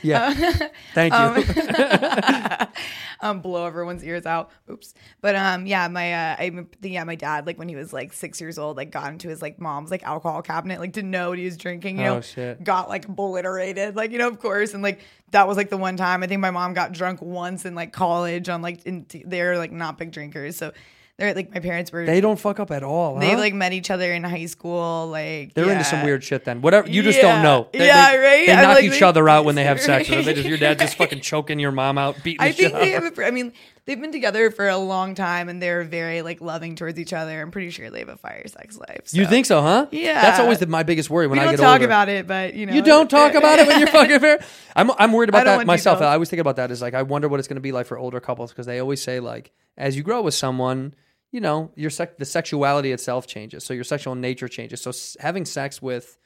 [0.01, 0.33] Yeah.
[0.93, 2.67] Thank you.
[3.21, 4.51] um, blow everyone's ears out.
[4.69, 4.93] Oops.
[5.21, 8.41] But um, yeah, my uh, I yeah, my dad like when he was like six
[8.41, 11.37] years old, like got into his like mom's like alcohol cabinet, like didn't know what
[11.39, 11.99] he was drinking.
[11.99, 12.63] You Oh, know, shit.
[12.63, 14.99] got like obliterated, like you know, of course, and like
[15.31, 17.93] that was like the one time I think my mom got drunk once in like
[17.93, 20.73] college on like in, they're like not big drinkers, so
[21.20, 23.20] they're like my parents were they don't fuck up at all.
[23.20, 23.38] they huh?
[23.38, 26.61] like met each other in high school, like They're into some weird shit then.
[26.61, 27.34] Whatever you just Yeah.
[27.34, 27.67] don't know.
[27.74, 28.45] They, Yeah, they, right?
[28.47, 30.09] They I'm knock like, each they- other out when they have sex.
[30.09, 32.89] Or they just your dad just fucking choking your mom out, beating I think they
[32.91, 33.17] have.
[33.20, 33.51] A, I mean,
[33.86, 37.41] they've been together for a long time, and they're very like loving towards each other.
[37.41, 39.09] I'm pretty sure they have a fire sex life.
[39.11, 39.88] You think so, huh?
[39.91, 40.22] Yeah.
[40.22, 41.86] That's always the, my biggest worry when I don't get talk older.
[41.86, 44.39] about it, but you know, You don't talk about it when you're fucking fair.
[44.76, 45.97] I'm I'm worried about that myself.
[45.97, 46.09] details.
[46.09, 46.72] I always think about that.
[46.72, 48.80] Is like I wonder what it's going to be like for older couples because they
[48.80, 50.93] always say like as you grow with someone,
[51.32, 54.82] you know, your sec- the sexuality itself changes, so your sexual nature changes.
[54.82, 56.17] So s- having sex with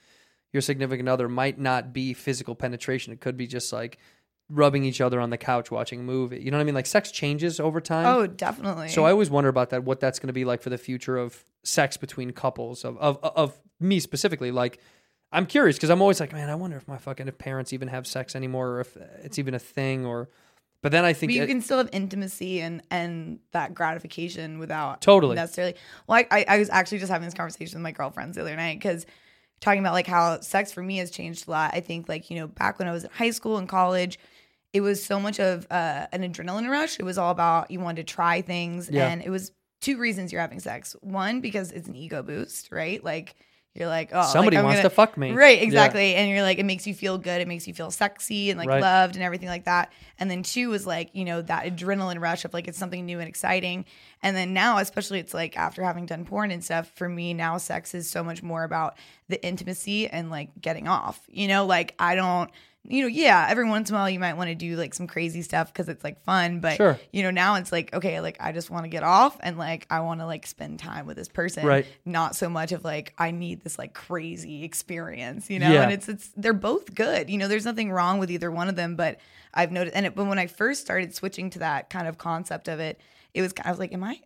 [0.51, 3.12] your significant other might not be physical penetration.
[3.14, 3.97] It could be just like
[4.49, 6.39] rubbing each other on the couch watching a movie.
[6.41, 6.76] You know what I mean?
[6.76, 8.06] Like sex changes over time.
[8.06, 8.89] Oh, definitely.
[8.89, 11.18] So I always wonder about that, what that's going to be like for the future
[11.18, 14.51] of sex between couples of of of me specifically.
[14.51, 14.80] Like,
[15.32, 17.88] I'm curious because I'm always like, man, I wonder if my fucking if parents even
[17.88, 20.30] have sex anymore, or if it's even a thing, or.
[20.84, 24.60] But then I think but you it- can still have intimacy and and that gratification
[24.60, 25.36] without Totally.
[25.36, 25.74] necessarily.
[26.08, 28.78] Well, I, I, was actually just having this conversation with my girlfriends the other night
[28.80, 29.05] because
[29.62, 31.72] talking about like how sex for me has changed a lot.
[31.74, 34.20] I think like you know back when I was in high school and college,
[34.74, 37.00] it was so much of uh, an adrenaline rush.
[37.00, 39.08] It was all about you wanted to try things, Yeah.
[39.08, 40.96] and it was two reasons you're having sex.
[41.01, 43.01] One, because it's an ego boost, right?
[43.04, 43.36] Like
[43.75, 45.32] you're like, oh, Somebody like, wants gonna- to fuck me.
[45.32, 45.58] right?
[45.58, 45.63] Yeah.
[45.63, 47.41] Exactly, and you're like, it makes you feel good.
[47.41, 48.82] It makes you feel sexy and like Right.
[48.82, 49.91] loved and everything like that.
[50.20, 53.20] And then two was like, you know, that adrenaline rush of like it's something new
[53.20, 53.86] and exciting.
[54.21, 57.58] And then now, especially, it's like after having done porn and stuff, for me now,
[57.58, 58.95] sex is so much more about
[59.28, 61.20] the intimacy and like getting off.
[61.28, 62.50] You know, like I don't.
[62.86, 65.08] You know, yeah, every once in a while you might want to do like some
[65.08, 67.00] crazy stuff because it's like fun, but Sure.
[67.14, 69.88] you know, now it's like, okay, like I just want to get off and like
[69.89, 71.66] I want to like spend time with this person.
[71.66, 71.86] Right.
[72.04, 75.72] Not so much of like I need this like crazy experience, you know?
[75.72, 75.84] Yeah.
[75.84, 77.30] And it's it's they're both good.
[77.30, 79.18] You know, there's nothing wrong with either one of them, but
[79.54, 82.68] I've noticed and it, but when I first started switching to that kind of concept
[82.68, 83.00] of it,
[83.34, 84.20] it was I was like, Am I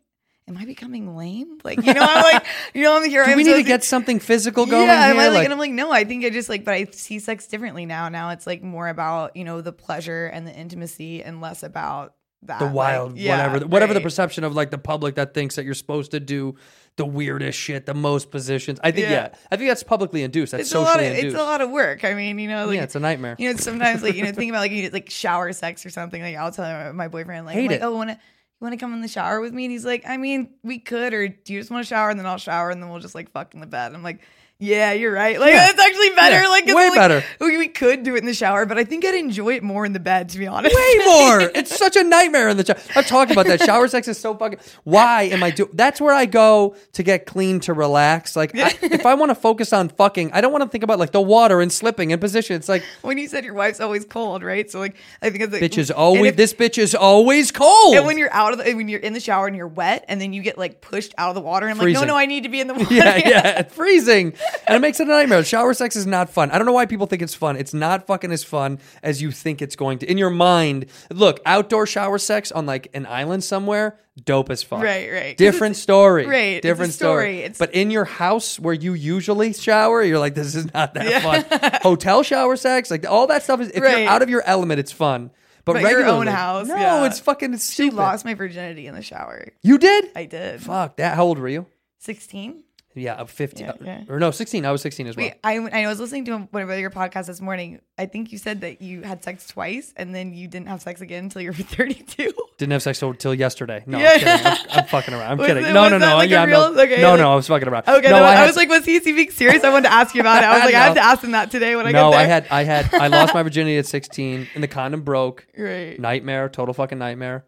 [0.47, 1.59] am I becoming lame?
[1.63, 3.25] Like, you know, I'm like, you know, I'm here.
[3.25, 5.13] Do I'm we need to get something physical going yeah, here?
[5.15, 6.85] am I like, Like- and I'm like, no, I think I just like, but I
[6.91, 8.09] see sex differently now.
[8.09, 12.13] Now it's like more about you know the pleasure and the intimacy, and less about
[12.43, 15.55] that the like, wild, yeah, whatever, whatever the perception of like the public that thinks
[15.55, 16.55] that you're supposed to do
[16.95, 18.79] the weirdest shit, the most positions.
[18.83, 19.35] I think, yeah, Yeah.
[19.51, 20.51] I think that's publicly induced.
[20.51, 21.35] That's It's a lot socially of induced.
[21.35, 22.03] it's a lot of work.
[22.05, 23.35] I mean, you know, like, yeah, it's a nightmare.
[23.39, 26.21] You know, sometimes like you know, think about like you like shower sex or something.
[26.21, 27.83] Like I'll tell my boyfriend like, Hate like it.
[27.83, 28.19] oh, want to
[28.59, 29.65] you want to come in the shower with me?
[29.65, 32.19] And he's like, I mean, we could, or do you just want to shower and
[32.19, 33.93] then I'll shower and then we'll just like fuck in the bed?
[33.93, 34.21] I'm like.
[34.59, 35.39] Yeah, you're right.
[35.39, 35.69] Like Yeah.
[35.69, 36.41] it's actually better.
[36.41, 37.23] Yeah, Like it's way like, better.
[37.39, 39.85] We, we could do it in the shower, but I think I'd enjoy it more
[39.85, 40.29] in the bed.
[40.29, 41.41] To be honest, Way more.
[41.41, 42.77] It's such a nightmare in the shower.
[42.95, 43.61] I've talked about that.
[43.61, 44.57] Shower sex is so fucking.
[44.83, 45.69] Why am I doing?
[45.73, 48.35] That's where I go to get clean to relax.
[48.35, 50.97] Like, I, if I want to focus on fucking, I don't want to think about
[50.97, 52.55] like the water and slipping and position.
[52.55, 54.69] It's like, when you said your wife's always cold, right?
[54.71, 56.31] So like I think it's like bitch is always.
[56.31, 57.95] if- this bitch is always cold.
[57.95, 60.19] And when you're out of the, when you're in the shower and you're wet, and
[60.19, 62.25] then you get like pushed out of the water, and I'm like, no, no, I
[62.25, 62.91] need to be in the water.
[62.93, 64.33] yeah, yeah, freezing,
[64.67, 65.43] and it makes it a nightmare.
[65.43, 66.51] Shower sex is not fun.
[66.51, 67.55] I don't know why people think it's fun.
[67.57, 70.09] It's not fucking as fun as you think it's going to.
[70.11, 74.81] In your mind, look, outdoor shower sex on like an island somewhere, dope as fuck.
[74.83, 75.37] Right, right.
[75.37, 76.25] Different story.
[76.25, 77.39] right, different story.
[77.39, 81.21] It's- but in your house where you usually shower, you're like, this is not that
[81.21, 81.79] fun.
[81.83, 83.69] Hotel shower sex, like all that stuff is.
[83.69, 83.99] If Right.
[83.99, 85.31] you're out of your element, it's fun.
[85.65, 87.05] But, But your own house, no, yeah.
[87.07, 87.97] it's fucking it's She stupid.
[87.97, 89.47] lost my virginity in the shower.
[89.61, 90.09] You did?
[90.15, 90.63] I did.
[90.63, 91.15] Fuck that.
[91.17, 91.65] How old were you?
[91.99, 92.63] Sixteen.
[92.99, 93.65] Yeah, uh, 15.
[93.65, 94.03] Yeah, yeah.
[94.09, 94.65] Or no, 16.
[94.65, 95.25] I was 16 as well.
[95.27, 97.79] Wait, I, I was listening to one of your podcasts this morning.
[97.97, 101.01] I think you said that you had sex twice and then you didn't have sex
[101.01, 102.31] again until you were 32.
[102.57, 103.83] Didn't have sex until yesterday.
[103.85, 104.09] No, Yeah.
[104.13, 104.45] I'm kidding.
[104.45, 105.31] I'm, I'm fucking around.
[105.31, 105.65] I'm Was kidding.
[105.65, 106.15] it- no, no, no.
[106.17, 107.31] like yeah, I'm real- no, okay, no, like- no.
[107.31, 107.87] I was fucking around.
[107.87, 109.63] Okay, no, no, I, had- was like, was he being serious?
[109.63, 110.47] I wanted to ask you about it.
[110.47, 112.19] I was like, I have to ask him that today when I no, get there.
[112.19, 115.45] I had, I had, I lost my virginity at 16, and the condom broke.
[115.57, 115.99] Right.
[115.99, 117.45] Nightmare, total fucking nightmare.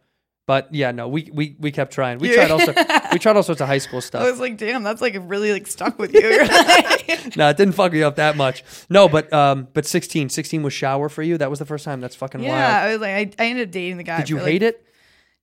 [0.49, 2.17] But yeah, no, we we we kept trying.
[2.17, 2.73] We tried also,
[3.11, 4.23] we tried all sorts of high school stuff.
[4.23, 6.21] I was like, damn, that's like really like stuck with you.
[7.35, 8.63] No, it didn't fuck me up that much.
[8.89, 11.37] No, but um, but 16, 16 was shower for you.
[11.37, 12.01] That was the first time.
[12.01, 12.49] That's fucking wild.
[12.49, 12.87] yeah, wild.
[12.87, 14.17] I was like, I, I ended up dating the guy.
[14.17, 14.83] Did you for, like, hate it?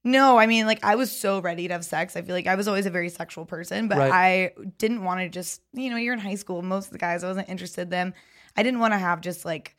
[0.02, 2.16] No, I mean, like I was so ready to have sex.
[2.16, 4.12] I feel like I was always a very sexual person, but Right.
[4.12, 6.62] I didn't want to just, you know, you're in high school.
[6.62, 8.14] Most of the guys I wasn't interested in them.
[8.56, 9.75] I didn't want to have just like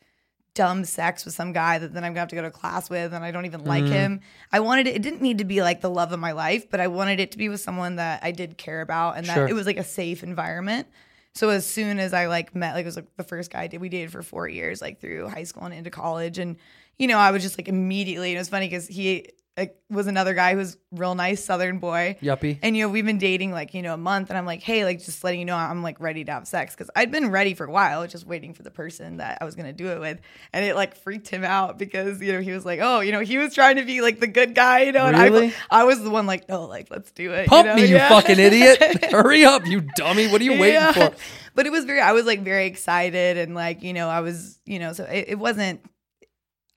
[0.54, 3.12] dumb sex with some guy that then I'm gonna have to go to class with
[3.14, 3.88] and I don't even like Mm.
[3.90, 4.20] him.
[4.52, 6.80] I wanted it, it didn't need to be like the love of my life, but
[6.80, 9.46] I wanted it to be with someone that I did care about and that Sure.
[9.48, 10.88] it was like a safe environment.
[11.34, 13.66] So as soon as I like met, like it was like the first guy I
[13.68, 16.56] did, we dated for four years, like through high school and into college, and
[16.98, 18.30] you know I was just like immediately.
[18.30, 21.80] And it was funny because he like, was another guy who was real nice Southern
[21.80, 22.60] boy, Yuppie.
[22.62, 24.84] and you know we've been dating like you know a month, and I'm like, hey,
[24.84, 27.54] like just letting you know I'm like ready to have sex because I'd been ready
[27.54, 30.20] for a while, just waiting for the person that I was gonna do it with,
[30.52, 33.18] and it like freaked him out because you know he was like, oh, you know
[33.18, 35.48] he was trying to be like the good guy, you know, and Really?
[35.72, 37.76] I I was the one like, oh, like let's do it, Pump you know?
[37.82, 39.06] me, you fucking idiot.
[39.10, 40.28] Hurry up, you dummy.
[40.28, 40.92] What are you waiting Yeah.
[40.92, 41.16] for?
[41.56, 44.60] But it was very, I was like very excited and like, you know, I was,
[44.64, 45.80] you know, so it, it wasn't,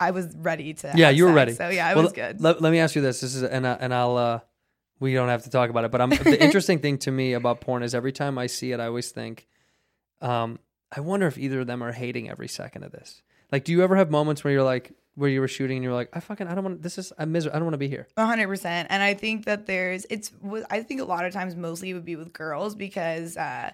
[0.02, 0.92] I was ready to.
[0.96, 1.36] Yeah, you were sex.
[1.36, 1.54] ready.
[1.54, 2.42] So yeah, it Well, was good.
[2.42, 3.22] Let, let me ask you this.
[3.22, 4.40] This is and I, and I'll uh,
[5.00, 5.92] we don't have to talk about it.
[5.92, 8.80] But I'm the interesting thing to me about porn is every time I see it,
[8.80, 9.48] I always think,
[10.22, 10.60] um,
[10.96, 13.22] I wonder if either of them are hating every second of this.
[13.52, 15.94] Like, do you ever have moments where you're like, where you were shooting and you're
[15.94, 16.82] like, I fucking, I don't want.
[16.82, 17.56] This is I'm miserable.
[17.56, 18.08] I don't want to be here.
[18.18, 18.88] A hundred percent.
[18.90, 20.32] And I think that there's, it's,
[20.70, 23.72] I think a lot of times mostly it would be with girls because, uh,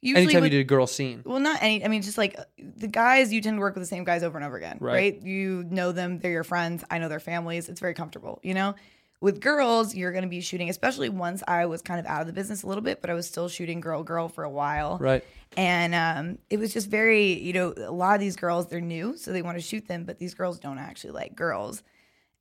[0.00, 1.84] usually Anytime with, you did a girl scene, Well, not any.
[1.84, 4.36] I mean, just like the guys, you tend to work with the same guys over
[4.38, 5.14] and over again, Right.
[5.14, 5.22] right?
[5.22, 6.84] You know them; they're your friends.
[6.90, 7.68] I know their families.
[7.68, 8.74] It's very comfortable, you know.
[9.22, 12.26] With girls, you're going to be shooting, especially once I was kind of out of
[12.26, 14.96] the business a little bit, but I was still shooting girl girl for a while,
[14.98, 15.22] right?
[15.58, 19.18] And um, it was just very, you know, a lot of these girls they're new,
[19.18, 21.82] so they want to shoot them, but these girls don't actually like girls.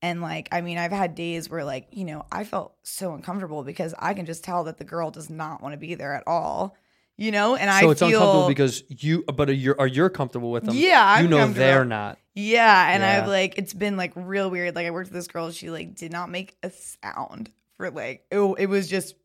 [0.01, 3.63] And like, I mean, I've had days where like, you know, I felt so uncomfortable
[3.63, 6.23] because I can just tell that the girl does not want to be there at
[6.25, 6.77] all.
[7.19, 10.09] You know, and I so it's feel uncomfortable because you, but are you are you're
[10.09, 10.75] comfortable with them?
[10.75, 12.17] Yeah, you I'm know they're not.
[12.33, 13.23] Yeah, and Yeah.
[13.23, 14.73] I've like it's been like real weird.
[14.73, 18.25] Like I worked with this girl, she like did not make a sound for like
[18.31, 19.15] it, it was just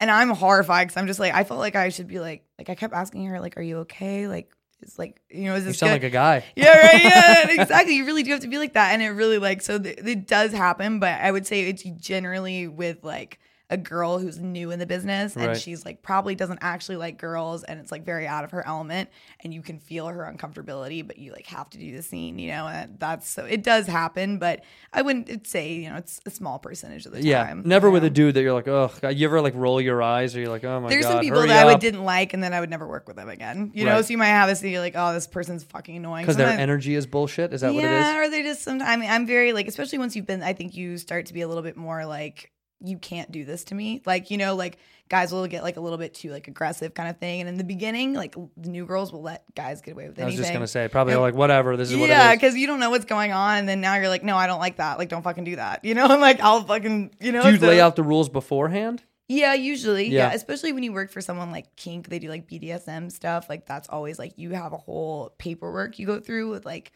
[0.00, 2.68] and I'm horrified because I'm just like I felt like I should be like like
[2.68, 4.50] I kept asking her like, "Are you okay?" Like
[4.82, 5.94] it's like you know, is You sound good?
[6.02, 6.44] like a guy.
[6.56, 7.02] Yeah, right.
[7.02, 7.96] Yeah, exactly.
[7.96, 9.78] You really do have to be like that, and it really like so.
[9.78, 13.38] Th- it does happen, but I would say it's generally with like
[13.70, 15.56] a girl who's new in the business, and Right.
[15.56, 19.08] she's like probably doesn't actually like girls, and it's like very out of her element,
[19.44, 22.50] and you can feel her uncomfortability, but you like have to do the scene, you
[22.50, 22.66] know.
[22.66, 26.58] And that's so it does happen, but I wouldn't say you know it's a small
[26.58, 27.62] percentage of the Yeah, time.
[27.64, 28.08] never with know?
[28.08, 30.64] a dude that you're like, oh, you ever like roll your eyes or you're like,
[30.64, 32.60] oh my There's god, there's some people that I would didn't like, and then I
[32.60, 33.70] would never work with them again.
[33.74, 36.24] You know, so you might have this, and you're like, oh, this person's fucking annoying
[36.24, 37.52] because their energy is bullshit.
[37.52, 38.26] Is that what it is yeah, is?
[38.26, 38.90] or they just sometimes.
[38.90, 40.42] I mean, I'm very like, especially once you've been.
[40.42, 42.50] I think you start to be a little bit more like,
[42.82, 44.02] you can't do this to me.
[44.06, 44.78] Like, you know, like
[45.08, 47.40] guys will get like a little bit too like aggressive kind of thing.
[47.40, 50.24] And in the beginning, like the new girls will let guys get away with anything.
[50.24, 51.20] I was just gonna say, probably Yeah.
[51.20, 51.76] like whatever.
[51.76, 52.40] This is what yeah, it is.
[52.40, 54.60] because you don't know what's going on, and then now you're like, no, I don't
[54.60, 54.98] like that.
[54.98, 55.84] Like, don't fucking do that.
[55.84, 57.42] You know, I'm like, I'll fucking, you know.
[57.42, 59.02] Do you so- lay out the rules beforehand?
[59.28, 60.06] yeah, usually.
[60.08, 60.28] Yeah.
[60.28, 60.32] Yeah.
[60.32, 63.48] Especially when you work for someone like Kink, they do like BDSM stuff.
[63.48, 66.90] Like that's always like you have a whole paperwork you go through with like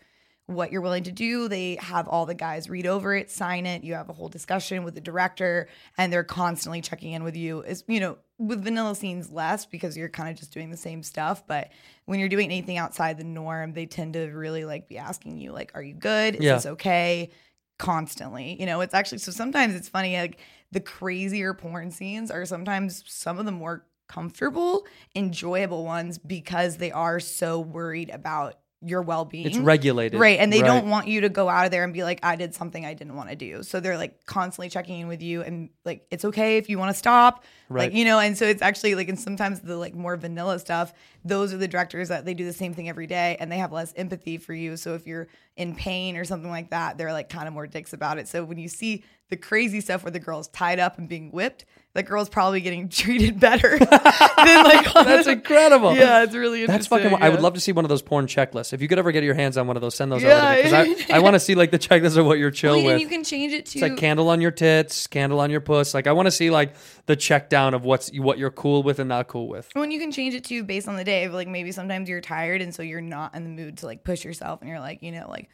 [0.47, 1.49] what you're willing to do.
[1.49, 3.83] They have all the guys read over it, sign it.
[3.83, 7.63] You have a whole discussion with the director, and they're constantly checking in with you.
[7.63, 11.03] Is you know, with vanilla scenes less because you're kind of just doing the same
[11.03, 11.47] stuff.
[11.47, 11.71] But
[12.05, 15.53] when you're doing anything outside the norm, they tend to really like be asking you
[15.53, 16.37] like, "Are you good?
[16.37, 16.55] Is Yeah.
[16.57, 17.31] this okay?"
[17.79, 19.33] Constantly, you know, it's actually so.
[19.33, 20.17] Sometimes it's funny.
[20.17, 20.39] Like
[20.71, 26.93] the crazier porn scenes are sometimes some of the more comfortable, enjoyable ones because they
[26.93, 29.47] are so worried about your well-being.
[29.47, 30.39] It's regulated, Right.
[30.39, 30.67] And they Right.
[30.67, 32.95] don't want you to go out of there and be like, I did something I
[32.95, 33.63] didn't want to do.
[33.63, 36.91] So they're like constantly checking in with you and like, it's okay if you want
[36.91, 37.45] to stop.
[37.69, 37.85] Right.
[37.85, 40.93] Like, you know, and so it's actually like, and sometimes the like more vanilla stuff,
[41.25, 43.73] those are the directors that they do the same thing every day and they have
[43.73, 44.77] less empathy for you.
[44.77, 47.93] So if you're in pain or something like that, they're like kind of more dicks
[47.93, 48.29] about it.
[48.29, 51.65] So when you see the crazy stuff where the girl's tied up and being whipped,
[51.95, 55.95] the girl's probably getting treated better than like on That's the- incredible.
[55.97, 57.11] Yeah, it's really That's interesting.
[57.11, 57.25] fucking.
[57.25, 58.73] I would love to see one of those porn checklists.
[58.73, 60.37] If you could ever get your hands on one of those, send those Yeah.
[60.59, 62.51] over to me because I, I want to see like the checklist of what you're
[62.51, 62.93] chill Well, with.
[62.95, 65.61] and you can change it to it's like candle on your tits, candle on your
[65.61, 65.95] puss.
[65.95, 66.75] Like I want to see like
[67.07, 69.69] the check down of what's what you're cool with and not cool with.
[69.75, 71.29] when you can change it to based on the day.
[71.29, 74.25] Like maybe sometimes you're tired and so you're not in the mood to like push
[74.25, 75.49] yourself and you're like, you know, like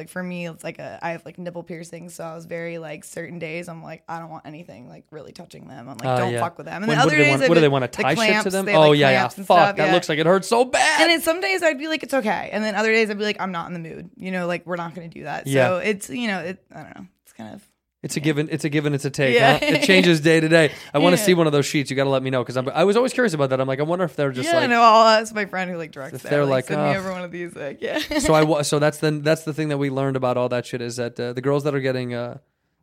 [0.00, 2.78] like for me it's like a I have like nipple piercings, so I was very
[2.78, 5.88] like certain days I'm like I don't want anything like really touching them.
[5.88, 6.40] I'm like Uh, don't yeah.
[6.40, 6.82] fuck with them.
[6.82, 8.18] And When- what other they days want, what do they want to the tie shit
[8.18, 8.66] to clamps, them?
[8.66, 9.28] have, Oh like, yeah, yeah.
[9.28, 9.92] Fuck, stuff, that yeah.
[9.92, 11.02] looks like it hurts so bad.
[11.02, 12.50] And then some days I'd be like, it's okay.
[12.52, 14.10] And then other days I'd be like, I'm not in the mood.
[14.16, 15.46] You know, like we're not to do that.
[15.46, 15.66] Yeah.
[15.68, 17.06] So it's, you know, it, I don't know.
[17.24, 17.62] It's kind of,
[18.02, 18.48] It's a given.
[18.50, 18.94] It's a given.
[18.94, 19.34] It's a take.
[19.34, 19.58] Yeah.
[19.58, 19.66] Huh?
[19.66, 20.72] It changes day to day.
[20.94, 21.26] I want to Yeah.
[21.26, 21.90] see one of those sheets.
[21.90, 23.60] You got to let me know because I I was always curious about that.
[23.60, 24.54] I'm like, I wonder if they're just like.
[24.54, 24.70] yeah, like.
[24.70, 26.30] no, I'll ask my friend who like directs If that.
[26.30, 27.54] they're like, like, send me over one of these.
[27.54, 27.98] Like, yeah.
[27.98, 30.80] so I so that's the that's the thing that we learned about all that shit
[30.80, 32.38] is that uh, the girls that are getting uh,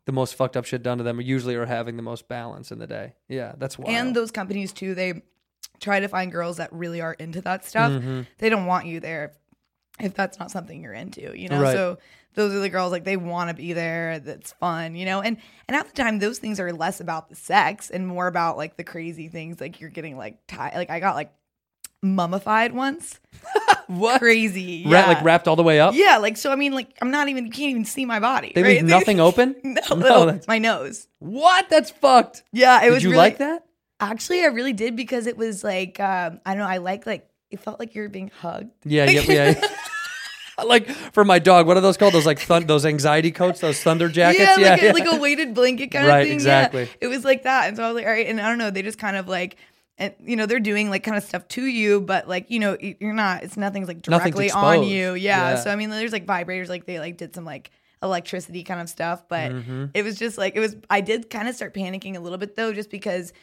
[0.05, 2.77] the most fucked up shit done to them usually are having the most balance in
[2.77, 3.13] the day.
[3.27, 3.91] Yeah, that's why.
[3.93, 5.21] and those companies too they
[5.79, 8.21] try to find girls that really are into that stuff Mm-hmm.
[8.37, 9.25] they don't want you there
[9.99, 11.73] if, if that's not something you're into you know Right.
[11.73, 11.97] so
[12.37, 15.35] those are the girls like they want to be there that's fun you know and
[15.67, 18.77] and at the time those things are less about the sex and more about like
[18.77, 21.33] the crazy things like you're getting like tied like i got like
[22.03, 23.19] mummified once
[23.87, 25.95] what crazy Ra- like wrapped all the way up.
[25.95, 28.51] yeah like so i mean like i'm not even you can't even see my body
[28.53, 28.75] They right?
[28.77, 29.55] leave nothing open.
[29.63, 31.69] no, No, that's- my nose What?
[31.69, 32.43] That's fucked.
[32.53, 33.63] yeah it Did was you really, like that?
[33.99, 36.69] Actually, I really did because it was like um, I don't know.
[36.69, 38.69] I like like it felt like you were being hugged.
[38.85, 39.67] Yeah, yeah, yeah.
[40.65, 42.13] like for my dog, what are those called?
[42.13, 44.57] Those like thun- those anxiety coats, those thunder jackets.
[44.57, 44.91] yeah, Yeah, like, yeah.
[44.91, 46.33] A, like a weighted blanket kind Right, of thing.
[46.33, 46.83] exactly.
[46.83, 48.27] Yeah, it was like that, and so I was like, all right.
[48.27, 49.57] And I don't know, they just kind of like.
[49.99, 52.77] And you know they're doing like kind of stuff to you, but like you know
[52.79, 53.43] you're not.
[53.43, 55.15] It's nothing's like Nothing's directly on you.
[55.15, 55.49] Yeah.
[55.51, 55.55] Yeah.
[55.55, 57.71] So I mean, there's like vibrators, like they like did some like
[58.03, 59.85] electricity kind of stuff, but Mm-hmm.
[59.95, 60.75] it was just like it was.
[60.89, 63.33] I did kind of start panicking a little bit though, just because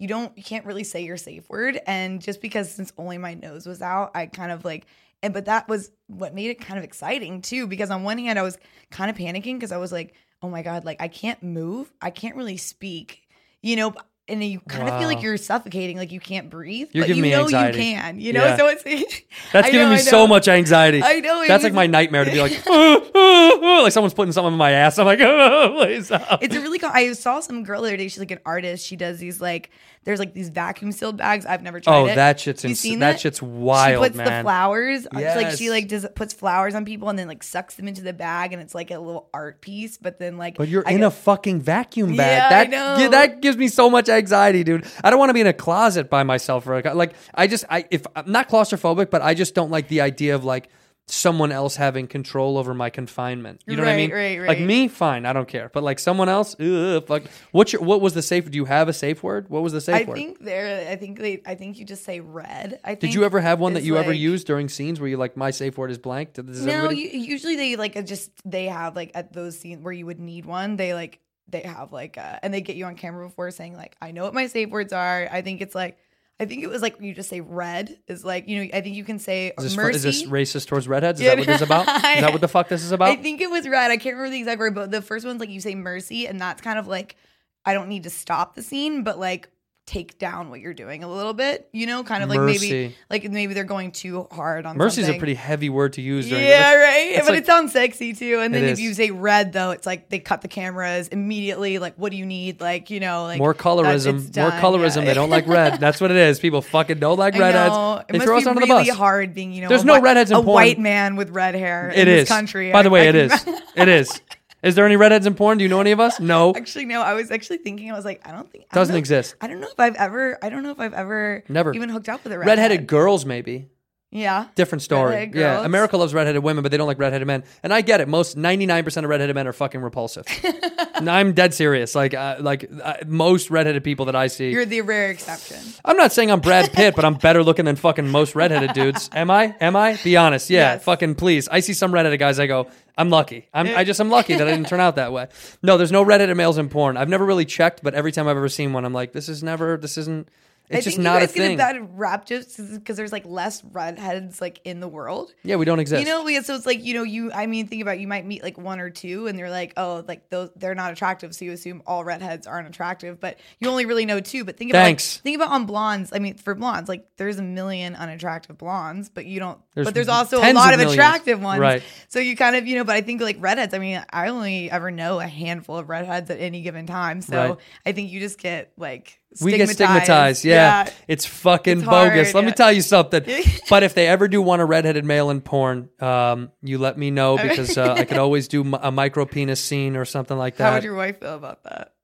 [0.00, 3.34] you don't you can't really say your safe word and just because since only my
[3.34, 4.86] nose was out i kind of like
[5.22, 8.38] and but that was what made it kind of exciting too because on one hand
[8.38, 8.58] i was
[8.90, 12.10] kind of panicking because i was like oh my god like i can't move i
[12.10, 13.22] can't really speak
[13.62, 13.92] you know
[14.28, 17.22] and you kind of feel like you're suffocating like you can't breathe You're but you
[17.26, 17.78] know anxiety.
[17.78, 18.56] you can you know Yeah.
[18.56, 18.84] so it's
[19.52, 21.02] That's I giving know, me so much anxiety.
[21.02, 24.70] I know, That's like my nightmare to be like, like someone's putting something in my
[24.70, 24.98] ass.
[24.98, 26.06] I'm like, oh, please.
[26.06, 26.90] stop." it's a really cool.
[26.92, 28.06] I saw some girl the other day.
[28.06, 28.86] She's like an artist.
[28.86, 29.70] She does these like
[30.04, 31.44] there's like these vacuum sealed bags.
[31.44, 32.12] I've never tried Oh, it.
[32.12, 34.42] Oh, that shit's You ins- seen that shit's wild, She puts the man.
[34.44, 35.06] flowers.
[35.12, 38.00] It's like she like does puts flowers on people and then like sucks them into
[38.02, 39.98] the bag and it's like a little art piece.
[39.98, 42.70] But then like But you're I in a fucking vacuum bag.
[42.72, 44.86] Yeah, I that that gives me so much anxiety, dude.
[45.04, 47.66] I don't want to be in a closet by myself for like, like I just
[47.68, 50.70] I if I'm not claustrophobic, but I just don't like the idea of like
[51.10, 53.62] someone else having control over my confinement.
[53.66, 54.10] You know what I mean?
[54.12, 55.70] right, Like me, fine, I don't care.
[55.72, 57.22] But like someone else, ugh, fuck.
[57.52, 58.50] What's your what was the safe?
[58.50, 59.48] Do you have a safe word?
[59.48, 60.14] What was the safe I word?
[60.14, 60.88] think there.
[60.90, 61.42] I think they.
[61.44, 62.80] I think you just say red.
[62.84, 63.00] I think.
[63.00, 65.36] Did you ever have one that you ever like- used during scenes where you like
[65.36, 66.34] my safe word is blank?
[66.34, 69.92] Does No, you, usually they like uh, just they have like at those scenes where
[69.92, 70.76] you would need one.
[70.76, 73.96] They like they have like uh, and they get you on camera before saying like
[74.00, 75.28] I know what my safe words are.
[75.30, 75.98] I think it's like
[76.40, 78.96] I think it was like you just say red is like you know I think
[78.96, 79.96] you can say is this, mercy.
[79.96, 81.20] is this racist towards redheads?
[81.20, 81.82] Is Yeah, that what this is about?
[81.82, 83.10] Is that what the fuck this is about?
[83.10, 83.90] I think it was red.
[83.90, 86.40] I can't remember the exact word, but the first one's like you say mercy, and
[86.40, 87.16] that's kind of like
[87.64, 89.50] I don't need to stop the scene, but like
[89.90, 91.68] take down what you're doing a little bit.
[91.72, 92.70] You know, kind of like Mercy.
[92.70, 94.76] maybe like maybe they're going too hard on.
[94.76, 96.28] Mercy's a pretty heavy word to use.
[96.28, 97.16] During Yeah, right.
[97.18, 98.38] But like- it sounds sexy too.
[98.40, 98.80] And then if is.
[98.80, 101.78] you say red, though, it's like they cut the cameras immediately.
[101.80, 102.60] Like, what do you need?
[102.60, 104.34] Like, you know, like more colorism.
[104.36, 104.98] More colorism.
[104.98, 105.04] yeah.
[105.06, 105.80] They don't like red.
[105.80, 106.38] That's what it is.
[106.38, 107.74] People fucking don't like I redheads.
[108.08, 108.96] It They must throw be us under really the bus.
[108.96, 110.54] hard being, you know, There's a no redheads in a porn.
[110.54, 112.22] white man with red hair It in is.
[112.22, 112.70] this country.
[112.70, 113.60] By the way, I it can- is.
[113.74, 114.20] It is.
[114.62, 115.58] Is there any redheads in porn?
[115.58, 116.20] Do you know any of us?
[116.20, 116.52] No.
[116.56, 117.00] Actually, no.
[117.02, 117.90] I was actually thinking.
[117.90, 119.34] I was like, I don't think I don't Doesn't know- exist.
[119.40, 120.38] I don't know if I've ever.
[120.42, 121.72] I don't know if I've ever Never.
[121.74, 122.58] even hooked up with a redhead.
[122.58, 123.68] Redheaded girls, maybe.
[124.12, 124.46] Yeah.
[124.56, 125.30] Different story.
[125.32, 125.64] Yeah.
[125.64, 127.44] America loves redheaded women, but they don't like redheaded men.
[127.62, 128.08] And I get it.
[128.08, 130.26] Most ninety nine percent of redheaded men are fucking repulsive.
[130.94, 131.94] I'm dead serious.
[131.94, 134.50] Like, uh, like uh, most redheaded people that I see.
[134.50, 135.58] You're the rare exception.
[135.84, 139.08] I'm not saying I'm Brad Pitt, but I'm better looking than fucking most redheaded dudes.
[139.14, 139.54] Am I?
[139.60, 139.96] Am I?
[140.02, 140.50] Be honest.
[140.50, 140.74] Yeah.
[140.74, 140.84] Yes.
[140.84, 141.48] Fucking please.
[141.48, 142.40] I see some redheaded guys.
[142.40, 142.68] I go,
[142.98, 143.48] I'm lucky.
[143.54, 145.28] I'm, I just am lucky that I didn't turn out that way.
[145.62, 146.96] No, there's no redheaded males in porn.
[146.96, 149.42] I've never really checked, but every time I've ever seen one, I'm like, this is
[149.42, 149.76] never.
[149.76, 150.28] This isn't.
[150.70, 151.54] It's I just think not you a guys get thing.
[151.54, 155.34] a bad rap just because there's like less redheads like in the world.
[155.42, 156.00] yeah, we don't exist.
[156.00, 157.32] You know, so it's like you know, you.
[157.32, 159.72] I mean, think about it, you might meet like one or two, and they're like,
[159.76, 163.68] oh, like those they're not attractive, so you assume all redheads aren't attractive, but you
[163.68, 164.44] only really know two.
[164.44, 165.16] But think about Thanks.
[165.16, 166.12] like, think about on blondes.
[166.12, 169.58] I mean, for blondes, like there's a million unattractive blondes, but you don't.
[169.80, 171.82] There's but there's also a lot of of, attractive ones, Right.
[172.08, 173.74] So you kind of you know, but I think like redheads.
[173.74, 177.36] I mean, I only ever know a handful of redheads at any given time, so
[177.36, 177.56] Right.
[177.86, 180.44] I think you just get like we get stigmatized.
[180.44, 180.90] Yeah.
[181.06, 182.34] It's fucking It's bogus.
[182.34, 183.24] Let me tell you something.
[183.70, 187.10] but if they ever do want a redheaded male in porn, um, you let me
[187.10, 190.64] know because uh, I could always do a micro penis scene or something like that.
[190.64, 191.94] How would your wife feel about that?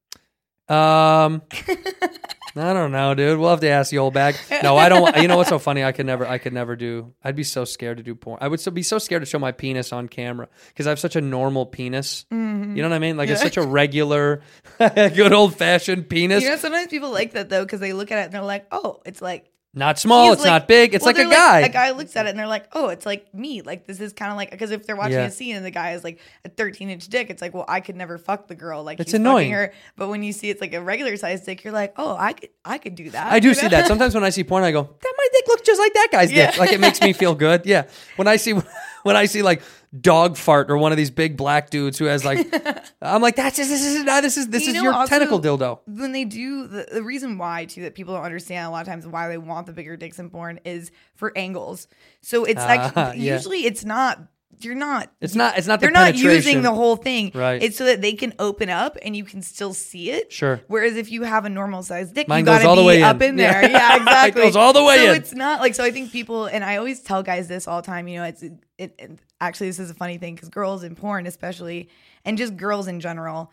[0.68, 1.42] Um,
[2.58, 3.38] I don't know, dude.
[3.38, 4.34] We'll have to ask the old bag.
[4.62, 5.16] No, I don't.
[5.20, 5.84] You know what's so funny?
[5.84, 6.26] I could never.
[6.26, 7.12] I could never do.
[7.22, 8.38] I'd be so scared to do porn.
[8.40, 10.98] I would so be so scared to show my penis on camera because I have
[10.98, 12.24] such a normal penis.
[12.32, 12.76] Mm-hmm.
[12.76, 13.16] You know what I mean?
[13.16, 14.40] Like it's such a regular,
[14.78, 16.42] good old fashioned penis.
[16.42, 18.66] You know, sometimes people like that though because they look at it and they're like,
[18.72, 20.24] "Oh, it's like not small.
[20.24, 20.94] he's It's like- not big.
[20.94, 21.60] It's well, like a they're guy.
[21.60, 23.62] A guy looks at it and they're like, "Oh, it's like me.
[23.62, 25.26] Like this is kind of like because if they're watching Yeah.
[25.26, 27.80] a scene and the guy is like a 13 inch dick, it's like, well, I
[27.80, 28.82] could never fuck the girl.
[28.82, 29.52] Like It's he's annoying.
[29.52, 29.72] her.
[29.96, 32.48] But when you see it's like a regular size dick, you're like, oh, I could,
[32.64, 33.30] I could do that.
[33.32, 33.68] I do you see know?
[33.68, 33.86] that.
[33.88, 36.30] Sometimes when I see porn, I go, "That my dick looks just like that guy's
[36.30, 37.66] dick." Like it makes me feel good.
[37.66, 37.84] Yeah.
[38.16, 38.54] When I see
[39.06, 39.62] when I see like
[39.98, 42.46] dog fart or one of these big black dudes who has like,
[43.02, 45.40] I'm like, "That's just, this is this is this You is know, your also, tentacle
[45.40, 48.82] dildo." When they do the, the reason why too that people don't understand a lot
[48.82, 51.88] of times why they want the bigger dicks in porn is for angles.
[52.20, 53.34] So it's like Ah, yeah.
[53.36, 54.20] usually it's not
[54.60, 55.58] you're not It's not.
[55.58, 55.80] It's not.
[55.80, 56.30] The they're not penetration.
[56.34, 57.30] using the whole thing.
[57.34, 57.62] Right.
[57.62, 60.32] It's so that they can open up and you can still see it.
[60.32, 60.62] Sure.
[60.68, 62.86] Whereas if you have a normal sized dick, Mine you goes gotta all the be
[62.86, 63.02] way in.
[63.04, 63.60] up in there.
[63.62, 63.68] Yeah.
[63.68, 64.42] Yeah, It exactly.
[64.44, 65.16] goes all the way so in.
[65.16, 65.84] it's not like so.
[65.84, 68.08] I think people and I always tell guys this all the time.
[68.08, 68.42] You know, it's
[68.78, 71.88] it, it actually this is a funny thing because girls in porn, especially,
[72.24, 73.52] and just girls in general.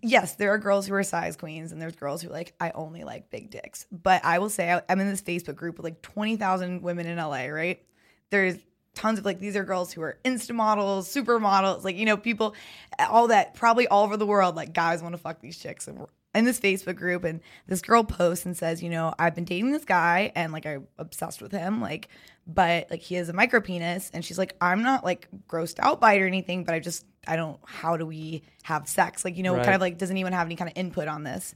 [0.00, 3.04] Yes, there are girls who are size queens, and there's girls who like I only
[3.04, 3.86] like big dicks.
[3.92, 7.06] But I will say I- I'm in this Facebook group with like twenty thousand women
[7.06, 7.46] in LA.
[7.46, 7.82] Right?
[8.30, 8.56] There's
[8.94, 12.54] tons of like these are girls who are insta models, supermodels, like you know people,
[12.98, 14.56] all that probably all over the world.
[14.56, 18.02] Like guys want to fuck these chicks, and in this Facebook group, and this girl
[18.04, 21.52] posts and says, you know, I've been dating this guy, and like I'm obsessed with
[21.52, 22.08] him, like,
[22.46, 26.00] but like he has a micro penis, and she's like, I'm not like grossed out
[26.00, 27.58] by it or anything, but I just I don't.
[27.64, 29.24] How do we have sex?
[29.24, 29.64] Like you know, Right.
[29.64, 31.54] kind of like does anyone have any kind of input on this?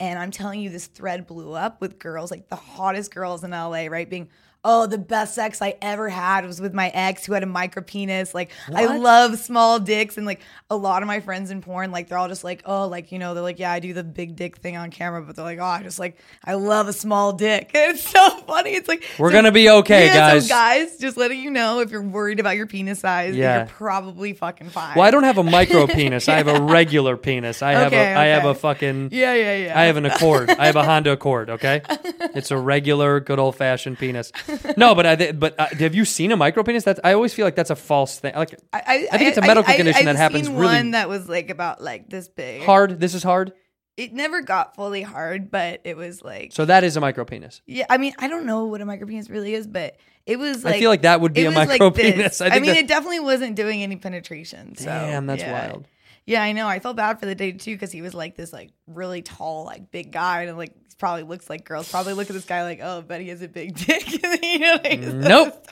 [0.00, 3.52] And I'm telling you, this thread blew up with girls, like the hottest girls in
[3.52, 4.08] LA, right?
[4.10, 4.28] Being,
[4.64, 7.82] oh, the best sex I ever had was with my ex who had a micro
[7.82, 8.32] penis.
[8.32, 10.16] Like, I love small dicks.
[10.16, 10.40] And like
[10.70, 13.18] a lot of my friends in porn, like, they're all just like, oh, like, you
[13.18, 15.58] know, they're like, yeah, I do the big dick thing on camera, but they're like,
[15.58, 17.72] oh, I just like, I love a small dick.
[17.74, 18.70] And it's so funny.
[18.70, 20.44] It's like, We're so- gonna be okay, yeah, guys.
[20.48, 23.56] So, guys, just letting you know if you're worried about your penis size, Yeah.
[23.58, 24.96] you're probably fucking fine.
[24.96, 26.28] Well, I don't have a micro penis.
[26.28, 27.62] I have a regular penis.
[27.62, 28.16] I have Okay, a.
[28.16, 28.58] I have a okay.
[28.60, 29.08] fucking.
[29.10, 29.80] Yeah, yeah, yeah.
[29.80, 30.50] I have an Accord.
[30.50, 31.50] I have a Honda Accord.
[31.50, 31.82] Okay,
[32.34, 34.30] it's a regular, good old fashioned penis.
[34.76, 35.32] No, but I.
[35.32, 36.84] But uh, have you seen a micro penis?
[36.84, 37.00] That's.
[37.04, 38.34] I always feel like that's a false thing.
[38.34, 41.08] Like I, I think it's a medical condition I've that happens seen really- one that
[41.08, 42.62] was like about like this big.
[42.62, 43.00] hard.
[43.00, 43.52] This is hard.
[43.96, 47.60] It never got fully hard, but it was like So that is a micro penis.
[47.66, 47.84] yeah.
[47.90, 50.78] I mean, I don't know what a micropenis really is, but It was like I
[50.80, 52.14] feel like that would be a like micro this.
[52.14, 52.40] penis.
[52.40, 54.76] I I, mean, that- it definitely wasn't doing any penetration.
[54.76, 55.68] So, Damn, that's yeah.
[55.68, 55.86] wild.
[56.26, 56.68] Yeah, I know.
[56.68, 59.64] I felt bad for the dude too because he was like this like really tall,
[59.64, 62.62] like big guy, and like he probably looks like girls probably look at this guy
[62.62, 64.10] like, oh, but he has a big dick.
[64.42, 65.66] you know, like, mm, Nope.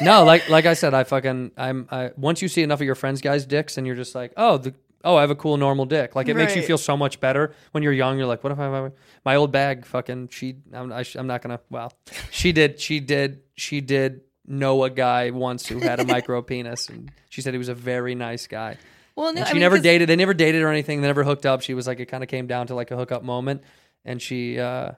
[0.00, 2.94] No, like like I said, I fucking I'm I once you see enough of your
[2.94, 4.74] friends' guys' dicks and you're just like, oh the
[5.04, 6.16] oh I have a cool normal dick.
[6.16, 8.16] Like it makes you feel so much better when you're young.
[8.16, 8.92] You're like, what if I have
[9.24, 9.84] my old bag?
[9.84, 11.60] Fucking she I'm I I'm not gonna.
[11.68, 11.92] Well,
[12.30, 16.88] she did she did she did know a guy once who had a micro penis
[16.88, 18.78] and she said he was a very nice guy.
[19.16, 20.08] Well, no, And I she mean, never 'cause- dated.
[20.08, 21.00] They never dated or anything.
[21.00, 21.62] They never hooked up.
[21.62, 23.62] She was like, it kind of came down to like a hookup moment,
[24.04, 24.92] and she uh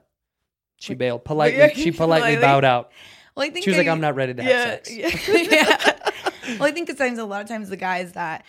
[0.77, 1.73] she bailed politely.
[1.75, 2.41] She politely Politely.
[2.41, 2.91] bowed out.
[3.35, 5.09] Well, I think She was like, I- "I'm not ready to have sex." Yeah.
[5.27, 5.99] yeah.
[6.59, 8.45] well, I think it's times a lot of times the guys that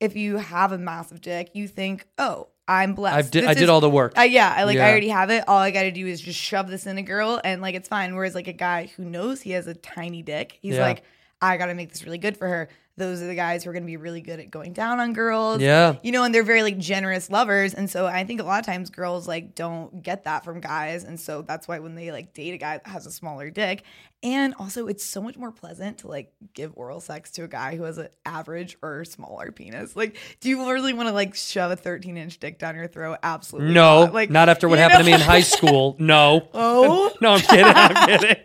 [0.00, 3.16] if you have a massive dick, you think, oh, I'm blessed.
[3.16, 4.18] I've di- This I did is- all the work.
[4.18, 4.86] Uh, yeah, I like Yeah.
[4.86, 5.44] I already have it.
[5.46, 7.88] All I got to do is just shove this in a girl, and like it's
[7.88, 8.16] fine.
[8.16, 10.82] Whereas like a guy who knows he has a tiny dick, he's Yeah.
[10.86, 11.02] like,
[11.40, 12.68] I got to make this really good for her.
[12.96, 15.14] Those are the guys who are going to be really good at going down on
[15.14, 15.62] girls.
[15.62, 15.96] Yeah.
[16.02, 18.66] you know, and they're very like generous lovers, and so I think a lot of
[18.66, 22.34] times girls like don't get that from guys, and so that's why when they like
[22.34, 23.84] date a guy that has a smaller dick,
[24.22, 27.76] and also it's so much more pleasant to like give oral sex to a guy
[27.76, 29.96] who has an average or smaller penis.
[29.96, 33.18] Like, do you really want to like shove a 13 inch dick down your throat?
[33.22, 34.14] Absolutely No, not.
[34.14, 35.96] Like, not after what happened to me in high school.
[35.98, 36.48] No.
[36.54, 37.12] Oh.
[37.20, 37.64] no, I'm kidding.
[37.64, 38.36] I'm kidding.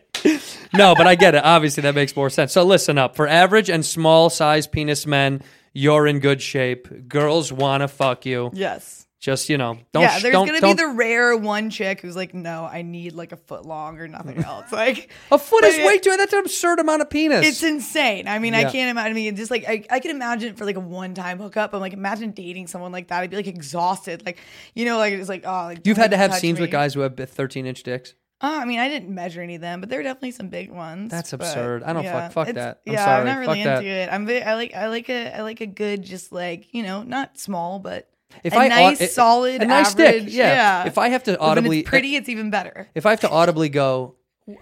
[0.73, 1.43] No, but I get it.
[1.43, 2.53] Obviously, that makes more sense.
[2.53, 3.15] So listen up.
[3.15, 5.41] For average and small size penis men,
[5.73, 7.07] you're in good shape.
[7.07, 8.49] Girls want to fuck you.
[8.53, 9.07] Yes.
[9.19, 10.03] Just you know, don't.
[10.03, 13.13] yeah, there's don't, gonna don't, be the rare one chick who's like, no, I need
[13.13, 14.71] like a foot long or nothing else.
[14.71, 16.15] Like a foot is way too.
[16.17, 17.45] That's an absurd amount of penis.
[17.45, 18.27] It's insane.
[18.27, 18.59] I mean, Yeah.
[18.59, 19.11] I can't imagine.
[19.11, 21.73] I mean, just like I, I can imagine for like a one time hookup.
[21.73, 23.21] I'm like, imagine dating someone like that.
[23.21, 24.23] I'd be like exhausted.
[24.23, 24.37] Like,
[24.75, 26.99] you know, like it's like oh, like You've had to have scenes with guys who
[26.99, 28.13] have 13 inch dicks.
[28.39, 30.69] Oh, I mean, I didn't measure any of them, but there were definitely some big
[30.71, 31.09] ones.
[31.09, 31.81] That's but, absurd.
[31.83, 32.81] I don't fuck- fuck it's- that.
[32.85, 33.19] I'm yeah, sorry.
[33.21, 33.77] I'm not really Fuck that.
[33.79, 34.09] into it.
[34.11, 37.01] I'm very, I like I like a I like a good just like you know
[37.03, 38.07] not small but
[38.43, 40.25] If a I nice it- solid a nice average.
[40.25, 40.85] dick, yeah.
[40.85, 42.87] If I have to audibly- it's pretty, it's even better.
[42.93, 44.15] If I have to audibly go,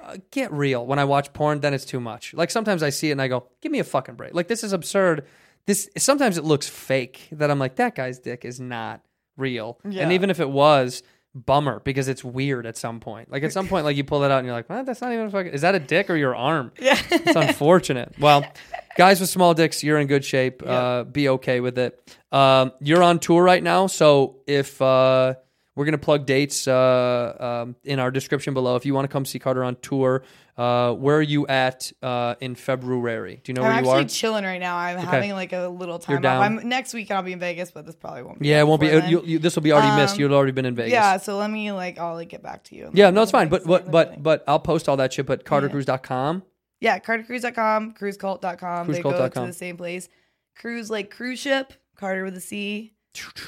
[0.04, 2.34] "Uh, get real when I watch porn, then it's too much.
[2.34, 4.34] Like sometimes I see it and I go, give me a fucking break.
[4.34, 5.26] Like this is absurd.
[5.66, 9.02] This sometimes it looks fake that I'm like, that guy's dick is not
[9.36, 9.80] real.
[9.84, 10.04] Yeah.
[10.04, 11.04] And even if it was,
[11.36, 13.30] bummer because it's weird at some point.
[13.30, 14.86] Like at some point, like you pull it out and you're like, what?
[14.86, 15.52] That's not even a fucking.
[15.52, 16.72] Is that a dick or your arm?
[16.80, 17.00] Yeah.
[17.12, 18.14] It's unfortunate.
[18.18, 18.46] Well,
[18.98, 20.64] guys with small dicks, you're in good shape.
[20.66, 22.18] Uh, be okay with it.
[22.32, 25.36] Um, you're on tour right now, so if uh,
[25.76, 29.26] we're gonna plug dates uh, um, in our description below, if you want to come
[29.26, 30.24] see Carter on tour,
[30.58, 33.42] uh, where are you at uh, in February?
[33.44, 33.96] Do you know I'm where you are?
[33.96, 34.78] I'm actually chilling right now.
[34.78, 36.44] I'm having like a little You're time off.
[36.44, 37.12] I'm next week.
[37.12, 38.40] I'll be in Vegas, but this probably won't.
[38.40, 38.90] be yeah, it won't be.
[38.90, 39.10] uh, then.
[39.10, 40.16] You, you, this will be already missed.
[40.16, 40.94] Um, You'd already been in Vegas.
[40.94, 42.90] Yeah, so let me like I'll like get back to you.
[42.94, 43.50] Yeah, no, it's fine.
[43.50, 45.26] But but but but I'll post all that shit.
[45.26, 46.44] But CarterCruise.com.
[46.80, 48.88] yeah, cartercruise.com, cruisecult.com.
[48.88, 50.08] They go to the same place.
[50.56, 52.95] Cruise like cruise ship, Carter with a C.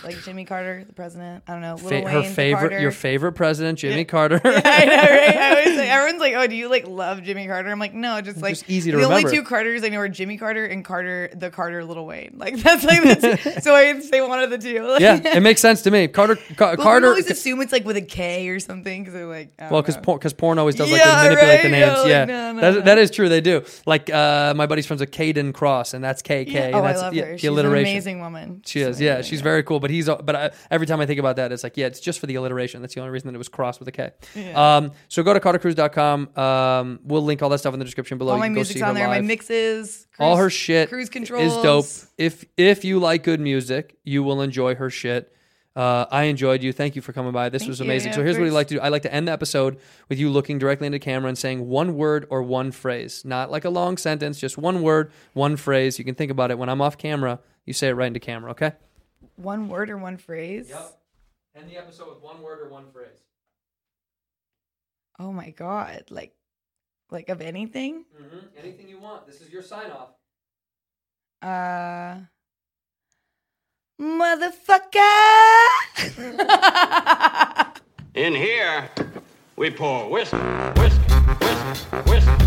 [0.03, 1.43] Like Jimmy Carter, the president.
[1.47, 1.77] I don't know.
[1.77, 2.79] Fa- Wayne, her favorite, Carter.
[2.79, 4.39] your favorite president, Jimmy Carter.
[4.43, 5.35] yeah, I know, right?
[5.37, 8.21] I always say, everyone's like, "Oh, do you like love Jimmy Carter?" I'm like, "No,
[8.21, 9.27] just like just easy to the remember.
[9.27, 12.35] only two Carters I know are Jimmy Carter and Carter, the Carter Lil Wayne.
[12.37, 14.73] Like that's like that's, so I say one of the two.
[14.99, 16.07] yeah, it makes sense to me.
[16.07, 17.07] Carter, Ca- Well, Carter.
[17.07, 20.19] always assume it's like with a K or something because they're like, Well, because porn,
[20.19, 21.71] cause porn always does like Yeah, they manipulate the right?
[21.71, 21.85] names.
[21.87, 22.81] Yeah, like, yeah, no, no, That- no.
[22.81, 23.29] that is true.
[23.29, 23.63] They do.
[23.85, 26.47] Like uh, my buddy's friends with Kayden Kross, and that's KK.
[26.51, 26.65] Yeah.
[26.67, 27.31] and Oh, I that's, love yeah, her.
[27.33, 28.61] the She's an amazing woman.
[28.65, 29.01] She is.
[29.01, 29.43] Yeah, she's yeah.
[29.57, 29.79] Very cool.
[29.79, 30.05] But he's.
[30.05, 32.35] But I, every time I think about that, it's like, yeah, it's just for the
[32.35, 32.81] alliteration.
[32.81, 34.11] That's the only reason that it was crossed with a K.
[34.35, 34.77] Yeah.
[34.77, 36.37] Um, so go to CarterCruise.com.
[36.37, 38.33] Um, we'll link all that stuff in the description below.
[38.33, 39.07] All my music's on there.
[39.07, 39.25] My live.
[39.25, 40.07] mixes.
[40.19, 41.85] all her shit Cruise control is dope.
[42.17, 45.33] If if you like good music, you will enjoy her shit.
[45.77, 46.73] Uh, I enjoyed you.
[46.73, 47.49] Thank you for coming by.
[47.49, 48.09] This Thank was amazing.
[48.09, 48.79] Yeah, so here's what we like to do.
[48.81, 49.77] I like to end the episode
[50.09, 53.63] with you looking directly into camera and saying one word or one phrase, not like
[53.63, 55.99] a long sentence, just one word, one phrase.
[55.99, 56.57] You can think about it.
[56.57, 58.49] When I'm off camera, you say it right into camera.
[58.51, 58.71] Okay.
[59.37, 60.69] One word or one phrase.
[60.69, 60.99] Yep.
[61.55, 63.19] End the episode with one word or one phrase.
[65.19, 66.05] Oh my god!
[66.09, 66.35] Like,
[67.11, 68.05] like of anything.
[68.19, 68.37] Mm-hmm.
[68.57, 69.25] Anything you want.
[69.25, 70.09] This is your sign off.
[71.41, 72.21] Uh,
[74.01, 75.01] motherfucker.
[78.15, 78.89] In here,
[79.55, 80.99] we pour whisk, whisk,
[81.41, 82.46] whisk, whisk, whisk.